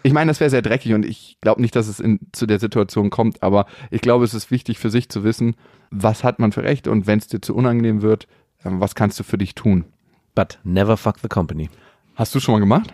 Ich 0.02 0.12
meine, 0.12 0.30
das 0.30 0.40
wäre 0.40 0.50
sehr 0.50 0.62
dreckig 0.62 0.92
und 0.92 1.04
ich 1.04 1.38
glaube 1.40 1.62
nicht, 1.62 1.74
dass 1.74 1.88
es 1.88 1.98
in, 1.98 2.20
zu 2.32 2.46
der 2.46 2.58
Situation 2.58 3.10
kommt, 3.10 3.42
aber 3.42 3.66
ich 3.90 4.02
glaube, 4.02 4.24
es 4.24 4.34
ist 4.34 4.50
wichtig 4.50 4.78
für 4.78 4.90
sich 4.90 5.08
zu 5.08 5.24
wissen, 5.24 5.56
was 5.90 6.24
hat 6.24 6.38
man 6.38 6.52
für 6.52 6.62
Recht 6.62 6.88
und 6.88 7.06
wenn 7.06 7.18
es 7.18 7.28
dir 7.28 7.40
zu 7.40 7.54
unangenehm 7.54 8.02
wird, 8.02 8.26
ähm, 8.64 8.80
was 8.80 8.94
kannst 8.94 9.18
du 9.18 9.24
für 9.24 9.38
dich 9.38 9.54
tun? 9.54 9.86
But 10.34 10.58
never 10.62 10.96
fuck 10.96 11.18
the 11.20 11.28
company. 11.28 11.70
Hast 12.14 12.34
du 12.34 12.40
schon 12.40 12.52
mal 12.52 12.60
gemacht? 12.60 12.92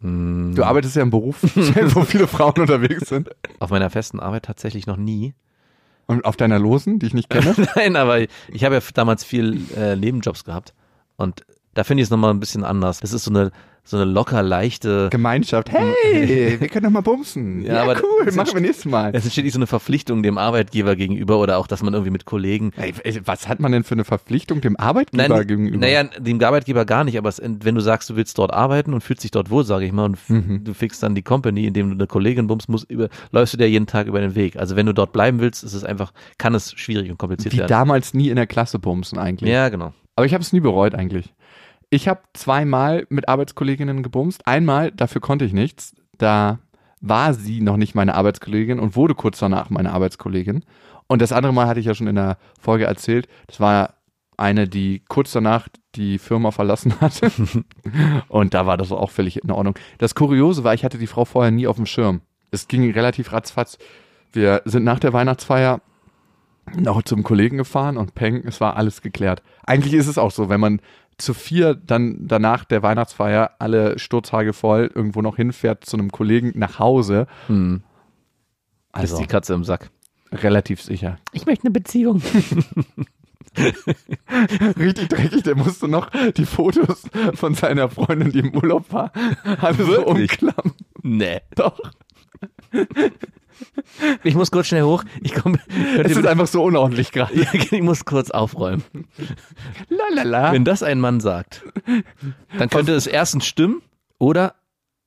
Mm, 0.00 0.54
Du 0.54 0.64
arbeitest 0.64 0.96
ja 0.96 1.02
im 1.02 1.10
Beruf, 1.10 1.42
wo 1.94 2.02
viele 2.02 2.26
Frauen 2.26 2.54
unterwegs 2.58 3.08
sind. 3.08 3.30
Auf 3.58 3.70
meiner 3.70 3.90
festen 3.90 4.20
Arbeit 4.20 4.44
tatsächlich 4.44 4.86
noch 4.86 4.96
nie. 4.96 5.34
Und 6.06 6.24
auf 6.26 6.36
deiner 6.36 6.58
Losen, 6.58 6.98
die 6.98 7.06
ich 7.06 7.14
nicht 7.14 7.30
kenne? 7.30 7.54
Nein, 7.76 7.96
aber 7.96 8.20
ich 8.20 8.64
habe 8.64 8.74
ja 8.74 8.80
damals 8.92 9.24
viel 9.24 9.58
äh, 9.76 9.96
Nebenjobs 9.96 10.44
gehabt. 10.44 10.74
Und 11.16 11.44
da 11.72 11.82
finde 11.84 12.02
ich 12.02 12.06
es 12.06 12.10
nochmal 12.10 12.30
ein 12.30 12.40
bisschen 12.40 12.64
anders. 12.64 13.00
Das 13.00 13.12
ist 13.12 13.24
so 13.24 13.30
eine, 13.30 13.52
so 13.86 13.98
eine 13.98 14.06
locker 14.10 14.42
leichte. 14.42 15.08
Gemeinschaft. 15.10 15.70
Hey, 15.70 16.56
wir 16.60 16.68
können 16.68 16.84
doch 16.84 16.90
mal 16.90 17.02
bumsen. 17.02 17.62
Ja, 17.62 17.74
Ja, 17.74 17.82
aber 17.82 17.96
cool, 18.02 18.32
machen 18.32 18.54
wir 18.54 18.60
nächstes 18.62 18.86
Mal. 18.86 19.10
Es 19.14 19.24
entsteht 19.24 19.44
nicht 19.44 19.52
so 19.52 19.58
eine 19.58 19.66
Verpflichtung 19.66 20.22
dem 20.22 20.38
Arbeitgeber 20.38 20.96
gegenüber 20.96 21.38
oder 21.38 21.58
auch, 21.58 21.66
dass 21.66 21.82
man 21.82 21.92
irgendwie 21.92 22.10
mit 22.10 22.24
Kollegen. 22.24 22.72
Ey, 22.76 22.94
was 23.24 23.46
hat 23.46 23.60
man 23.60 23.72
denn 23.72 23.84
für 23.84 23.94
eine 23.94 24.04
Verpflichtung 24.04 24.60
dem 24.62 24.76
Arbeitgeber 24.78 25.28
Nein, 25.28 25.46
gegenüber? 25.46 25.76
naja, 25.78 26.04
dem 26.04 26.42
Arbeitgeber 26.42 26.84
gar 26.86 27.04
nicht, 27.04 27.18
aber 27.18 27.28
es, 27.28 27.42
wenn 27.44 27.74
du 27.74 27.80
sagst, 27.80 28.08
du 28.08 28.16
willst 28.16 28.38
dort 28.38 28.52
arbeiten 28.54 28.94
und 28.94 29.02
fühlst 29.02 29.22
dich 29.22 29.30
dort 29.30 29.50
wohl, 29.50 29.64
sage 29.64 29.84
ich 29.84 29.92
mal, 29.92 30.04
und 30.06 30.18
Mhm. 30.28 30.64
du 30.64 30.72
fixst 30.72 31.02
dann 31.02 31.14
die 31.14 31.22
Company, 31.22 31.66
indem 31.66 31.88
du 31.90 31.94
eine 31.94 32.06
Kollegin 32.06 32.46
bummst, 32.46 32.68
musst, 32.70 32.90
über, 32.90 33.08
läufst 33.32 33.52
du 33.52 33.58
dir 33.58 33.68
jeden 33.68 33.86
Tag 33.86 34.06
über 34.06 34.20
den 34.20 34.34
Weg. 34.34 34.56
Also 34.56 34.76
wenn 34.76 34.86
du 34.86 34.94
dort 34.94 35.12
bleiben 35.12 35.40
willst, 35.40 35.62
ist 35.62 35.74
es 35.74 35.84
einfach, 35.84 36.12
kann 36.38 36.54
es 36.54 36.72
schwierig 36.72 37.10
und 37.10 37.18
kompliziert 37.18 37.52
Wie 37.52 37.58
werden. 37.58 37.68
damals 37.68 38.14
nie 38.14 38.30
in 38.30 38.36
der 38.36 38.46
Klasse 38.46 38.78
bumsen 38.78 39.18
eigentlich. 39.18 39.50
Ja, 39.50 39.68
genau. 39.68 39.92
Aber 40.16 40.24
ich 40.26 40.32
habe 40.32 40.42
es 40.42 40.52
nie 40.52 40.60
bereut 40.60 40.94
eigentlich. 40.94 41.34
Ich 41.90 42.08
habe 42.08 42.20
zweimal 42.32 43.06
mit 43.08 43.28
Arbeitskolleginnen 43.28 44.02
gebumst. 44.02 44.46
Einmal, 44.46 44.90
dafür 44.90 45.20
konnte 45.20 45.44
ich 45.44 45.52
nichts. 45.52 45.94
Da 46.18 46.58
war 47.00 47.34
sie 47.34 47.60
noch 47.60 47.76
nicht 47.76 47.94
meine 47.94 48.14
Arbeitskollegin 48.14 48.80
und 48.80 48.96
wurde 48.96 49.14
kurz 49.14 49.38
danach 49.38 49.70
meine 49.70 49.92
Arbeitskollegin. 49.92 50.64
Und 51.06 51.22
das 51.22 51.32
andere 51.32 51.52
Mal 51.52 51.66
hatte 51.66 51.80
ich 51.80 51.86
ja 51.86 51.94
schon 51.94 52.06
in 52.06 52.16
der 52.16 52.38
Folge 52.58 52.84
erzählt. 52.84 53.28
Das 53.46 53.60
war 53.60 53.94
eine, 54.36 54.66
die 54.66 55.02
kurz 55.08 55.32
danach 55.32 55.68
die 55.94 56.18
Firma 56.18 56.50
verlassen 56.50 56.94
hatte. 57.00 57.30
und 58.28 58.54
da 58.54 58.66
war 58.66 58.76
das 58.76 58.90
auch 58.90 59.10
völlig 59.10 59.42
in 59.42 59.50
Ordnung. 59.50 59.78
Das 59.98 60.14
Kuriose 60.14 60.64
war, 60.64 60.74
ich 60.74 60.84
hatte 60.84 60.98
die 60.98 61.06
Frau 61.06 61.24
vorher 61.24 61.50
nie 61.50 61.66
auf 61.66 61.76
dem 61.76 61.86
Schirm. 61.86 62.22
Es 62.50 62.68
ging 62.68 62.90
relativ 62.90 63.32
ratzfatz. 63.32 63.78
Wir 64.32 64.62
sind 64.64 64.84
nach 64.84 64.98
der 64.98 65.12
Weihnachtsfeier 65.12 65.80
noch 66.76 67.02
zum 67.02 67.22
Kollegen 67.22 67.58
gefahren 67.58 67.96
und 67.96 68.14
peng, 68.14 68.42
es 68.46 68.60
war 68.60 68.76
alles 68.76 69.02
geklärt. 69.02 69.42
Eigentlich 69.64 69.92
ist 69.94 70.06
es 70.06 70.18
auch 70.18 70.30
so, 70.30 70.48
wenn 70.48 70.60
man 70.60 70.80
zu 71.18 71.34
vier 71.34 71.74
dann 71.74 72.26
danach 72.26 72.64
der 72.64 72.82
Weihnachtsfeier 72.82 73.52
alle 73.58 73.98
Sturzhage 73.98 74.52
voll 74.52 74.90
irgendwo 74.94 75.22
noch 75.22 75.36
hinfährt 75.36 75.84
zu 75.84 75.96
einem 75.96 76.10
Kollegen 76.10 76.52
nach 76.54 76.78
Hause. 76.78 77.26
Hm. 77.46 77.82
Also 78.92 79.14
ist 79.14 79.20
die 79.20 79.26
Katze 79.26 79.54
im 79.54 79.64
Sack. 79.64 79.90
relativ 80.32 80.80
sicher. 80.82 81.18
Ich 81.32 81.46
möchte 81.46 81.64
eine 81.64 81.72
Beziehung. 81.72 82.22
Richtig 84.78 85.08
dreckig, 85.08 85.42
der 85.44 85.56
musste 85.56 85.86
noch 85.88 86.10
die 86.36 86.46
Fotos 86.46 87.04
von 87.34 87.54
seiner 87.54 87.88
Freundin, 87.88 88.32
die 88.32 88.40
im 88.40 88.54
Urlaub 88.54 88.92
war, 88.92 89.12
alle 89.60 89.84
so 89.84 90.06
umklappen. 90.06 90.72
nee. 91.02 91.40
Doch. 91.54 91.78
Ich 94.24 94.34
muss 94.34 94.50
kurz 94.50 94.66
schnell 94.66 94.82
hoch. 94.82 95.04
Ich 95.22 95.32
komme. 95.32 95.58
Es 96.02 96.16
ist 96.16 96.26
einfach 96.26 96.48
so 96.48 96.62
unordentlich 96.64 97.12
gerade. 97.12 97.34
ich 97.34 97.82
muss 97.82 98.04
kurz 98.04 98.30
aufräumen. 98.30 98.82
Lalala. 99.88 100.52
Wenn 100.52 100.64
das 100.64 100.82
ein 100.82 101.00
Mann 101.00 101.20
sagt, 101.20 101.62
dann 102.58 102.68
könnte 102.68 102.94
es 102.94 103.06
erstens 103.06 103.46
stimmen 103.46 103.82
oder 104.18 104.56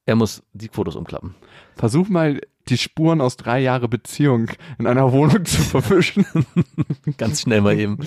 er 0.06 0.16
muss 0.16 0.44
die 0.54 0.70
Fotos 0.70 0.96
umklappen. 0.96 1.36
Versuch 1.76 2.08
mal, 2.08 2.40
die 2.70 2.78
Spuren 2.78 3.20
aus 3.22 3.36
drei 3.36 3.60
Jahre 3.60 3.90
Beziehung 3.90 4.50
in 4.80 4.88
einer 4.88 5.12
Wohnung 5.12 5.44
zu 5.46 5.62
verwischen. 5.62 6.26
Ganz 7.18 7.42
schnell 7.42 7.62
mal 7.62 7.78
eben. 7.78 8.00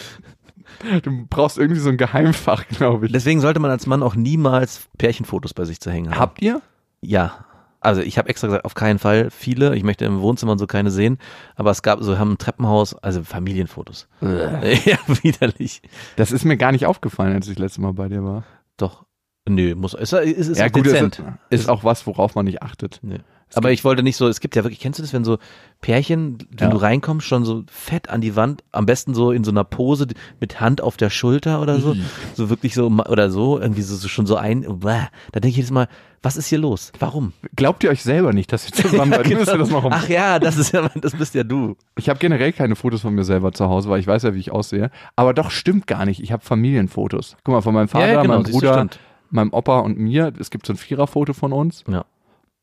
Du 1.03 1.27
brauchst 1.29 1.59
irgendwie 1.59 1.81
so 1.81 1.91
ein 1.91 1.99
Geheimfach, 1.99 2.67
glaube 2.69 3.07
ich. 3.07 3.13
Deswegen 3.13 3.41
sollte 3.41 3.61
man 3.61 3.71
als 3.71 3.87
Mann 3.87 4.03
auch 4.03 4.15
niemals 4.15 4.89
Pärchenfotos 4.97 5.53
bei 5.53 5.65
sich 5.65 5.81
zu 5.81 5.91
hängen 5.91 6.11
haben. 6.11 6.19
Habt 6.19 6.43
ihr? 6.43 6.63
Ja. 7.03 7.45
Also 7.81 8.03
ich 8.03 8.19
habe 8.19 8.29
extra 8.29 8.47
gesagt, 8.47 8.65
auf 8.65 8.75
keinen 8.75 8.99
Fall 8.99 9.31
viele. 9.31 9.75
Ich 9.75 9.83
möchte 9.83 10.05
im 10.05 10.21
Wohnzimmer 10.21 10.53
und 10.53 10.59
so 10.59 10.67
keine 10.67 10.91
sehen. 10.91 11.19
Aber 11.57 11.71
es 11.71 11.83
gab 11.83 12.03
so, 12.03 12.13
wir 12.13 12.19
haben 12.19 12.33
ein 12.33 12.39
Treppenhaus, 12.39 12.95
also 12.95 13.23
Familienfotos. 13.23 14.09
ja, 14.21 14.99
widerlich. 15.23 15.83
Das 16.17 16.31
ist 16.31 16.45
mir 16.45 16.57
gar 16.57 16.73
nicht 16.73 16.87
aufgefallen, 16.87 17.35
als 17.35 17.49
ich 17.49 17.55
das 17.55 17.63
letzte 17.63 17.81
Mal 17.81 17.95
bei 17.95 18.09
dir 18.09 18.23
war. 18.23 18.45
Doch. 18.77 19.07
Nö, 19.49 19.75
muss, 19.75 19.95
ist, 19.95 20.13
ist, 20.13 20.49
ist 20.49 20.59
ja, 20.59 20.69
gut, 20.69 20.87
ist, 20.87 20.93
dezent. 20.93 21.23
ist 21.49 21.69
auch 21.69 21.83
was, 21.83 22.07
worauf 22.07 22.35
man 22.35 22.45
nicht 22.45 22.63
achtet. 22.63 23.01
Nee. 23.03 23.21
Aber 23.55 23.73
ich 23.73 23.85
wollte 23.85 24.03
nicht 24.03 24.17
so, 24.17 24.29
es 24.29 24.41
gibt 24.41 24.55
ja 24.57 24.63
wirklich, 24.65 24.81
kennst 24.81 24.99
du 24.99 25.03
das, 25.03 25.13
wenn 25.13 25.25
so 25.25 25.39
Pärchen, 25.81 26.39
wenn 26.51 26.69
Ja. 26.69 26.75
du 26.75 26.77
reinkommst, 26.77 27.27
schon 27.27 27.45
so 27.45 27.65
fett 27.71 28.09
an 28.11 28.21
die 28.21 28.37
Wand, 28.37 28.63
am 28.73 28.87
besten 28.87 29.15
so 29.15 29.33
in 29.33 29.45
so 29.45 29.51
einer 29.51 29.65
Pose 29.65 30.07
mit 30.41 30.61
Hand 30.61 30.81
auf 30.83 30.97
der 30.97 31.11
Schulter 31.11 31.61
oder 31.63 31.81
so, 31.81 31.97
so 32.35 32.51
wirklich 32.51 32.75
so, 32.75 32.87
oder 32.89 33.31
so, 33.31 33.59
irgendwie 33.59 33.83
so, 33.83 33.97
so 33.97 34.09
schon 34.09 34.27
so 34.27 34.37
ein, 34.37 34.63
bäh. 34.81 35.07
da 35.33 35.41
denke 35.41 35.49
ich 35.49 35.57
jedes 35.57 35.71
Mal, 35.71 35.89
was 36.23 36.37
ist 36.37 36.49
hier 36.49 36.59
los? 36.59 36.93
Warum? 36.99 37.33
Glaubt 37.57 37.83
ihr 37.83 37.89
euch 37.91 38.03
selber 38.03 38.35
nicht, 38.35 38.53
dass 38.53 38.67
ihr 38.67 38.73
zusammen? 38.73 39.11
Müsst 39.29 39.51
ihr 39.51 39.57
das 39.59 39.71
noch 39.71 39.87
Ach 39.91 40.07
ja, 40.09 40.39
das 40.39 40.59
ist 40.59 40.73
ja, 40.73 40.89
das 41.01 41.17
bist 41.17 41.35
ja 41.35 41.45
du. 41.45 41.77
Ich 41.97 42.11
habe 42.11 42.19
generell 42.19 42.53
keine 42.53 42.77
Fotos 42.77 43.01
von 43.01 43.15
mir 43.15 43.25
selber 43.25 43.53
zu 43.53 43.67
Hause, 43.69 43.89
weil 43.89 44.01
ich 44.01 44.07
weiß 44.07 44.25
ja, 44.25 44.35
wie 44.35 44.39
ich 44.41 44.53
aussehe. 44.53 44.91
Aber 45.17 45.33
doch 45.33 45.51
stimmt 45.51 45.87
gar 45.87 46.05
nicht. 46.05 46.23
Ich 46.23 46.31
habe 46.31 46.45
Familienfotos. 46.45 47.37
Guck 47.43 47.55
mal, 47.55 47.63
von 47.63 47.73
meinem 47.73 47.89
Vater, 47.89 48.07
Ja, 48.07 48.13
ja, 48.13 48.23
genau, 48.23 48.35
meinem 48.35 48.53
Bruder, 48.53 48.87
meinem 49.31 49.53
Opa 49.55 49.79
und 49.81 49.99
mir. 49.99 50.33
Es 50.39 50.51
gibt 50.51 50.67
so 50.67 50.75
ein 50.75 50.77
Viererfoto 50.77 51.33
von 51.33 51.53
uns. 51.55 51.85
Ja. 51.91 52.05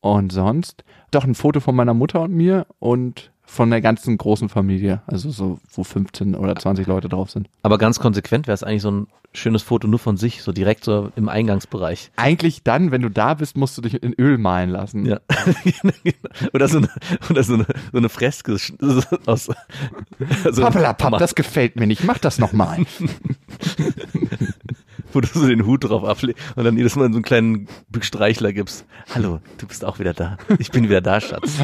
Und 0.00 0.32
sonst 0.32 0.84
doch 1.10 1.24
ein 1.24 1.34
Foto 1.34 1.60
von 1.60 1.74
meiner 1.74 1.94
Mutter 1.94 2.22
und 2.22 2.32
mir 2.32 2.66
und 2.78 3.30
von 3.44 3.70
der 3.70 3.80
ganzen 3.80 4.18
großen 4.18 4.48
Familie. 4.48 5.00
Also 5.06 5.30
so, 5.30 5.58
wo 5.72 5.82
15 5.82 6.34
oder 6.34 6.54
20 6.54 6.86
Leute 6.86 7.08
drauf 7.08 7.30
sind. 7.30 7.48
Aber 7.62 7.78
ganz 7.78 7.98
konsequent 7.98 8.46
wäre 8.46 8.54
es 8.54 8.62
eigentlich 8.62 8.82
so 8.82 8.90
ein 8.90 9.06
schönes 9.32 9.62
Foto 9.62 9.88
nur 9.88 9.98
von 9.98 10.16
sich, 10.16 10.42
so 10.42 10.52
direkt 10.52 10.84
so 10.84 11.10
im 11.16 11.28
Eingangsbereich. 11.28 12.10
Eigentlich 12.16 12.62
dann, 12.62 12.90
wenn 12.90 13.02
du 13.02 13.08
da 13.08 13.34
bist, 13.34 13.56
musst 13.56 13.76
du 13.78 13.82
dich 13.82 14.02
in 14.02 14.12
Öl 14.14 14.38
malen 14.38 14.70
lassen. 14.70 15.06
Ja. 15.06 15.20
oder 16.52 16.68
so 16.68 16.78
eine, 16.78 16.90
oder 17.30 17.42
so 17.42 17.54
eine, 17.54 17.66
so 17.92 17.98
eine 17.98 18.08
Freske 18.08 18.52
aus, 19.26 19.50
also, 20.44 20.62
Pappelapapp, 20.62 21.18
das 21.18 21.34
gefällt 21.34 21.76
mir 21.76 21.86
nicht. 21.86 22.04
Mach 22.04 22.18
das 22.18 22.38
nochmal. 22.38 22.84
wo 25.12 25.20
du 25.20 25.26
so 25.26 25.46
den 25.46 25.66
Hut 25.66 25.84
drauf 25.84 26.04
ablegst 26.04 26.42
und 26.56 26.64
dann 26.64 26.76
jedes 26.76 26.96
Mal 26.96 27.08
so 27.08 27.16
einen 27.16 27.22
kleinen 27.22 27.68
Streichler 28.00 28.52
gibst. 28.52 28.84
Hallo, 29.14 29.40
du 29.58 29.66
bist 29.66 29.84
auch 29.84 29.98
wieder 29.98 30.14
da. 30.14 30.36
Ich 30.58 30.70
bin 30.70 30.84
wieder 30.84 31.00
da, 31.00 31.20
Schatz. 31.20 31.58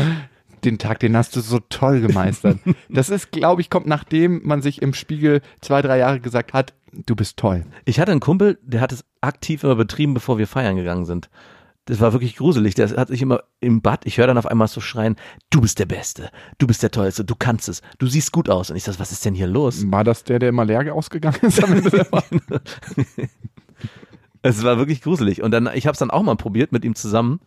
den 0.64 0.78
Tag, 0.78 1.00
den 1.00 1.16
hast 1.16 1.36
du 1.36 1.40
so 1.40 1.60
toll 1.68 2.00
gemeistert. 2.00 2.58
Das 2.88 3.10
ist, 3.10 3.32
glaube 3.32 3.60
ich, 3.60 3.70
kommt 3.70 3.86
nachdem 3.86 4.40
man 4.44 4.62
sich 4.62 4.80
im 4.80 4.94
Spiegel 4.94 5.42
zwei, 5.60 5.82
drei 5.82 5.98
Jahre 5.98 6.20
gesagt 6.20 6.52
hat, 6.52 6.74
du 7.06 7.16
bist 7.16 7.36
toll. 7.36 7.64
Ich 7.84 8.00
hatte 8.00 8.12
einen 8.12 8.20
Kumpel, 8.20 8.58
der 8.62 8.80
hat 8.80 8.92
es 8.92 9.04
aktiv 9.20 9.64
immer 9.64 9.74
betrieben, 9.74 10.14
bevor 10.14 10.38
wir 10.38 10.46
feiern 10.46 10.76
gegangen 10.76 11.04
sind. 11.04 11.28
Das 11.86 12.00
war 12.00 12.12
wirklich 12.12 12.36
gruselig. 12.36 12.74
Der 12.74 12.88
hat 12.90 13.08
sich 13.08 13.20
immer 13.20 13.42
im 13.60 13.82
Bad, 13.82 14.06
ich 14.06 14.18
höre 14.18 14.26
dann 14.26 14.38
auf 14.38 14.46
einmal 14.46 14.68
so 14.68 14.80
schreien, 14.80 15.16
du 15.50 15.60
bist 15.60 15.78
der 15.78 15.86
Beste, 15.86 16.30
du 16.58 16.66
bist 16.66 16.82
der 16.82 16.90
Tollste, 16.90 17.24
du 17.24 17.34
kannst 17.34 17.68
es, 17.68 17.82
du 17.98 18.06
siehst 18.06 18.32
gut 18.32 18.48
aus. 18.48 18.70
Und 18.70 18.76
ich 18.76 18.84
sag, 18.84 18.98
was 18.98 19.12
ist 19.12 19.24
denn 19.24 19.34
hier 19.34 19.46
los? 19.46 19.90
War 19.90 20.04
das 20.04 20.24
der, 20.24 20.38
der 20.38 20.48
immer 20.48 20.64
leer 20.64 20.94
ausgegangen 20.94 21.40
ist? 21.42 21.62
Es 24.46 24.62
war 24.62 24.76
wirklich 24.76 25.00
gruselig. 25.00 25.42
Und 25.42 25.52
dann, 25.52 25.70
ich 25.72 25.86
habe 25.86 25.94
es 25.94 25.98
dann 26.00 26.10
auch 26.10 26.22
mal 26.22 26.36
probiert 26.36 26.70
mit 26.70 26.84
ihm 26.84 26.94
zusammen 26.94 27.40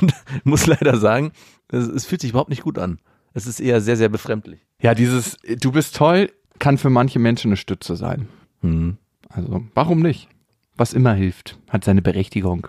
und 0.00 0.14
muss 0.44 0.66
leider 0.66 0.96
sagen, 0.98 1.32
es, 1.66 1.88
es 1.88 2.06
fühlt 2.06 2.20
sich 2.20 2.30
überhaupt 2.30 2.48
nicht 2.48 2.62
gut 2.62 2.78
an. 2.78 3.00
Es 3.32 3.48
ist 3.48 3.58
eher 3.58 3.80
sehr, 3.80 3.96
sehr 3.96 4.08
befremdlich. 4.08 4.60
ja, 4.80 4.94
dieses 4.94 5.36
du 5.42 5.72
bist 5.72 5.96
toll 5.96 6.30
kann 6.60 6.78
für 6.78 6.90
manche 6.90 7.18
Menschen 7.18 7.48
eine 7.48 7.56
Stütze 7.56 7.96
sein. 7.96 8.28
Hm. 8.60 8.98
Also, 9.28 9.64
warum 9.74 10.00
nicht? 10.00 10.28
Was 10.76 10.92
immer 10.92 11.12
hilft, 11.12 11.58
hat 11.68 11.84
seine 11.84 12.02
Berechtigung. 12.02 12.68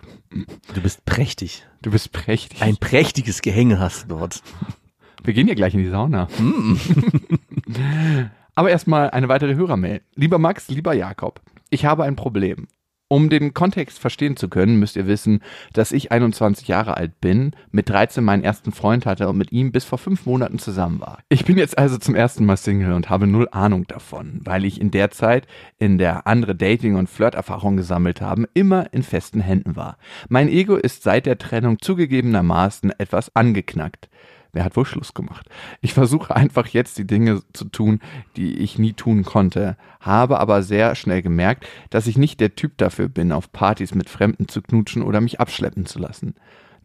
Du 0.74 0.82
bist 0.82 1.06
prächtig. 1.06 1.66
Du 1.82 1.92
bist 1.92 2.12
prächtig. 2.12 2.62
Ein 2.62 2.78
prächtiges 2.78 3.42
Gehänge 3.42 3.80
hast 3.80 4.04
du 4.04 4.18
dort. 4.18 4.42
Wir 5.24 5.34
gehen 5.34 5.48
ja 5.48 5.56
gleich 5.56 5.74
in 5.74 5.80
die 5.80 5.90
Sauna. 5.90 6.28
Aber 8.56 8.70
erstmal 8.70 9.10
eine 9.10 9.30
weitere 9.30 9.56
Hörermail. 9.56 10.02
Lieber 10.16 10.38
Max, 10.38 10.70
lieber 10.70 10.94
Jakob, 10.94 11.42
ich 11.70 11.86
habe 11.86 12.04
ein 12.04 12.16
Problem. 12.16 12.68
Um 13.08 13.30
den 13.30 13.54
Kontext 13.54 14.00
verstehen 14.00 14.36
zu 14.36 14.50
können, 14.50 14.80
müsst 14.80 14.96
ihr 14.96 15.06
wissen, 15.06 15.42
dass 15.74 15.92
ich 15.92 16.12
21 16.12 16.68
Jahre 16.68 16.98
alt 16.98 17.22
bin, 17.22 17.52
mit 17.70 17.88
13 17.88 18.24
meinen 18.24 18.44
ersten 18.44 18.72
Freund 18.72 19.06
hatte 19.06 19.30
und 19.30 19.38
mit 19.38 19.52
ihm 19.52 19.72
bis 19.72 19.84
vor 19.84 20.00
fünf 20.00 20.26
Monaten 20.26 20.58
zusammen 20.58 21.02
war. 21.02 21.20
Ich 21.30 21.46
bin 21.46 21.60
jetzt 21.60 21.78
also 21.78 22.00
zum 22.00 22.16
ersten 22.16 22.46
Mal 22.46 22.58
Single 22.58 22.94
und 22.94 23.12
habe 23.12 23.28
null 23.28 23.48
Ahnung 23.52 23.86
davon, 23.86 24.42
weil 24.44 24.66
ich 24.66 24.82
in 24.82 24.90
der 24.90 25.12
Zeit, 25.12 25.46
in 25.78 26.00
der 26.00 26.26
andere 26.26 26.56
Dating- 26.56 26.96
und 26.96 27.08
Flirterfahrungen 27.08 27.78
gesammelt 27.78 28.22
haben, 28.22 28.48
immer 28.56 28.92
in 28.92 29.04
festen 29.04 29.40
Händen 29.40 29.76
war. 29.76 30.00
Mein 30.28 30.50
Ego 30.50 30.76
ist 30.76 31.04
seit 31.04 31.28
der 31.28 31.38
Trennung 31.38 31.78
zugegebenermaßen 31.80 32.92
etwas 32.98 33.36
angeknackt. 33.36 34.10
Wer 34.56 34.64
hat 34.64 34.78
wohl 34.78 34.86
Schluss 34.86 35.14
gemacht? 35.14 35.50
Ich 35.82 35.94
versuche 35.94 36.34
einfach 36.34 36.68
jetzt 36.68 36.98
die 36.98 37.06
Dinge 37.06 37.42
zu 37.52 37.66
tun, 37.66 38.00
die 38.38 38.60
ich 38.60 38.80
nie 38.80 38.94
tun 38.94 39.24
konnte, 39.24 39.76
habe 40.00 40.40
aber 40.40 40.64
sehr 40.64 40.96
schnell 40.96 41.22
gemerkt, 41.22 41.68
dass 41.90 42.08
ich 42.08 42.18
nicht 42.18 42.40
der 42.40 42.56
Typ 42.56 42.78
dafür 42.78 43.10
bin, 43.10 43.34
auf 43.34 43.52
Partys 43.52 43.94
mit 43.94 44.10
Fremden 44.10 44.48
zu 44.48 44.62
knutschen 44.62 45.04
oder 45.04 45.20
mich 45.20 45.42
abschleppen 45.42 45.86
zu 45.86 46.00
lassen. 46.00 46.36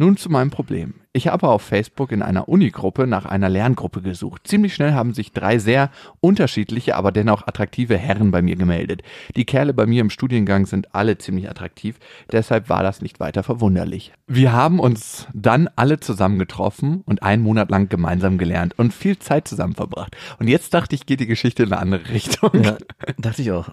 Nun 0.01 0.17
zu 0.17 0.31
meinem 0.31 0.49
Problem. 0.49 0.95
Ich 1.13 1.27
habe 1.27 1.49
auf 1.49 1.61
Facebook 1.61 2.13
in 2.13 2.23
einer 2.23 2.49
Unigruppe 2.49 3.07
nach 3.09 3.27
einer 3.27 3.49
Lerngruppe 3.49 4.01
gesucht. 4.01 4.47
Ziemlich 4.47 4.75
schnell 4.75 4.93
haben 4.93 5.13
sich 5.13 5.33
drei 5.33 5.59
sehr 5.59 5.91
unterschiedliche, 6.21 6.95
aber 6.95 7.11
dennoch 7.11 7.49
attraktive 7.49 7.99
Herren 7.99 8.31
bei 8.31 8.43
mir 8.43 8.55
gemeldet. 8.55 9.03
Die 9.35 9.45
Kerle 9.45 9.75
bei 9.75 9.87
mir 9.87 10.03
im 10.03 10.09
Studiengang 10.09 10.67
sind 10.67 10.95
alle 10.95 11.19
ziemlich 11.19 11.51
attraktiv, 11.51 11.97
deshalb 12.31 12.69
war 12.69 12.85
das 12.85 13.03
nicht 13.03 13.19
weiter 13.19 13.43
verwunderlich. 13.43 14.13
Wir 14.29 14.53
haben 14.53 14.79
uns 14.79 15.27
dann 15.35 15.69
alle 15.75 15.99
zusammen 15.99 16.39
getroffen 16.39 17.03
und 17.05 17.25
einen 17.25 17.43
Monat 17.43 17.73
lang 17.73 17.89
gemeinsam 17.89 18.39
gelernt 18.39 18.79
und 18.79 18.95
viel 18.95 19.19
Zeit 19.19 19.49
zusammen 19.49 19.75
verbracht. 19.75 20.17
Und 20.39 20.47
jetzt 20.47 20.73
dachte 20.73 20.95
ich, 20.95 21.07
geht 21.07 21.19
die 21.19 21.27
Geschichte 21.27 21.65
in 21.65 21.73
eine 21.73 21.83
andere 21.83 22.09
Richtung. 22.09 22.51
Ja, 22.63 22.79
dachte 23.19 23.43
ich 23.43 23.51
auch. 23.51 23.71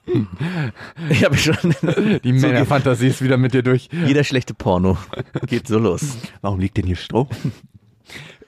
Ich 1.09 1.23
habe 1.23 1.37
schon. 1.37 1.55
Die 2.23 2.33
Männerfantasie 2.33 3.07
ist 3.07 3.21
wieder 3.21 3.37
mit 3.37 3.53
dir 3.53 3.61
durch. 3.61 3.89
jeder 4.07 4.23
schlechte 4.23 4.55
Porno 4.55 4.97
geht 5.45 5.67
so 5.67 5.77
los. 5.77 6.16
Warum 6.41 6.59
liegt 6.59 6.77
denn 6.77 6.85
hier 6.85 6.95
Stroh? 6.95 7.27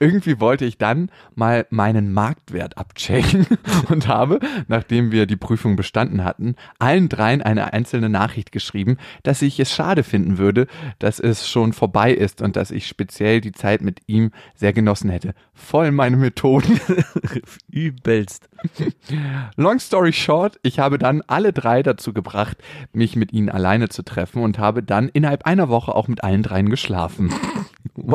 Irgendwie 0.02 0.40
wollte 0.40 0.64
ich 0.64 0.78
dann 0.78 1.10
mal 1.34 1.66
meinen 1.68 2.10
Marktwert 2.14 2.78
abchecken 2.78 3.46
und 3.90 4.08
habe, 4.08 4.40
nachdem 4.66 5.12
wir 5.12 5.26
die 5.26 5.36
Prüfung 5.36 5.76
bestanden 5.76 6.24
hatten, 6.24 6.56
allen 6.78 7.10
dreien 7.10 7.42
eine 7.42 7.74
einzelne 7.74 8.08
Nachricht 8.08 8.50
geschrieben, 8.50 8.96
dass 9.24 9.42
ich 9.42 9.60
es 9.60 9.70
schade 9.70 10.02
finden 10.02 10.38
würde, 10.38 10.66
dass 11.00 11.20
es 11.20 11.46
schon 11.46 11.74
vorbei 11.74 12.12
ist 12.12 12.40
und 12.40 12.56
dass 12.56 12.70
ich 12.70 12.86
speziell 12.86 13.42
die 13.42 13.52
Zeit 13.52 13.82
mit 13.82 14.00
ihm 14.06 14.30
sehr 14.54 14.72
genossen 14.72 15.10
hätte. 15.10 15.34
Voll 15.52 15.92
meine 15.92 16.16
Methoden. 16.16 16.80
Übelst. 17.70 18.48
Long 19.56 19.78
story 19.78 20.14
short, 20.14 20.58
ich 20.62 20.78
habe 20.78 20.96
dann 20.96 21.22
alle 21.26 21.52
drei 21.52 21.82
dazu 21.82 22.14
gebracht, 22.14 22.56
mich 22.94 23.16
mit 23.16 23.34
ihnen 23.34 23.50
alleine 23.50 23.90
zu 23.90 24.02
treffen 24.02 24.42
und 24.42 24.58
habe 24.58 24.82
dann 24.82 25.10
innerhalb 25.10 25.44
einer 25.44 25.68
Woche 25.68 25.94
auch 25.94 26.08
mit 26.08 26.24
allen 26.24 26.42
dreien 26.42 26.70
geschlafen. 26.70 27.30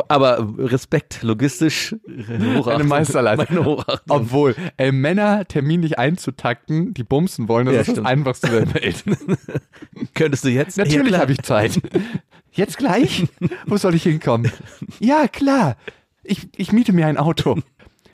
Aber 0.08 0.46
Respekt, 0.58 1.22
logistisch. 1.22 1.94
Hochachtung. 2.06 2.68
Eine 2.72 2.84
Meisterleistung. 2.84 3.46
Meine 3.56 3.64
Hochachtung. 3.64 4.16
Obwohl, 4.16 4.54
ey, 4.76 4.92
Männer 4.92 5.44
terminlich 5.46 5.98
einzutakten, 5.98 6.94
die 6.94 7.04
bumsen 7.04 7.48
wollen, 7.48 7.66
das 7.66 7.74
Ja, 7.74 7.80
ist 7.80 7.86
stimmt. 7.86 7.98
das 7.98 8.06
Einfachste 8.06 8.48
der 8.50 8.74
Welt. 8.74 9.04
Könntest 10.14 10.44
du 10.44 10.48
jetzt? 10.48 10.76
Natürlich 10.78 11.12
Ja, 11.12 11.18
habe 11.18 11.32
ich 11.32 11.42
Zeit. 11.42 11.80
Jetzt 12.52 12.78
gleich? 12.78 13.26
Wo 13.66 13.76
soll 13.76 13.94
ich 13.94 14.02
hinkommen? 14.04 14.50
Ja, 15.00 15.28
klar. 15.28 15.76
Ich, 16.22 16.48
ich 16.56 16.72
miete 16.72 16.92
mir 16.92 17.06
ein 17.06 17.18
Auto. 17.18 17.58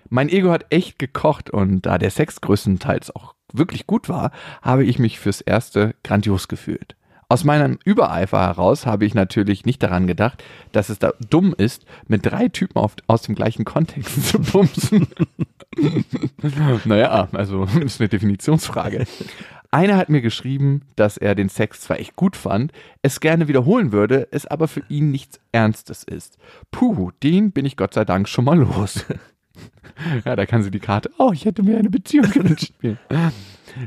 Mein 0.08 0.28
Ego 0.28 0.50
hat 0.50 0.66
echt 0.70 0.98
gekocht 0.98 1.48
und 1.50 1.82
da 1.86 1.96
der 1.96 2.10
Sex 2.10 2.40
größtenteils 2.40 3.14
auch 3.16 3.34
wirklich 3.52 3.86
gut 3.86 4.08
war, 4.08 4.30
habe 4.60 4.84
ich 4.84 4.98
mich 4.98 5.18
fürs 5.18 5.40
Erste 5.40 5.94
grandios 6.04 6.48
gefühlt. 6.48 6.96
Aus 7.32 7.44
meinem 7.44 7.78
Übereifer 7.86 8.42
heraus 8.42 8.84
habe 8.84 9.06
ich 9.06 9.14
natürlich 9.14 9.64
nicht 9.64 9.82
daran 9.82 10.06
gedacht, 10.06 10.44
dass 10.72 10.90
es 10.90 10.98
da 10.98 11.14
dumm 11.30 11.54
ist, 11.56 11.86
mit 12.06 12.26
drei 12.26 12.48
Typen 12.48 12.76
auf, 12.76 12.94
aus 13.06 13.22
dem 13.22 13.34
gleichen 13.34 13.64
Kontext 13.64 14.28
zu 14.28 14.38
bumsen. 14.38 15.06
naja, 16.84 17.30
also 17.32 17.64
ist 17.82 18.02
eine 18.02 18.10
Definitionsfrage. 18.10 19.06
Einer 19.70 19.96
hat 19.96 20.10
mir 20.10 20.20
geschrieben, 20.20 20.82
dass 20.96 21.16
er 21.16 21.34
den 21.34 21.48
Sex 21.48 21.80
zwar 21.80 21.98
echt 21.98 22.16
gut 22.16 22.36
fand, 22.36 22.70
es 23.00 23.18
gerne 23.18 23.48
wiederholen 23.48 23.92
würde, 23.92 24.28
es 24.30 24.46
aber 24.46 24.68
für 24.68 24.82
ihn 24.90 25.10
nichts 25.10 25.40
Ernstes 25.52 26.04
ist. 26.04 26.36
Puh, 26.70 27.12
den 27.22 27.52
bin 27.52 27.64
ich 27.64 27.78
Gott 27.78 27.94
sei 27.94 28.04
Dank 28.04 28.28
schon 28.28 28.44
mal 28.44 28.58
los. 28.58 29.06
Ja, 30.24 30.36
da 30.36 30.46
kann 30.46 30.62
sie 30.62 30.70
die 30.70 30.80
Karte, 30.80 31.10
oh, 31.18 31.30
ich 31.32 31.44
hätte 31.44 31.62
mir 31.62 31.78
eine 31.78 31.90
Beziehung 31.90 32.30
gewünscht. 32.30 32.72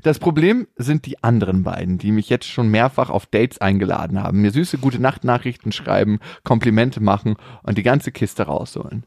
Das 0.03 0.19
Problem 0.19 0.67
sind 0.77 1.05
die 1.05 1.23
anderen 1.23 1.63
beiden, 1.63 1.97
die 1.97 2.11
mich 2.11 2.29
jetzt 2.29 2.45
schon 2.45 2.69
mehrfach 2.69 3.09
auf 3.09 3.25
Dates 3.25 3.59
eingeladen 3.59 4.21
haben, 4.21 4.41
mir 4.41 4.51
süße 4.51 4.77
gute 4.77 5.01
Nachtnachrichten 5.01 5.71
schreiben, 5.71 6.19
Komplimente 6.43 7.01
machen 7.01 7.35
und 7.63 7.77
die 7.77 7.83
ganze 7.83 8.11
Kiste 8.11 8.43
rausholen. 8.43 9.05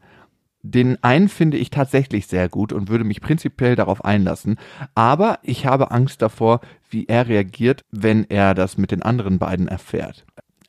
Den 0.63 1.03
einen 1.03 1.29
finde 1.29 1.57
ich 1.57 1.71
tatsächlich 1.71 2.27
sehr 2.27 2.49
gut 2.49 2.73
und 2.73 2.89
würde 2.89 3.05
mich 3.05 3.21
prinzipiell 3.21 3.77
darauf 3.77 4.05
einlassen, 4.05 4.59
aber 4.95 5.39
ich 5.43 5.67
habe 5.67 5.91
Angst 5.93 6.21
davor, 6.21 6.61
wie 6.91 7.07
er 7.07 7.29
reagiert, 7.29 7.85
wenn 7.91 8.25
er 8.29 8.55
das 8.55 8.77
mit 8.77 8.91
den 8.91 9.03
anderen 9.03 9.39
beiden 9.39 9.69
erfährt. 9.69 10.27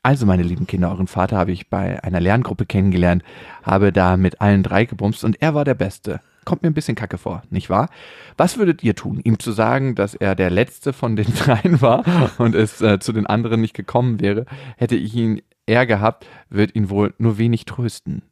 Also, 0.10 0.26
meine 0.26 0.42
lieben 0.42 0.66
Kinder, 0.66 0.90
euren 0.90 1.06
Vater 1.06 1.38
habe 1.38 1.52
ich 1.52 1.70
bei 1.70 2.04
einer 2.04 2.20
Lerngruppe 2.20 2.66
kennengelernt, 2.66 3.22
habe 3.62 3.94
da 3.94 4.18
mit 4.18 4.42
allen 4.42 4.64
drei 4.64 4.86
gebumst 4.86 5.24
und 5.24 5.40
er 5.40 5.54
war 5.54 5.66
der 5.66 5.76
Beste. 5.76 6.20
Kommt 6.46 6.64
mir 6.64 6.72
ein 6.72 6.74
bisschen 6.74 6.96
kacke 6.96 7.20
vor, 7.20 7.44
nicht 7.52 7.70
wahr? 7.70 7.90
Was 8.36 8.58
würdet 8.58 8.84
ihr 8.84 8.96
tun? 8.96 9.22
Ihm 9.24 9.38
zu 9.38 9.52
sagen, 9.52 9.94
dass 9.94 10.16
er 10.16 10.34
der 10.34 10.50
letzte 10.50 10.94
von 10.94 11.16
den 11.16 11.32
dreien 11.36 11.80
war 11.80 12.04
und 12.40 12.56
es 12.56 12.82
äh, 12.82 12.98
zu 12.98 13.14
den 13.14 13.28
anderen 13.28 13.62
nicht 13.62 13.76
gekommen 13.76 14.20
wäre, 14.20 14.48
hätte 14.78 14.96
ich 14.96 15.14
ihn 15.14 15.44
eher 15.68 15.86
gehabt, 15.86 16.26
wird 16.50 16.74
ihn 16.74 16.90
wohl 16.90 17.14
nur 17.20 17.38
wenig 17.38 17.66
trösten. 17.66 18.24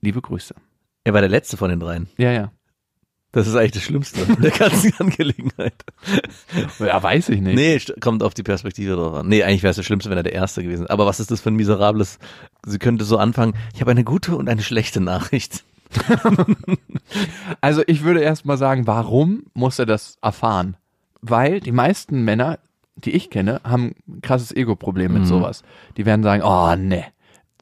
Liebe 0.00 0.20
Grüße. 0.20 0.56
Er 1.04 1.14
war 1.14 1.20
der 1.20 1.30
letzte 1.30 1.56
von 1.56 1.70
den 1.70 1.78
dreien. 1.78 2.08
Ja, 2.18 2.32
ja. 2.32 2.50
Das 3.32 3.46
ist 3.46 3.54
eigentlich 3.54 3.72
das 3.72 3.82
Schlimmste 3.84 4.26
der 4.36 4.50
ganzen 4.50 4.92
Angelegenheit. 4.98 5.74
Ja, 6.80 7.00
weiß 7.02 7.28
ich 7.28 7.40
nicht. 7.40 7.54
Nee, 7.54 7.78
kommt 8.00 8.22
auf 8.24 8.34
die 8.34 8.42
Perspektive 8.42 8.96
drauf 8.96 9.14
an. 9.14 9.28
Nee, 9.28 9.44
eigentlich 9.44 9.62
wäre 9.62 9.70
es 9.70 9.76
das 9.76 9.86
Schlimmste, 9.86 10.10
wenn 10.10 10.16
er 10.16 10.24
der 10.24 10.32
Erste 10.32 10.62
gewesen 10.62 10.82
wäre. 10.82 10.90
Aber 10.90 11.06
was 11.06 11.20
ist 11.20 11.30
das 11.30 11.40
für 11.40 11.50
ein 11.50 11.54
miserables? 11.56 12.18
Sie 12.66 12.78
könnte 12.80 13.04
so 13.04 13.18
anfangen, 13.18 13.54
ich 13.74 13.80
habe 13.80 13.92
eine 13.92 14.02
gute 14.04 14.36
und 14.36 14.48
eine 14.48 14.62
schlechte 14.62 15.00
Nachricht. 15.00 15.62
Also 17.60 17.82
ich 17.86 18.04
würde 18.04 18.20
erst 18.20 18.44
mal 18.46 18.56
sagen, 18.56 18.86
warum 18.86 19.44
muss 19.54 19.78
er 19.78 19.86
das 19.86 20.18
erfahren? 20.22 20.76
Weil 21.20 21.60
die 21.60 21.72
meisten 21.72 22.22
Männer, 22.24 22.58
die 22.96 23.10
ich 23.10 23.30
kenne, 23.30 23.60
haben 23.64 23.94
ein 24.08 24.22
krasses 24.22 24.52
Ego-Problem 24.54 25.12
mit 25.12 25.22
Mhm. 25.22 25.26
sowas. 25.26 25.62
Die 25.96 26.06
werden 26.06 26.22
sagen, 26.22 26.42
oh 26.44 26.74
ne, 26.76 27.04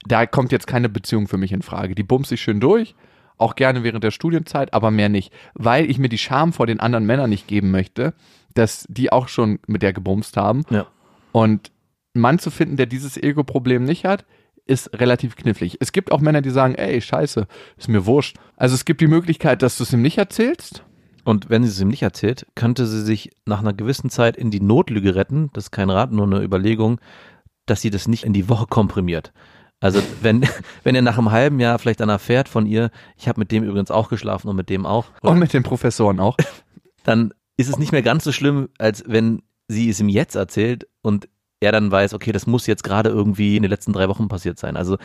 da 0.07 0.27
kommt 0.27 0.53
jetzt 0.53 0.67
keine 0.67 0.89
Beziehung 0.89 1.27
für 1.29 1.39
mich 1.39 1.53
in 1.53 1.63
Frage. 1.63 1.95
Die 1.95 2.03
bumst 2.03 2.29
sich 2.29 2.41
schön 2.41 2.61
durch, 2.61 2.95
auch 3.39 3.55
gerne 3.55 3.83
während 3.85 4.05
der 4.05 4.11
Studienzeit, 4.11 4.75
aber 4.75 4.91
mehr 4.91 5.09
nicht. 5.09 5.33
Weil 5.55 5.91
ich 5.91 5.99
mir 5.99 6.09
die 6.09 6.19
Scham 6.19 6.53
vor 6.53 6.67
den 6.67 6.81
anderen 6.81 7.07
Männern 7.07 7.31
nicht 7.31 7.47
geben 7.47 7.71
möchte, 7.71 8.15
dass 8.55 8.85
die 8.89 9.13
auch 9.13 9.29
schon 9.29 9.59
mit 9.67 9.83
der 9.83 9.93
gebumst 9.93 10.37
haben. 10.37 10.63
Ja. 10.71 10.87
Und 11.33 11.71
einen 12.15 12.23
Mann 12.23 12.39
zu 12.39 12.51
finden, 12.51 12.77
der 12.77 12.87
dieses 12.87 13.17
Ego-Problem 13.17 13.85
nicht 13.85 14.05
hat, 14.05 14.25
ist 14.67 14.93
relativ 15.01 15.37
knifflig. 15.37 15.79
Es 15.81 15.93
gibt 15.93 16.13
auch 16.13 16.21
Männer, 16.21 16.43
die 16.43 16.51
sagen, 16.51 16.75
ey, 16.75 17.01
scheiße, 17.01 17.47
ist 17.77 17.89
mir 17.89 18.07
wurscht. 18.07 18.37
Also 18.57 18.75
es 18.75 18.85
gibt 18.85 19.01
die 19.01 19.07
Möglichkeit, 19.07 19.63
dass 19.63 19.79
du 19.79 19.85
es 19.85 19.93
ihm 19.93 20.03
nicht 20.03 20.19
erzählst. 20.19 20.85
Und 21.25 21.51
wenn 21.51 21.63
sie 21.63 21.71
es 21.71 21.81
ihm 21.81 21.89
nicht 21.89 22.03
erzählt, 22.03 22.47
könnte 22.55 22.87
sie 22.87 23.03
sich 23.03 23.31
nach 23.45 23.61
einer 23.61 23.73
gewissen 23.73 24.11
Zeit 24.11 24.37
in 24.37 24.51
die 24.51 24.61
Notlüge 24.61 25.15
retten. 25.15 25.51
Das 25.53 25.65
ist 25.65 25.71
kein 25.71 25.91
Rat, 25.91 26.13
nur 26.13 26.27
eine 26.27 26.43
Überlegung, 26.43 27.01
dass 27.67 27.81
sie 27.81 27.91
das 27.91 28.09
nicht 28.09 28.25
in 28.25 28.33
die 28.33 28.49
Woche 28.49 28.67
komprimiert. 28.67 29.33
Also 29.81 30.03
wenn, 30.23 30.47
wenn 30.83 30.95
er 30.95 31.03
nach 31.03 31.19
einem 31.19 31.31
halben 31.31 31.61
Jahr 31.61 31.79
vielleicht 31.79 32.01
dann 32.01 32.09
erfährt 32.09 32.49
von 32.49 32.67
ihr, 32.67 32.91
ich 33.17 33.29
habe 33.29 33.41
mit 33.41 33.53
dem 33.53 33.65
übrigens 33.65 33.91
auch 33.91 34.09
geschlafen 34.09 34.49
und 34.49 34.57
mit 34.57 34.69
dem 34.71 34.87
auch, 34.87 35.07
Und 35.23 35.39
mit 35.39 35.53
den 35.53 35.63
Professoren 35.63 36.21
auch. 36.21 36.37
dann 37.05 37.33
ist 37.57 37.69
es 37.69 37.79
nicht 37.79 37.93
mehr 37.93 38.03
ganz 38.03 38.25
so 38.25 38.33
schlimm, 38.33 38.69
als 38.79 39.05
wenn 39.07 39.43
sie 39.69 39.89
es 39.91 40.01
ihm 40.01 40.09
jetzt 40.09 40.35
erzählt 40.35 40.87
und 41.03 41.29
er 41.61 41.73
dann 41.73 41.91
weiß, 41.91 42.15
okay, 42.15 42.31
das 42.33 42.47
muss 42.47 42.67
jetzt 42.67 42.85
gerade 42.85 43.11
irgendwie 43.11 43.57
in 43.57 43.63
den 43.63 43.71
letzten 43.71 43.93
drei 43.93 44.09
Wochen 44.09 44.29
passiert 44.29 44.59
sein. 44.59 44.77
Also 44.77 44.97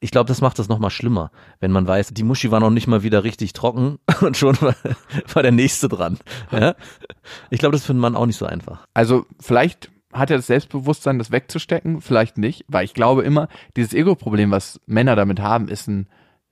ich 0.00 0.10
glaube, 0.10 0.28
das 0.28 0.40
macht 0.40 0.58
das 0.58 0.68
nochmal 0.68 0.90
schlimmer, 0.90 1.30
wenn 1.60 1.70
man 1.70 1.86
weiß, 1.86 2.14
die 2.14 2.22
Muschi 2.22 2.50
war 2.50 2.60
noch 2.60 2.70
nicht 2.70 2.86
mal 2.86 3.02
wieder 3.02 3.24
richtig 3.24 3.52
trocken 3.52 3.98
und 4.20 4.36
schon 4.36 4.58
war, 4.60 4.74
war 5.32 5.42
der 5.42 5.52
nächste 5.52 5.88
dran. 5.88 6.18
Ja? 6.50 6.74
Ich 7.50 7.58
glaube, 7.58 7.72
das 7.72 7.82
ist 7.82 7.86
für 7.86 7.92
einen 7.92 8.00
Mann 8.00 8.16
auch 8.16 8.26
nicht 8.26 8.38
so 8.38 8.46
einfach. 8.46 8.86
Also 8.94 9.26
vielleicht 9.38 9.90
hat 10.12 10.30
er 10.30 10.38
das 10.38 10.46
Selbstbewusstsein, 10.46 11.18
das 11.18 11.30
wegzustecken, 11.30 12.00
vielleicht 12.00 12.38
nicht, 12.38 12.64
weil 12.68 12.84
ich 12.84 12.94
glaube 12.94 13.22
immer, 13.22 13.48
dieses 13.76 13.92
Ego-Problem, 13.92 14.50
was 14.50 14.80
Männer 14.86 15.16
damit 15.16 15.40
haben, 15.40 15.68
ist 15.68 15.86
ein 15.88 16.08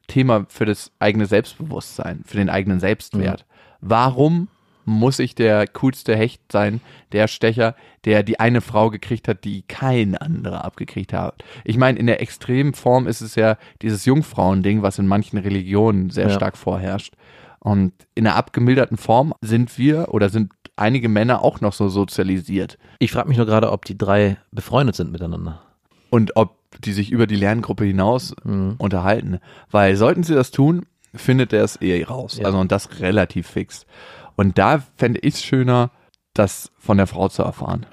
Thema 0.08 0.46
für 0.48 0.66
das 0.66 0.92
eigene 0.98 1.26
Selbstbewusstsein, 1.26 2.22
für 2.26 2.36
den 2.36 2.50
eigenen 2.50 2.80
Selbstwert. 2.80 3.44
Warum 3.80 4.48
muss 4.84 5.18
ich 5.18 5.34
der 5.34 5.66
coolste 5.66 6.14
Hecht 6.16 6.40
sein, 6.52 6.80
der 7.10 7.26
Stecher, 7.26 7.74
der 8.04 8.22
die 8.22 8.38
eine 8.38 8.60
Frau 8.60 8.88
gekriegt 8.90 9.26
hat, 9.26 9.42
die 9.44 9.62
kein 9.62 10.16
anderer 10.16 10.64
abgekriegt 10.64 11.12
hat? 11.12 11.42
Ich 11.64 11.76
meine, 11.76 11.98
in 11.98 12.06
der 12.06 12.20
extremen 12.22 12.72
Form 12.72 13.08
ist 13.08 13.20
es 13.20 13.34
ja 13.34 13.56
dieses 13.82 14.04
Jungfrauending, 14.04 14.82
was 14.82 15.00
in 15.00 15.08
manchen 15.08 15.38
Religionen 15.38 16.10
sehr 16.10 16.28
Ja. 16.28 16.34
stark 16.34 16.56
vorherrscht. 16.56 17.14
Und 17.58 17.92
in 18.14 18.24
der 18.24 18.36
abgemilderten 18.36 18.96
Form 18.96 19.34
sind 19.40 19.76
wir 19.76 20.14
oder 20.14 20.28
sind 20.28 20.52
einige 20.76 21.08
Männer 21.08 21.42
auch 21.42 21.60
noch 21.60 21.72
so 21.72 21.88
sozialisiert. 21.88 22.78
Ich 22.98 23.12
frage 23.12 23.28
mich 23.28 23.36
nur 23.38 23.46
gerade, 23.46 23.72
ob 23.72 23.84
die 23.84 23.96
drei 23.98 24.36
befreundet 24.52 24.94
sind 24.96 25.10
miteinander. 25.12 25.62
Und 26.10 26.36
ob 26.36 26.56
die 26.84 26.92
sich 26.92 27.10
über 27.10 27.26
die 27.26 27.36
Lerngruppe 27.36 27.84
hinaus 27.84 28.34
Mhm. 28.44 28.74
unterhalten. 28.78 29.38
Weil 29.70 29.96
sollten 29.96 30.22
sie 30.22 30.34
das 30.34 30.50
tun, 30.50 30.86
findet 31.14 31.52
er 31.52 31.64
es 31.64 31.80
eh 31.80 32.04
raus. 32.04 32.38
Ja. 32.38 32.46
Also 32.46 32.58
und 32.58 32.70
das 32.72 33.00
relativ 33.00 33.46
fix. 33.46 33.86
Und 34.36 34.58
da 34.58 34.82
fände 34.96 35.20
ich 35.20 35.34
es 35.34 35.42
schöner, 35.44 35.90
das 36.34 36.70
von 36.78 36.98
der 36.98 37.06
Frau 37.06 37.28
zu 37.28 37.42
erfahren. 37.42 37.86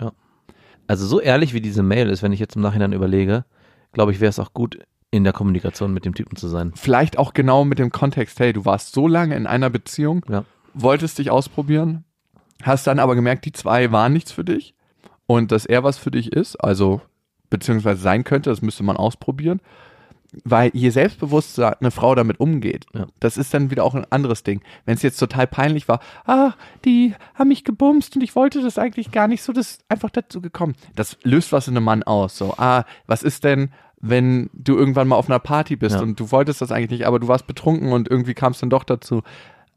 Also 0.87 1.07
so 1.07 1.21
ehrlich 1.21 1.53
wie 1.53 1.61
diese 1.61 1.81
Mail 1.83 2.09
ist, 2.09 2.21
wenn 2.23 2.33
ich 2.33 2.39
jetzt 2.41 2.57
im 2.57 2.61
Nachhinein 2.61 2.91
überlege, 2.91 3.45
glaube 3.93 4.11
ich, 4.11 4.19
wäre 4.19 4.29
es 4.29 4.39
auch 4.39 4.53
gut, 4.53 4.77
in 5.11 5.23
der 5.23 5.31
Kommunikation 5.31 5.93
mit 5.93 6.03
dem 6.05 6.13
Typen 6.15 6.35
zu 6.35 6.47
sein. 6.49 6.73
Vielleicht 6.75 7.17
auch 7.17 7.33
genau 7.33 7.63
mit 7.63 7.79
dem 7.79 7.91
Kontext, 7.91 8.39
hey, 8.39 8.51
du 8.51 8.65
warst 8.65 8.93
so 8.93 9.07
lange 9.07 9.35
in 9.37 9.47
einer 9.47 9.69
Beziehung, 9.69 10.25
Ja. 10.27 10.43
wolltest 10.73 11.19
dich 11.19 11.29
ausprobieren, 11.31 12.03
hast 12.63 12.87
dann 12.87 12.99
aber 12.99 13.15
gemerkt, 13.15 13.45
die 13.45 13.51
zwei 13.51 13.91
waren 13.91 14.13
nichts 14.13 14.31
für 14.31 14.43
dich 14.43 14.73
und 15.27 15.51
dass 15.51 15.65
er 15.65 15.83
was 15.83 15.97
für 15.97 16.11
dich 16.11 16.31
ist, 16.33 16.55
also 16.57 17.01
beziehungsweise 17.49 18.01
sein 18.01 18.23
könnte, 18.23 18.49
das 18.49 18.61
müsste 18.61 18.83
man 18.83 18.97
ausprobieren. 18.97 19.59
Weil 20.43 20.71
je 20.73 20.89
selbstbewusster 20.89 21.79
eine 21.79 21.91
Frau 21.91 22.15
damit 22.15 22.39
umgeht, 22.39 22.87
Ja. 22.93 23.05
das 23.19 23.37
ist 23.37 23.53
dann 23.53 23.69
wieder 23.69 23.83
auch 23.83 23.93
ein 23.93 24.07
anderes 24.11 24.41
Ding. 24.41 24.63
Wenn 24.83 24.95
es 24.95 25.03
jetzt 25.03 25.17
total 25.19 25.45
peinlich 25.45 25.87
war, 25.87 25.99
ah, 26.25 26.53
die 26.85 27.13
haben 27.35 27.49
mich 27.49 27.63
gebumst 27.63 28.15
und 28.15 28.23
ich 28.23 28.35
wollte 28.35 28.63
das 28.63 28.79
eigentlich 28.79 29.11
gar 29.11 29.27
nicht 29.27 29.43
so, 29.43 29.53
das 29.53 29.71
ist 29.73 29.85
einfach 29.89 30.09
dazu 30.09 30.41
gekommen. 30.41 30.73
Das 30.95 31.17
löst 31.21 31.51
was 31.51 31.67
in 31.67 31.77
einem 31.77 31.85
Mann 31.85 32.01
aus. 32.01 32.35
So, 32.35 32.55
ah, 32.57 32.83
was 33.05 33.21
ist 33.21 33.43
denn, 33.43 33.69
wenn 34.01 34.49
du 34.53 34.75
irgendwann 34.75 35.07
mal 35.07 35.17
auf 35.17 35.29
einer 35.29 35.37
Party 35.37 35.75
bist 35.75 35.97
Ja. 35.97 36.01
und 36.01 36.19
du 36.19 36.31
wolltest 36.31 36.61
das 36.61 36.71
eigentlich 36.71 36.89
nicht, 36.89 37.05
aber 37.05 37.19
du 37.19 37.27
warst 37.27 37.45
betrunken 37.45 37.91
und 37.91 38.09
irgendwie 38.09 38.33
kam 38.33 38.53
es 38.53 38.59
dann 38.59 38.71
doch 38.71 38.85
dazu. 38.85 39.21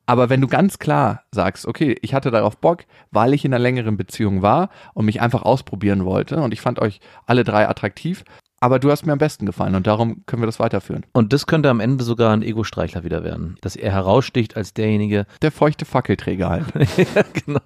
Aber 0.07 0.31
wenn 0.31 0.41
du 0.41 0.47
ganz 0.47 0.79
klar 0.79 1.25
sagst, 1.33 1.67
okay, 1.67 1.97
ich 2.01 2.15
hatte 2.15 2.31
darauf 2.31 2.57
Bock, 2.59 2.85
weil 3.11 3.35
ich 3.35 3.45
in 3.45 3.53
einer 3.53 3.63
längeren 3.63 3.97
Beziehung 3.97 4.41
war 4.41 4.71
und 4.95 5.05
mich 5.05 5.21
einfach 5.21 5.43
ausprobieren 5.43 6.05
wollte 6.05 6.37
und 6.37 6.53
ich 6.53 6.61
fand 6.61 6.79
euch 6.79 7.01
alle 7.27 7.43
drei 7.43 7.69
attraktiv, 7.69 8.25
aber 8.61 8.79
du 8.79 8.91
hast 8.91 9.05
mir 9.05 9.13
am 9.13 9.19
besten 9.19 9.47
gefallen 9.47 9.75
und 9.75 9.87
darum 9.87 10.25
können 10.27 10.43
wir 10.43 10.47
das 10.47 10.61
weiterführen. 10.61 11.05
Und 11.13 11.33
das 11.33 11.47
könnte 11.47 11.69
am 11.69 11.81
Ende 11.81 12.05
sogar 12.05 12.33
ein 12.33 12.43
Ego-Streichler 12.43 13.05
wieder 13.05 13.23
werden, 13.23 13.57
dass 13.61 13.77
er 13.77 13.93
heraussticht 13.93 14.57
als 14.57 14.73
derjenige, 14.73 15.27
Der 15.43 15.53
feuchte 15.53 15.85
Fackelträger 15.85 16.49
halt. 16.49 16.67
ja, 16.97 17.23
genau. 17.45 17.61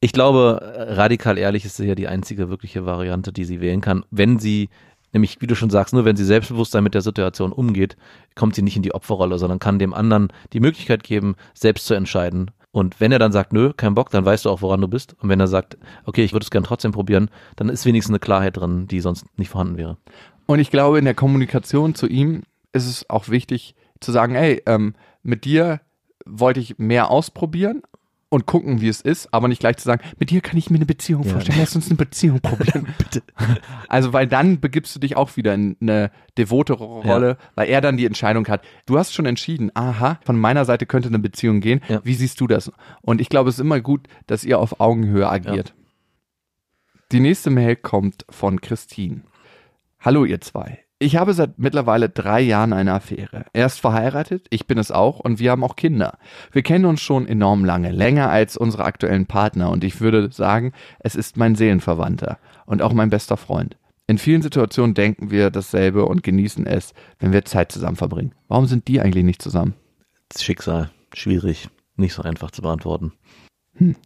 Ich 0.00 0.12
glaube, 0.12 0.60
radikal 0.76 1.38
ehrlich 1.38 1.64
ist 1.64 1.78
ja 1.78 1.94
die 1.94 2.08
einzige 2.08 2.48
wirkliche 2.48 2.84
Variante, 2.84 3.32
die 3.32 3.44
sie 3.44 3.60
wählen 3.60 3.80
kann. 3.80 4.04
Wenn 4.10 4.40
sie, 4.40 4.68
nämlich 5.12 5.40
wie 5.40 5.46
du 5.46 5.54
schon 5.54 5.70
sagst, 5.70 5.94
nur 5.94 6.04
wenn 6.04 6.16
sie 6.16 6.24
selbstbewusstsein 6.24 6.84
mit 6.84 6.94
der 6.94 7.02
Situation 7.02 7.52
umgeht, 7.52 7.96
kommt 8.34 8.54
sie 8.54 8.62
nicht 8.62 8.76
in 8.76 8.82
die 8.82 8.94
Opferrolle, 8.94 9.38
sondern 9.38 9.58
kann 9.58 9.78
dem 9.78 9.94
anderen 9.94 10.28
die 10.52 10.60
Möglichkeit 10.60 11.04
geben, 11.04 11.36
selbst 11.54 11.86
zu 11.86 11.94
entscheiden. 11.94 12.50
Und 12.72 13.00
wenn 13.00 13.12
er 13.12 13.18
dann 13.18 13.32
sagt, 13.32 13.52
nö, 13.52 13.72
kein 13.76 13.94
Bock, 13.94 14.10
dann 14.10 14.24
weißt 14.24 14.46
du 14.46 14.50
auch, 14.50 14.62
woran 14.62 14.80
du 14.80 14.88
bist. 14.88 15.14
Und 15.20 15.28
wenn 15.28 15.40
er 15.40 15.46
sagt, 15.46 15.76
okay, 16.06 16.24
ich 16.24 16.32
würde 16.32 16.44
es 16.44 16.50
gern 16.50 16.64
trotzdem 16.64 16.92
probieren, 16.92 17.28
dann 17.56 17.68
ist 17.68 17.84
wenigstens 17.84 18.12
eine 18.12 18.18
Klarheit 18.18 18.56
drin, 18.56 18.88
die 18.88 19.00
sonst 19.00 19.26
nicht 19.36 19.50
vorhanden 19.50 19.76
wäre. 19.76 19.98
Und 20.46 20.58
ich 20.58 20.70
glaube, 20.70 20.98
in 20.98 21.04
der 21.04 21.14
Kommunikation 21.14 21.94
zu 21.94 22.06
ihm 22.06 22.42
ist 22.72 22.86
es 22.86 23.08
auch 23.10 23.28
wichtig 23.28 23.74
zu 24.00 24.10
sagen, 24.10 24.34
ey, 24.34 24.62
ähm, 24.66 24.94
mit 25.22 25.44
dir 25.44 25.80
wollte 26.24 26.60
ich 26.60 26.78
mehr 26.78 27.10
ausprobieren 27.10 27.82
und 28.32 28.46
gucken, 28.46 28.80
wie 28.80 28.88
es 28.88 29.02
ist, 29.02 29.32
aber 29.34 29.46
nicht 29.46 29.60
gleich 29.60 29.76
zu 29.76 29.84
sagen, 29.84 30.02
mit 30.18 30.30
dir 30.30 30.40
kann 30.40 30.56
ich 30.56 30.70
mir 30.70 30.76
eine 30.76 30.86
Beziehung 30.86 31.22
Ja. 31.24 31.32
vorstellen, 31.32 31.58
lass 31.60 31.76
uns 31.76 31.88
eine 31.88 31.96
Beziehung 31.96 32.40
probieren. 32.42 32.86
Bitte. 32.96 33.22
Also, 33.88 34.14
weil 34.14 34.26
dann 34.26 34.58
begibst 34.58 34.96
du 34.96 35.00
dich 35.00 35.16
auch 35.16 35.36
wieder 35.36 35.52
in 35.52 35.76
eine 35.82 36.10
devote 36.38 36.72
Rolle, 36.72 37.36
weil 37.56 37.68
er 37.68 37.82
dann 37.82 37.98
die 37.98 38.06
Entscheidung 38.06 38.48
hat. 38.48 38.64
Du 38.86 38.96
hast 38.98 39.12
schon 39.12 39.26
entschieden, 39.26 39.70
aha, 39.74 40.18
von 40.24 40.38
meiner 40.38 40.64
Seite 40.64 40.86
könnte 40.86 41.08
eine 41.08 41.18
Beziehung 41.18 41.60
gehen. 41.60 41.82
Ja. 41.88 42.00
Wie 42.04 42.14
siehst 42.14 42.40
du 42.40 42.46
das? 42.46 42.72
Und 43.02 43.20
ich 43.20 43.28
glaube, 43.28 43.50
es 43.50 43.56
ist 43.56 43.60
immer 43.60 43.80
gut, 43.80 44.08
dass 44.26 44.44
ihr 44.44 44.58
auf 44.58 44.80
Augenhöhe 44.80 45.28
agiert. 45.28 45.74
Die 47.12 47.20
nächste 47.20 47.50
Mail 47.50 47.76
kommt 47.76 48.24
von 48.30 48.62
Christine. 48.62 49.20
Hallo 50.00 50.24
ihr 50.24 50.40
zwei. 50.40 50.78
Ich 51.02 51.16
habe 51.16 51.34
seit 51.34 51.58
mittlerweile 51.58 52.08
drei 52.08 52.40
Jahren 52.40 52.72
eine 52.72 52.92
Affäre. 52.92 53.46
Er 53.52 53.66
ist 53.66 53.80
verheiratet, 53.80 54.46
ich 54.50 54.68
bin 54.68 54.78
es 54.78 54.92
auch 54.92 55.18
und 55.18 55.40
wir 55.40 55.50
haben 55.50 55.64
auch 55.64 55.74
Kinder. 55.74 56.16
Wir 56.52 56.62
kennen 56.62 56.84
uns 56.84 57.00
schon 57.00 57.26
enorm 57.26 57.64
lange, 57.64 57.90
länger 57.90 58.30
als 58.30 58.56
unsere 58.56 58.84
aktuellen 58.84 59.26
Partner 59.26 59.70
und 59.70 59.82
ich 59.82 60.00
würde 60.00 60.30
sagen, 60.30 60.72
es 61.00 61.16
ist 61.16 61.36
mein 61.36 61.56
Seelenverwandter 61.56 62.38
und 62.66 62.82
auch 62.82 62.92
mein 62.92 63.10
bester 63.10 63.36
Freund. 63.36 63.76
In 64.06 64.16
vielen 64.16 64.42
Situationen 64.42 64.94
denken 64.94 65.32
wir 65.32 65.50
dasselbe 65.50 66.06
und 66.06 66.22
genießen 66.22 66.66
es, 66.66 66.94
wenn 67.18 67.32
wir 67.32 67.44
Zeit 67.44 67.72
zusammen 67.72 67.96
verbringen. 67.96 68.36
Warum 68.46 68.66
sind 68.66 68.86
die 68.86 69.00
eigentlich 69.00 69.24
nicht 69.24 69.42
zusammen? 69.42 69.74
Das 70.28 70.44
Schicksal. 70.44 70.90
Schwierig, 71.14 71.68
nicht 71.96 72.14
so 72.14 72.22
einfach 72.22 72.52
zu 72.52 72.62
beantworten. 72.62 73.12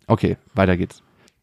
Okay, 0.07 0.39
weiter 0.55 0.79
geht's. 0.79 1.03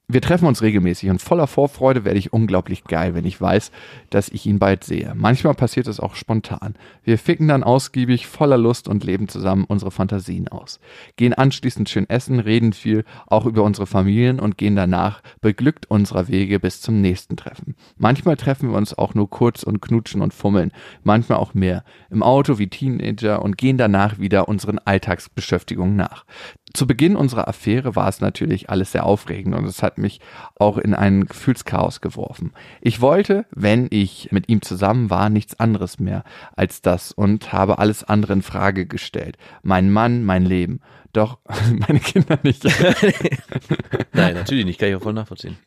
Wir 0.10 0.20
treffen 0.20 0.47
uns 0.47 0.62
regelmäßig 0.62 1.10
und 1.10 1.22
voller 1.22 1.47
Vorfreude 1.47 2.04
werde 2.04 2.20
ich 2.20 2.34
unglaublich 2.34 2.84
geil, 2.84 3.16
wenn 3.16 3.24
ich 3.24 3.39
weiß, 3.39 3.72
dass 4.10 4.28
ich 4.28 4.45
ihn 4.45 4.60
bald 4.60 4.84
sehe. 4.84 5.14
Manchmal 5.16 5.54
passiert 5.54 5.88
es 5.88 6.01
auch 6.01 6.16
spontan. 6.16 6.76
Wir 7.06 7.18
ficken 7.18 7.47
dann 7.47 7.64
ausgiebig, 7.64 8.28
voller 8.28 8.58
Lust 8.58 8.89
und 8.89 9.06
leben 9.06 9.30
zusammen 9.30 9.64
unsere 9.64 9.91
Fantasien 9.91 10.49
aus. 10.49 10.82
Gehen 11.16 11.34
anschließend 11.34 11.88
schön 11.88 12.10
essen, 12.10 12.41
reden 12.41 12.74
viel, 12.74 13.06
auch 13.28 13.45
über 13.45 13.64
unsere 13.64 13.88
Familien 13.88 14.41
und 14.41 14.58
gehen 14.58 14.76
danach 14.76 15.22
beglückt 15.39 15.89
unserer 15.89 16.28
Wege 16.28 16.60
bis 16.60 16.82
zum 16.82 16.99
nächsten 16.99 17.38
Treffen. 17.38 17.76
Manchmal 17.95 18.36
treffen 18.36 18.72
wir 18.72 18.78
uns 18.78 18.97
auch 18.97 19.14
nur 19.14 19.30
kurz 19.30 19.64
und 19.64 19.82
knutschen 19.82 20.22
und 20.22 20.34
fummeln, 20.34 20.74
manchmal 21.04 21.38
auch 21.38 21.54
mehr. 21.54 21.86
Im 22.10 22.24
Auto 22.24 22.60
wie 22.60 22.68
Teenager 22.68 23.41
und 23.41 23.58
gehen 23.58 23.78
danach 23.78 24.20
wieder 24.20 24.49
unseren 24.49 24.80
Alltagsbeschäftigungen 24.80 25.95
nach. 25.95 26.26
Zu 26.74 26.88
Beginn 26.88 27.15
unserer 27.15 27.47
Affäre 27.47 27.95
war 27.95 28.07
es 28.09 28.19
natürlich 28.19 28.71
alles 28.71 28.91
sehr 28.91 29.05
aufregend 29.05 29.53
und 29.53 29.65
es 29.65 29.84
hat 29.84 29.99
mich 29.99 30.19
auch 30.55 30.80
in 30.80 30.95
ein 30.95 31.26
Gefühlschaos 31.28 32.01
geworfen. 32.01 32.51
Ich 32.82 32.99
wollte, 32.99 33.45
wenn 33.51 33.88
ich 33.91 34.32
mit 34.32 34.49
ihm 34.49 34.63
zusammen 34.63 35.11
war, 35.11 35.30
nichts 35.30 35.59
anderes 35.59 35.99
mehr 35.99 36.24
als 36.55 36.82
das 36.82 37.11
und 37.11 37.53
habe 37.53 37.78
alles 37.78 38.03
andere 38.03 38.34
in 38.34 38.41
Frage 38.41 38.88
gestellt. 38.88 39.38
Mein 39.61 39.91
Mann, 39.91 40.24
mein 40.26 40.45
Leben. 40.45 40.80
Doch 41.13 41.38
meine 41.88 41.99
Kinder 41.99 42.39
nicht. 42.41 42.63
Nein, 44.13 44.34
natürlich 44.34 44.65
nicht, 44.65 44.80
kann 44.80 44.89
ich 44.89 44.95
auch 44.95 45.03
voll 45.03 45.13
nachvollziehen. 45.13 45.57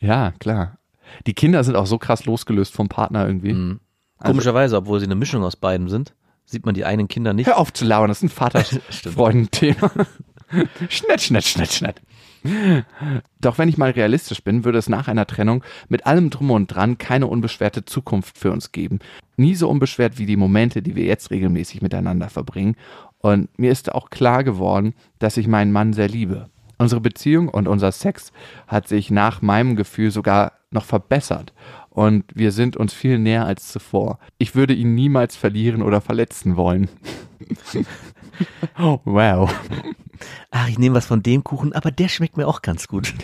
ja, 0.00 0.32
klar. 0.38 0.76
Die 1.26 1.34
Kinder 1.34 1.64
sind 1.64 1.76
auch 1.76 1.86
so 1.86 1.96
krass 1.96 2.26
losgelöst 2.26 2.74
vom 2.74 2.88
Partner 2.88 3.26
irgendwie. 3.26 3.54
Mhm. 3.54 3.80
Komischerweise, 4.18 4.76
obwohl 4.76 5.00
sie 5.00 5.06
eine 5.06 5.14
Mischung 5.14 5.42
aus 5.44 5.56
beiden 5.56 5.88
sind, 5.88 6.14
sieht 6.44 6.66
man 6.66 6.74
die 6.74 6.84
eigenen 6.84 7.08
Kinder 7.08 7.32
nicht. 7.32 7.46
Hör 7.46 7.58
auf 7.58 7.72
zu 7.72 7.84
lauern, 7.84 8.08
das 8.08 8.18
ist 8.18 8.24
ein 8.24 8.28
Vaterfreundenthema. 8.28 9.90
Schnett, 10.88 11.20
schnett, 11.20 11.44
schnett, 11.44 11.72
schnett. 11.72 12.02
Doch 13.40 13.58
wenn 13.58 13.68
ich 13.68 13.78
mal 13.78 13.90
realistisch 13.90 14.42
bin, 14.42 14.64
würde 14.64 14.78
es 14.78 14.88
nach 14.88 15.06
einer 15.06 15.26
Trennung 15.26 15.62
mit 15.88 16.06
allem 16.06 16.30
drum 16.30 16.50
und 16.50 16.66
dran 16.66 16.98
keine 16.98 17.28
unbeschwerte 17.28 17.84
Zukunft 17.84 18.36
für 18.36 18.50
uns 18.50 18.72
geben. 18.72 18.98
Nie 19.36 19.54
so 19.54 19.68
unbeschwert 19.68 20.18
wie 20.18 20.26
die 20.26 20.36
Momente, 20.36 20.82
die 20.82 20.96
wir 20.96 21.04
jetzt 21.04 21.30
regelmäßig 21.30 21.82
miteinander 21.82 22.28
verbringen. 22.28 22.76
Und 23.18 23.56
mir 23.58 23.70
ist 23.70 23.92
auch 23.92 24.10
klar 24.10 24.42
geworden, 24.42 24.94
dass 25.20 25.36
ich 25.36 25.46
meinen 25.46 25.72
Mann 25.72 25.92
sehr 25.92 26.08
liebe. 26.08 26.48
Unsere 26.78 27.00
Beziehung 27.00 27.48
und 27.48 27.68
unser 27.68 27.92
Sex 27.92 28.32
hat 28.66 28.88
sich 28.88 29.10
nach 29.10 29.40
meinem 29.40 29.76
Gefühl 29.76 30.10
sogar 30.10 30.52
noch 30.72 30.84
verbessert. 30.84 31.52
Und 31.90 32.24
wir 32.34 32.50
sind 32.50 32.76
uns 32.76 32.92
viel 32.92 33.18
näher 33.18 33.46
als 33.46 33.70
zuvor. 33.70 34.18
Ich 34.38 34.56
würde 34.56 34.74
ihn 34.74 34.94
niemals 34.94 35.36
verlieren 35.36 35.82
oder 35.82 36.00
verletzen 36.00 36.56
wollen. 36.56 36.88
wow. 39.04 39.54
Ach, 40.50 40.68
ich 40.68 40.78
nehme 40.78 40.96
was 40.96 41.06
von 41.06 41.22
dem 41.22 41.44
Kuchen, 41.44 41.72
aber 41.72 41.90
der 41.90 42.08
schmeckt 42.08 42.36
mir 42.36 42.46
auch 42.46 42.62
ganz 42.62 42.88
gut. 42.88 43.14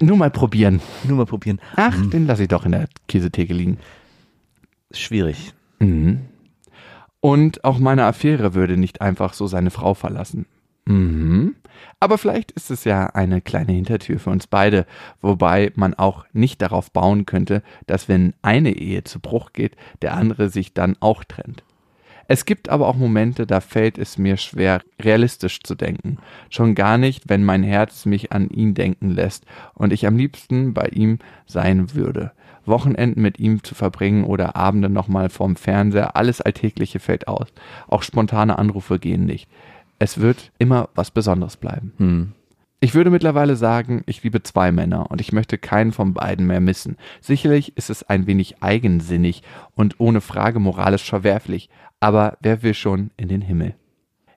Nur 0.00 0.16
mal 0.16 0.30
probieren. 0.30 0.80
Nur 1.04 1.18
mal 1.18 1.26
probieren. 1.26 1.60
Ach, 1.76 1.94
den 2.10 2.26
lasse 2.26 2.42
ich 2.42 2.48
doch 2.48 2.64
in 2.64 2.72
der 2.72 2.88
Käsetheke 3.08 3.52
liegen. 3.52 3.78
Schwierig. 4.90 5.54
Mhm. 5.78 6.20
Und 7.20 7.64
auch 7.64 7.78
meine 7.78 8.04
Affäre 8.04 8.54
würde 8.54 8.76
nicht 8.76 9.00
einfach 9.00 9.32
so 9.32 9.46
seine 9.46 9.70
Frau 9.70 9.94
verlassen. 9.94 10.46
Mhm. 10.86 11.56
Aber 11.98 12.18
vielleicht 12.18 12.52
ist 12.52 12.70
es 12.70 12.84
ja 12.84 13.06
eine 13.06 13.40
kleine 13.40 13.72
Hintertür 13.72 14.18
für 14.18 14.30
uns 14.30 14.46
beide, 14.46 14.86
wobei 15.20 15.72
man 15.74 15.94
auch 15.94 16.24
nicht 16.32 16.62
darauf 16.62 16.92
bauen 16.92 17.26
könnte, 17.26 17.62
dass 17.86 18.08
wenn 18.08 18.34
eine 18.42 18.72
Ehe 18.72 19.02
zu 19.04 19.18
Bruch 19.18 19.52
geht, 19.52 19.76
der 20.02 20.14
andere 20.14 20.48
sich 20.48 20.72
dann 20.72 20.96
auch 21.00 21.24
trennt. 21.24 21.64
Es 22.28 22.44
gibt 22.44 22.68
aber 22.68 22.88
auch 22.88 22.96
Momente, 22.96 23.46
da 23.46 23.60
fällt 23.60 23.98
es 23.98 24.18
mir 24.18 24.36
schwer, 24.36 24.82
realistisch 25.00 25.60
zu 25.62 25.74
denken. 25.74 26.18
Schon 26.50 26.74
gar 26.74 26.98
nicht, 26.98 27.28
wenn 27.28 27.44
mein 27.44 27.62
Herz 27.62 28.04
mich 28.06 28.32
an 28.32 28.48
ihn 28.48 28.74
denken 28.74 29.10
lässt 29.10 29.44
und 29.74 29.92
ich 29.92 30.06
am 30.06 30.16
liebsten 30.16 30.74
bei 30.74 30.86
ihm 30.88 31.18
sein 31.46 31.94
würde. 31.94 32.32
Wochenenden 32.64 33.22
mit 33.22 33.38
ihm 33.38 33.62
zu 33.62 33.74
verbringen 33.74 34.24
oder 34.24 34.56
Abende 34.56 34.88
nochmal 34.88 35.28
vorm 35.28 35.56
Fernseher, 35.56 36.16
alles 36.16 36.40
Alltägliche 36.40 36.98
fällt 36.98 37.28
aus. 37.28 37.46
Auch 37.86 38.02
spontane 38.02 38.58
Anrufe 38.58 38.98
gehen 38.98 39.24
nicht. 39.24 39.48
Es 39.98 40.20
wird 40.20 40.50
immer 40.58 40.88
was 40.94 41.10
Besonderes 41.10 41.56
bleiben. 41.56 41.92
Hm. 41.98 42.32
Ich 42.86 42.94
würde 42.94 43.10
mittlerweile 43.10 43.56
sagen, 43.56 44.04
ich 44.06 44.22
liebe 44.22 44.44
zwei 44.44 44.70
Männer 44.70 45.10
und 45.10 45.20
ich 45.20 45.32
möchte 45.32 45.58
keinen 45.58 45.90
von 45.90 46.14
beiden 46.14 46.46
mehr 46.46 46.60
missen. 46.60 46.96
Sicherlich 47.20 47.76
ist 47.76 47.90
es 47.90 48.04
ein 48.04 48.28
wenig 48.28 48.62
eigensinnig 48.62 49.42
und 49.74 49.98
ohne 49.98 50.20
Frage 50.20 50.60
moralisch 50.60 51.02
verwerflich, 51.02 51.68
aber 51.98 52.38
wer 52.42 52.62
will 52.62 52.74
schon 52.74 53.10
in 53.16 53.26
den 53.26 53.40
Himmel? 53.40 53.74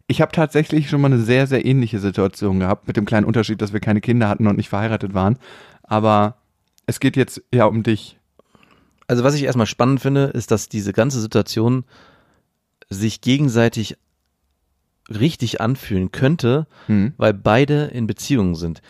Ich 0.08 0.20
habe 0.20 0.32
tatsächlich 0.32 0.90
schon 0.90 1.00
mal 1.00 1.14
eine 1.14 1.22
sehr, 1.22 1.46
sehr 1.46 1.64
ähnliche 1.64 2.00
Situation 2.00 2.60
gehabt, 2.60 2.88
mit 2.88 2.98
dem 2.98 3.06
kleinen 3.06 3.28
Unterschied, 3.28 3.62
dass 3.62 3.72
wir 3.72 3.82
keine 3.82 4.02
Kinder 4.02 4.28
hatten 4.28 4.48
und 4.48 4.58
nicht 4.58 4.70
verheiratet 4.70 5.14
waren. 5.14 5.38
Aber 5.84 6.38
es 6.88 7.00
geht 7.00 7.18
jetzt 7.18 7.44
ja 7.54 7.66
um 7.66 7.84
dich. 7.84 8.18
Also 9.06 9.24
was 9.24 9.36
ich 9.36 9.44
erstmal 9.44 9.68
spannend 9.68 10.02
finde, 10.02 10.24
ist, 10.24 10.50
dass 10.50 10.70
diese 10.70 10.92
ganze 10.92 11.22
Situation 11.22 11.84
sich 12.90 13.22
gegenseitig 13.22 13.96
richtig 15.10 15.60
anfühlen 15.62 16.12
könnte, 16.12 16.68
Hm. 16.88 17.14
weil 17.18 17.34
beide 17.34 17.86
in 17.86 18.08
Beziehungen 18.08 18.56
sind. 18.56 18.82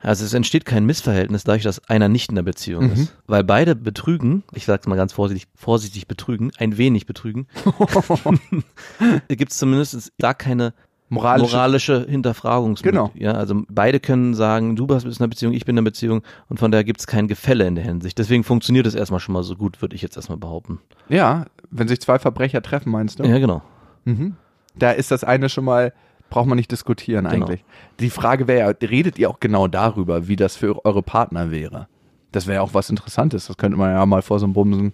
Also 0.00 0.24
es 0.24 0.32
entsteht 0.32 0.64
kein 0.64 0.86
Missverhältnis 0.86 1.44
dadurch, 1.44 1.64
dass 1.64 1.88
einer 1.88 2.08
nicht 2.08 2.28
in 2.30 2.36
der 2.36 2.42
Beziehung 2.44 2.86
Mhm. 2.86 2.92
ist. 2.92 3.16
Weil 3.26 3.42
beide 3.44 3.74
betrügen, 3.74 4.44
ich 4.54 4.64
sag's 4.64 4.86
mal 4.86 4.94
ganz 4.96 5.12
vorsichtig, 5.12 5.48
vorsichtig 5.56 6.06
betrügen, 6.06 6.52
ein 6.58 6.78
wenig 6.78 7.04
betrügen. 7.06 7.46
Gibt 9.28 9.52
es 9.52 9.58
zumindest 9.58 10.12
gar 10.18 10.34
keine 10.34 10.72
Moralische. 11.10 11.50
moralische 11.56 12.06
Hinterfragungsmöglichkeit. 12.08 13.12
Genau. 13.14 13.32
Ja, 13.32 13.32
also 13.38 13.62
beide 13.70 13.98
können 13.98 14.34
sagen, 14.34 14.76
du 14.76 14.86
bist 14.86 15.06
in 15.06 15.12
einer 15.18 15.28
Beziehung, 15.28 15.54
ich 15.54 15.64
bin 15.64 15.74
in 15.74 15.78
einer 15.78 15.84
Beziehung 15.86 16.22
und 16.48 16.58
von 16.60 16.70
daher 16.70 16.84
gibt 16.84 17.00
es 17.00 17.06
kein 17.06 17.28
Gefälle 17.28 17.66
in 17.66 17.74
der 17.76 17.84
Hinsicht. 17.84 18.18
Deswegen 18.18 18.44
funktioniert 18.44 18.86
es 18.86 18.94
erstmal 18.94 19.18
schon 19.20 19.32
mal 19.32 19.42
so 19.42 19.56
gut, 19.56 19.80
würde 19.80 19.96
ich 19.96 20.02
jetzt 20.02 20.16
erstmal 20.16 20.36
behaupten. 20.38 20.80
Ja, 21.08 21.46
wenn 21.70 21.88
sich 21.88 22.00
zwei 22.00 22.18
Verbrecher 22.18 22.60
treffen, 22.62 22.90
meinst 22.92 23.18
du? 23.20 23.24
Ja, 23.24 23.38
genau. 23.38 23.62
Mhm. 24.04 24.36
Da 24.78 24.90
ist 24.92 25.10
das 25.10 25.24
eine 25.24 25.48
schon 25.48 25.64
mal, 25.64 25.92
braucht 26.30 26.46
man 26.46 26.56
nicht 26.56 26.70
diskutieren 26.70 27.24
Genau. 27.28 27.46
eigentlich. 27.46 27.64
Die 28.00 28.10
Frage 28.10 28.46
wäre 28.48 28.70
ja, 28.70 28.88
redet 28.88 29.18
ihr 29.18 29.30
auch 29.30 29.40
genau 29.40 29.66
darüber, 29.68 30.28
wie 30.28 30.36
das 30.36 30.56
für 30.56 30.84
eure 30.84 31.02
Partner 31.02 31.50
wäre? 31.50 31.88
Das 32.32 32.46
wäre 32.46 32.56
ja 32.56 32.60
auch 32.62 32.74
was 32.74 32.90
Interessantes. 32.90 33.46
Das 33.46 33.56
könnte 33.56 33.78
man 33.78 33.90
ja 33.90 34.04
mal 34.06 34.22
vor 34.22 34.38
so 34.38 34.44
einem 34.46 34.52
Bumsen 34.52 34.92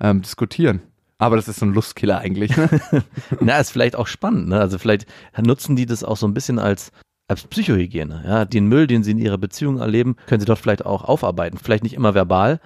ähm, 0.00 0.22
diskutieren. 0.22 0.80
Aber 1.18 1.36
das 1.36 1.48
ist 1.48 1.58
so 1.60 1.66
ein 1.66 1.74
Lustkiller 1.74 2.18
eigentlich. 2.18 2.56
Ne? 2.56 2.68
Na, 3.40 3.58
ist 3.58 3.70
vielleicht 3.72 3.94
auch 3.96 4.06
spannend, 4.06 4.48
ne? 4.48 4.58
Also 4.58 4.78
vielleicht 4.78 5.06
nutzen 5.38 5.76
die 5.76 5.84
das 5.84 6.02
auch 6.02 6.16
so 6.16 6.26
ein 6.26 6.32
bisschen 6.32 6.58
als 6.58 6.92
als 7.28 7.44
Psychohygiene. 7.46 8.24
Ja, 8.26 8.44
den 8.44 8.66
Müll, 8.66 8.88
den 8.88 9.04
sie 9.04 9.12
in 9.12 9.18
ihrer 9.18 9.38
Beziehung 9.38 9.78
erleben, 9.78 10.16
können 10.26 10.40
sie 10.40 10.46
dort 10.46 10.58
vielleicht 10.58 10.84
auch 10.84 11.04
aufarbeiten. 11.04 11.58
Vielleicht 11.58 11.84
nicht 11.84 11.94
immer 11.94 12.12
verbal, 12.14 12.58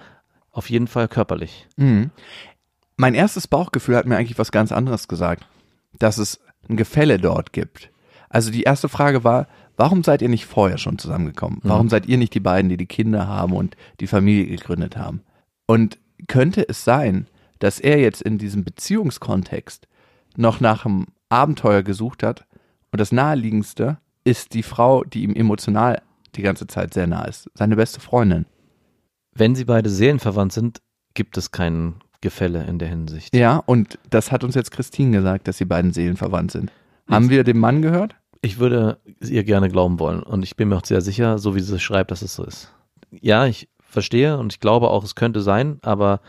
auf 0.51 0.71
jeden 0.71 0.87
Fall 0.87 1.07
körperlich. 1.07 1.67
Mhm. 1.75 2.09
Mein 2.97 3.13
erstes 3.13 3.47
Bauchgefühl 3.47 3.95
hat 3.95 4.07
mir 4.07 4.17
eigentlich 4.17 4.39
was 4.39 4.51
ganz 4.51 4.71
anderes 4.71 5.07
gesagt. 5.07 5.45
Dass 5.99 6.17
es 6.17 6.39
ein 6.69 6.77
Gefälle 6.77 7.19
dort 7.19 7.53
gibt. 7.53 7.91
Also 8.29 8.51
die 8.51 8.63
erste 8.63 8.89
Frage 8.89 9.23
war, 9.23 9.47
warum 9.77 10.03
seid 10.03 10.21
ihr 10.21 10.29
nicht 10.29 10.45
vorher 10.45 10.77
schon 10.77 10.97
zusammengekommen? 10.97 11.59
Warum 11.63 11.89
seid 11.89 12.05
ihr 12.05 12.17
nicht 12.17 12.33
die 12.33 12.39
beiden, 12.39 12.69
die 12.69 12.77
die 12.77 12.85
Kinder 12.85 13.27
haben 13.27 13.53
und 13.53 13.75
die 13.99 14.07
Familie 14.07 14.47
gegründet 14.47 14.97
haben? 14.97 15.21
Und 15.67 15.97
könnte 16.27 16.67
es 16.67 16.83
sein, 16.83 17.27
dass 17.59 17.79
er 17.79 17.99
jetzt 17.99 18.21
in 18.21 18.37
diesem 18.37 18.63
Beziehungskontext 18.63 19.87
noch 20.35 20.59
nach 20.59 20.85
einem 20.85 21.07
Abenteuer 21.29 21.83
gesucht 21.83 22.23
hat 22.23 22.45
und 22.91 22.99
das 22.99 23.11
naheliegendste 23.11 23.97
ist 24.23 24.53
die 24.53 24.63
Frau, 24.63 25.03
die 25.03 25.23
ihm 25.23 25.35
emotional 25.35 26.01
die 26.35 26.41
ganze 26.41 26.67
Zeit 26.67 26.93
sehr 26.93 27.07
nah 27.07 27.25
ist, 27.25 27.49
seine 27.53 27.75
beste 27.75 27.99
Freundin. 27.99 28.45
Wenn 29.33 29.55
sie 29.55 29.65
beide 29.65 29.89
seelenverwandt 29.89 30.53
sind, 30.53 30.81
gibt 31.13 31.37
es 31.37 31.51
kein 31.51 31.95
Gefälle 32.25 32.65
in 32.65 32.79
der 32.79 32.89
Hinsicht. 32.89 33.35
Ja, 33.35 33.61
und 33.65 33.97
das 34.09 34.31
hat 34.31 34.43
uns 34.43 34.55
jetzt 34.55 34.71
Christine 34.71 35.17
gesagt, 35.17 35.47
dass 35.47 35.57
die 35.57 35.65
beiden 35.65 35.93
Seelen 35.93 36.17
verwandt 36.17 36.51
sind. 36.51 36.71
Haben 37.09 37.29
wir 37.29 37.43
den 37.43 37.59
Mann 37.59 37.81
gehört? 37.83 38.15
Ich 38.41 38.57
würde 38.59 38.97
ihr 39.21 39.43
gerne 39.43 39.69
glauben 39.69 39.99
wollen 39.99 40.21
und 40.23 40.43
ich 40.43 40.55
bin 40.55 40.69
mir 40.69 40.77
auch 40.77 40.85
sehr 40.85 41.01
sicher, 41.01 41.37
so 41.37 41.55
wie 41.55 41.59
sie 41.59 41.75
es 41.75 41.81
schreibt, 41.83 42.09
dass 42.11 42.21
es 42.23 42.33
so 42.35 42.43
ist. 42.43 42.73
Ja, 43.11 43.45
ich 43.45 43.69
verstehe 43.79 44.37
und 44.37 44.51
ich 44.53 44.59
glaube 44.59 44.89
auch, 44.89 45.03
es 45.03 45.13
könnte 45.15 45.41
sein, 45.41 45.77
aber 45.83 46.19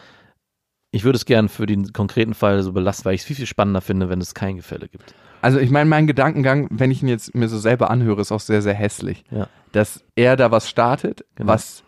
ich 0.90 1.04
würde 1.04 1.16
es 1.16 1.24
gerne 1.24 1.48
für 1.48 1.66
den 1.66 1.92
konkreten 1.92 2.34
Fall 2.34 2.62
so 2.62 2.72
belassen, 2.72 3.04
weil 3.06 3.14
ich 3.14 3.22
es 3.22 3.26
viel, 3.26 3.36
viel 3.36 3.46
spannender 3.46 3.80
finde, 3.80 4.08
wenn 4.08 4.20
es 4.20 4.34
kein 4.34 4.56
Gefälle 4.56 4.88
gibt. 4.88 5.14
Also 5.42 5.58
ich 5.58 5.70
meine, 5.70 5.88
mein 5.88 6.06
Gedankengang, 6.06 6.68
wenn 6.70 6.90
ich 6.90 7.02
ihn 7.02 7.08
jetzt 7.08 7.34
mir 7.34 7.48
so 7.48 7.58
selber 7.58 7.90
anhöre, 7.90 8.20
ist 8.20 8.32
auch 8.32 8.40
sehr, 8.40 8.62
sehr 8.62 8.74
hässlich. 8.74 9.24
Ja. 9.30 9.48
Dass 9.72 10.02
er 10.14 10.36
da 10.36 10.50
was 10.50 10.68
startet, 10.68 11.24
Genau. 11.36 11.52
was 11.52 11.82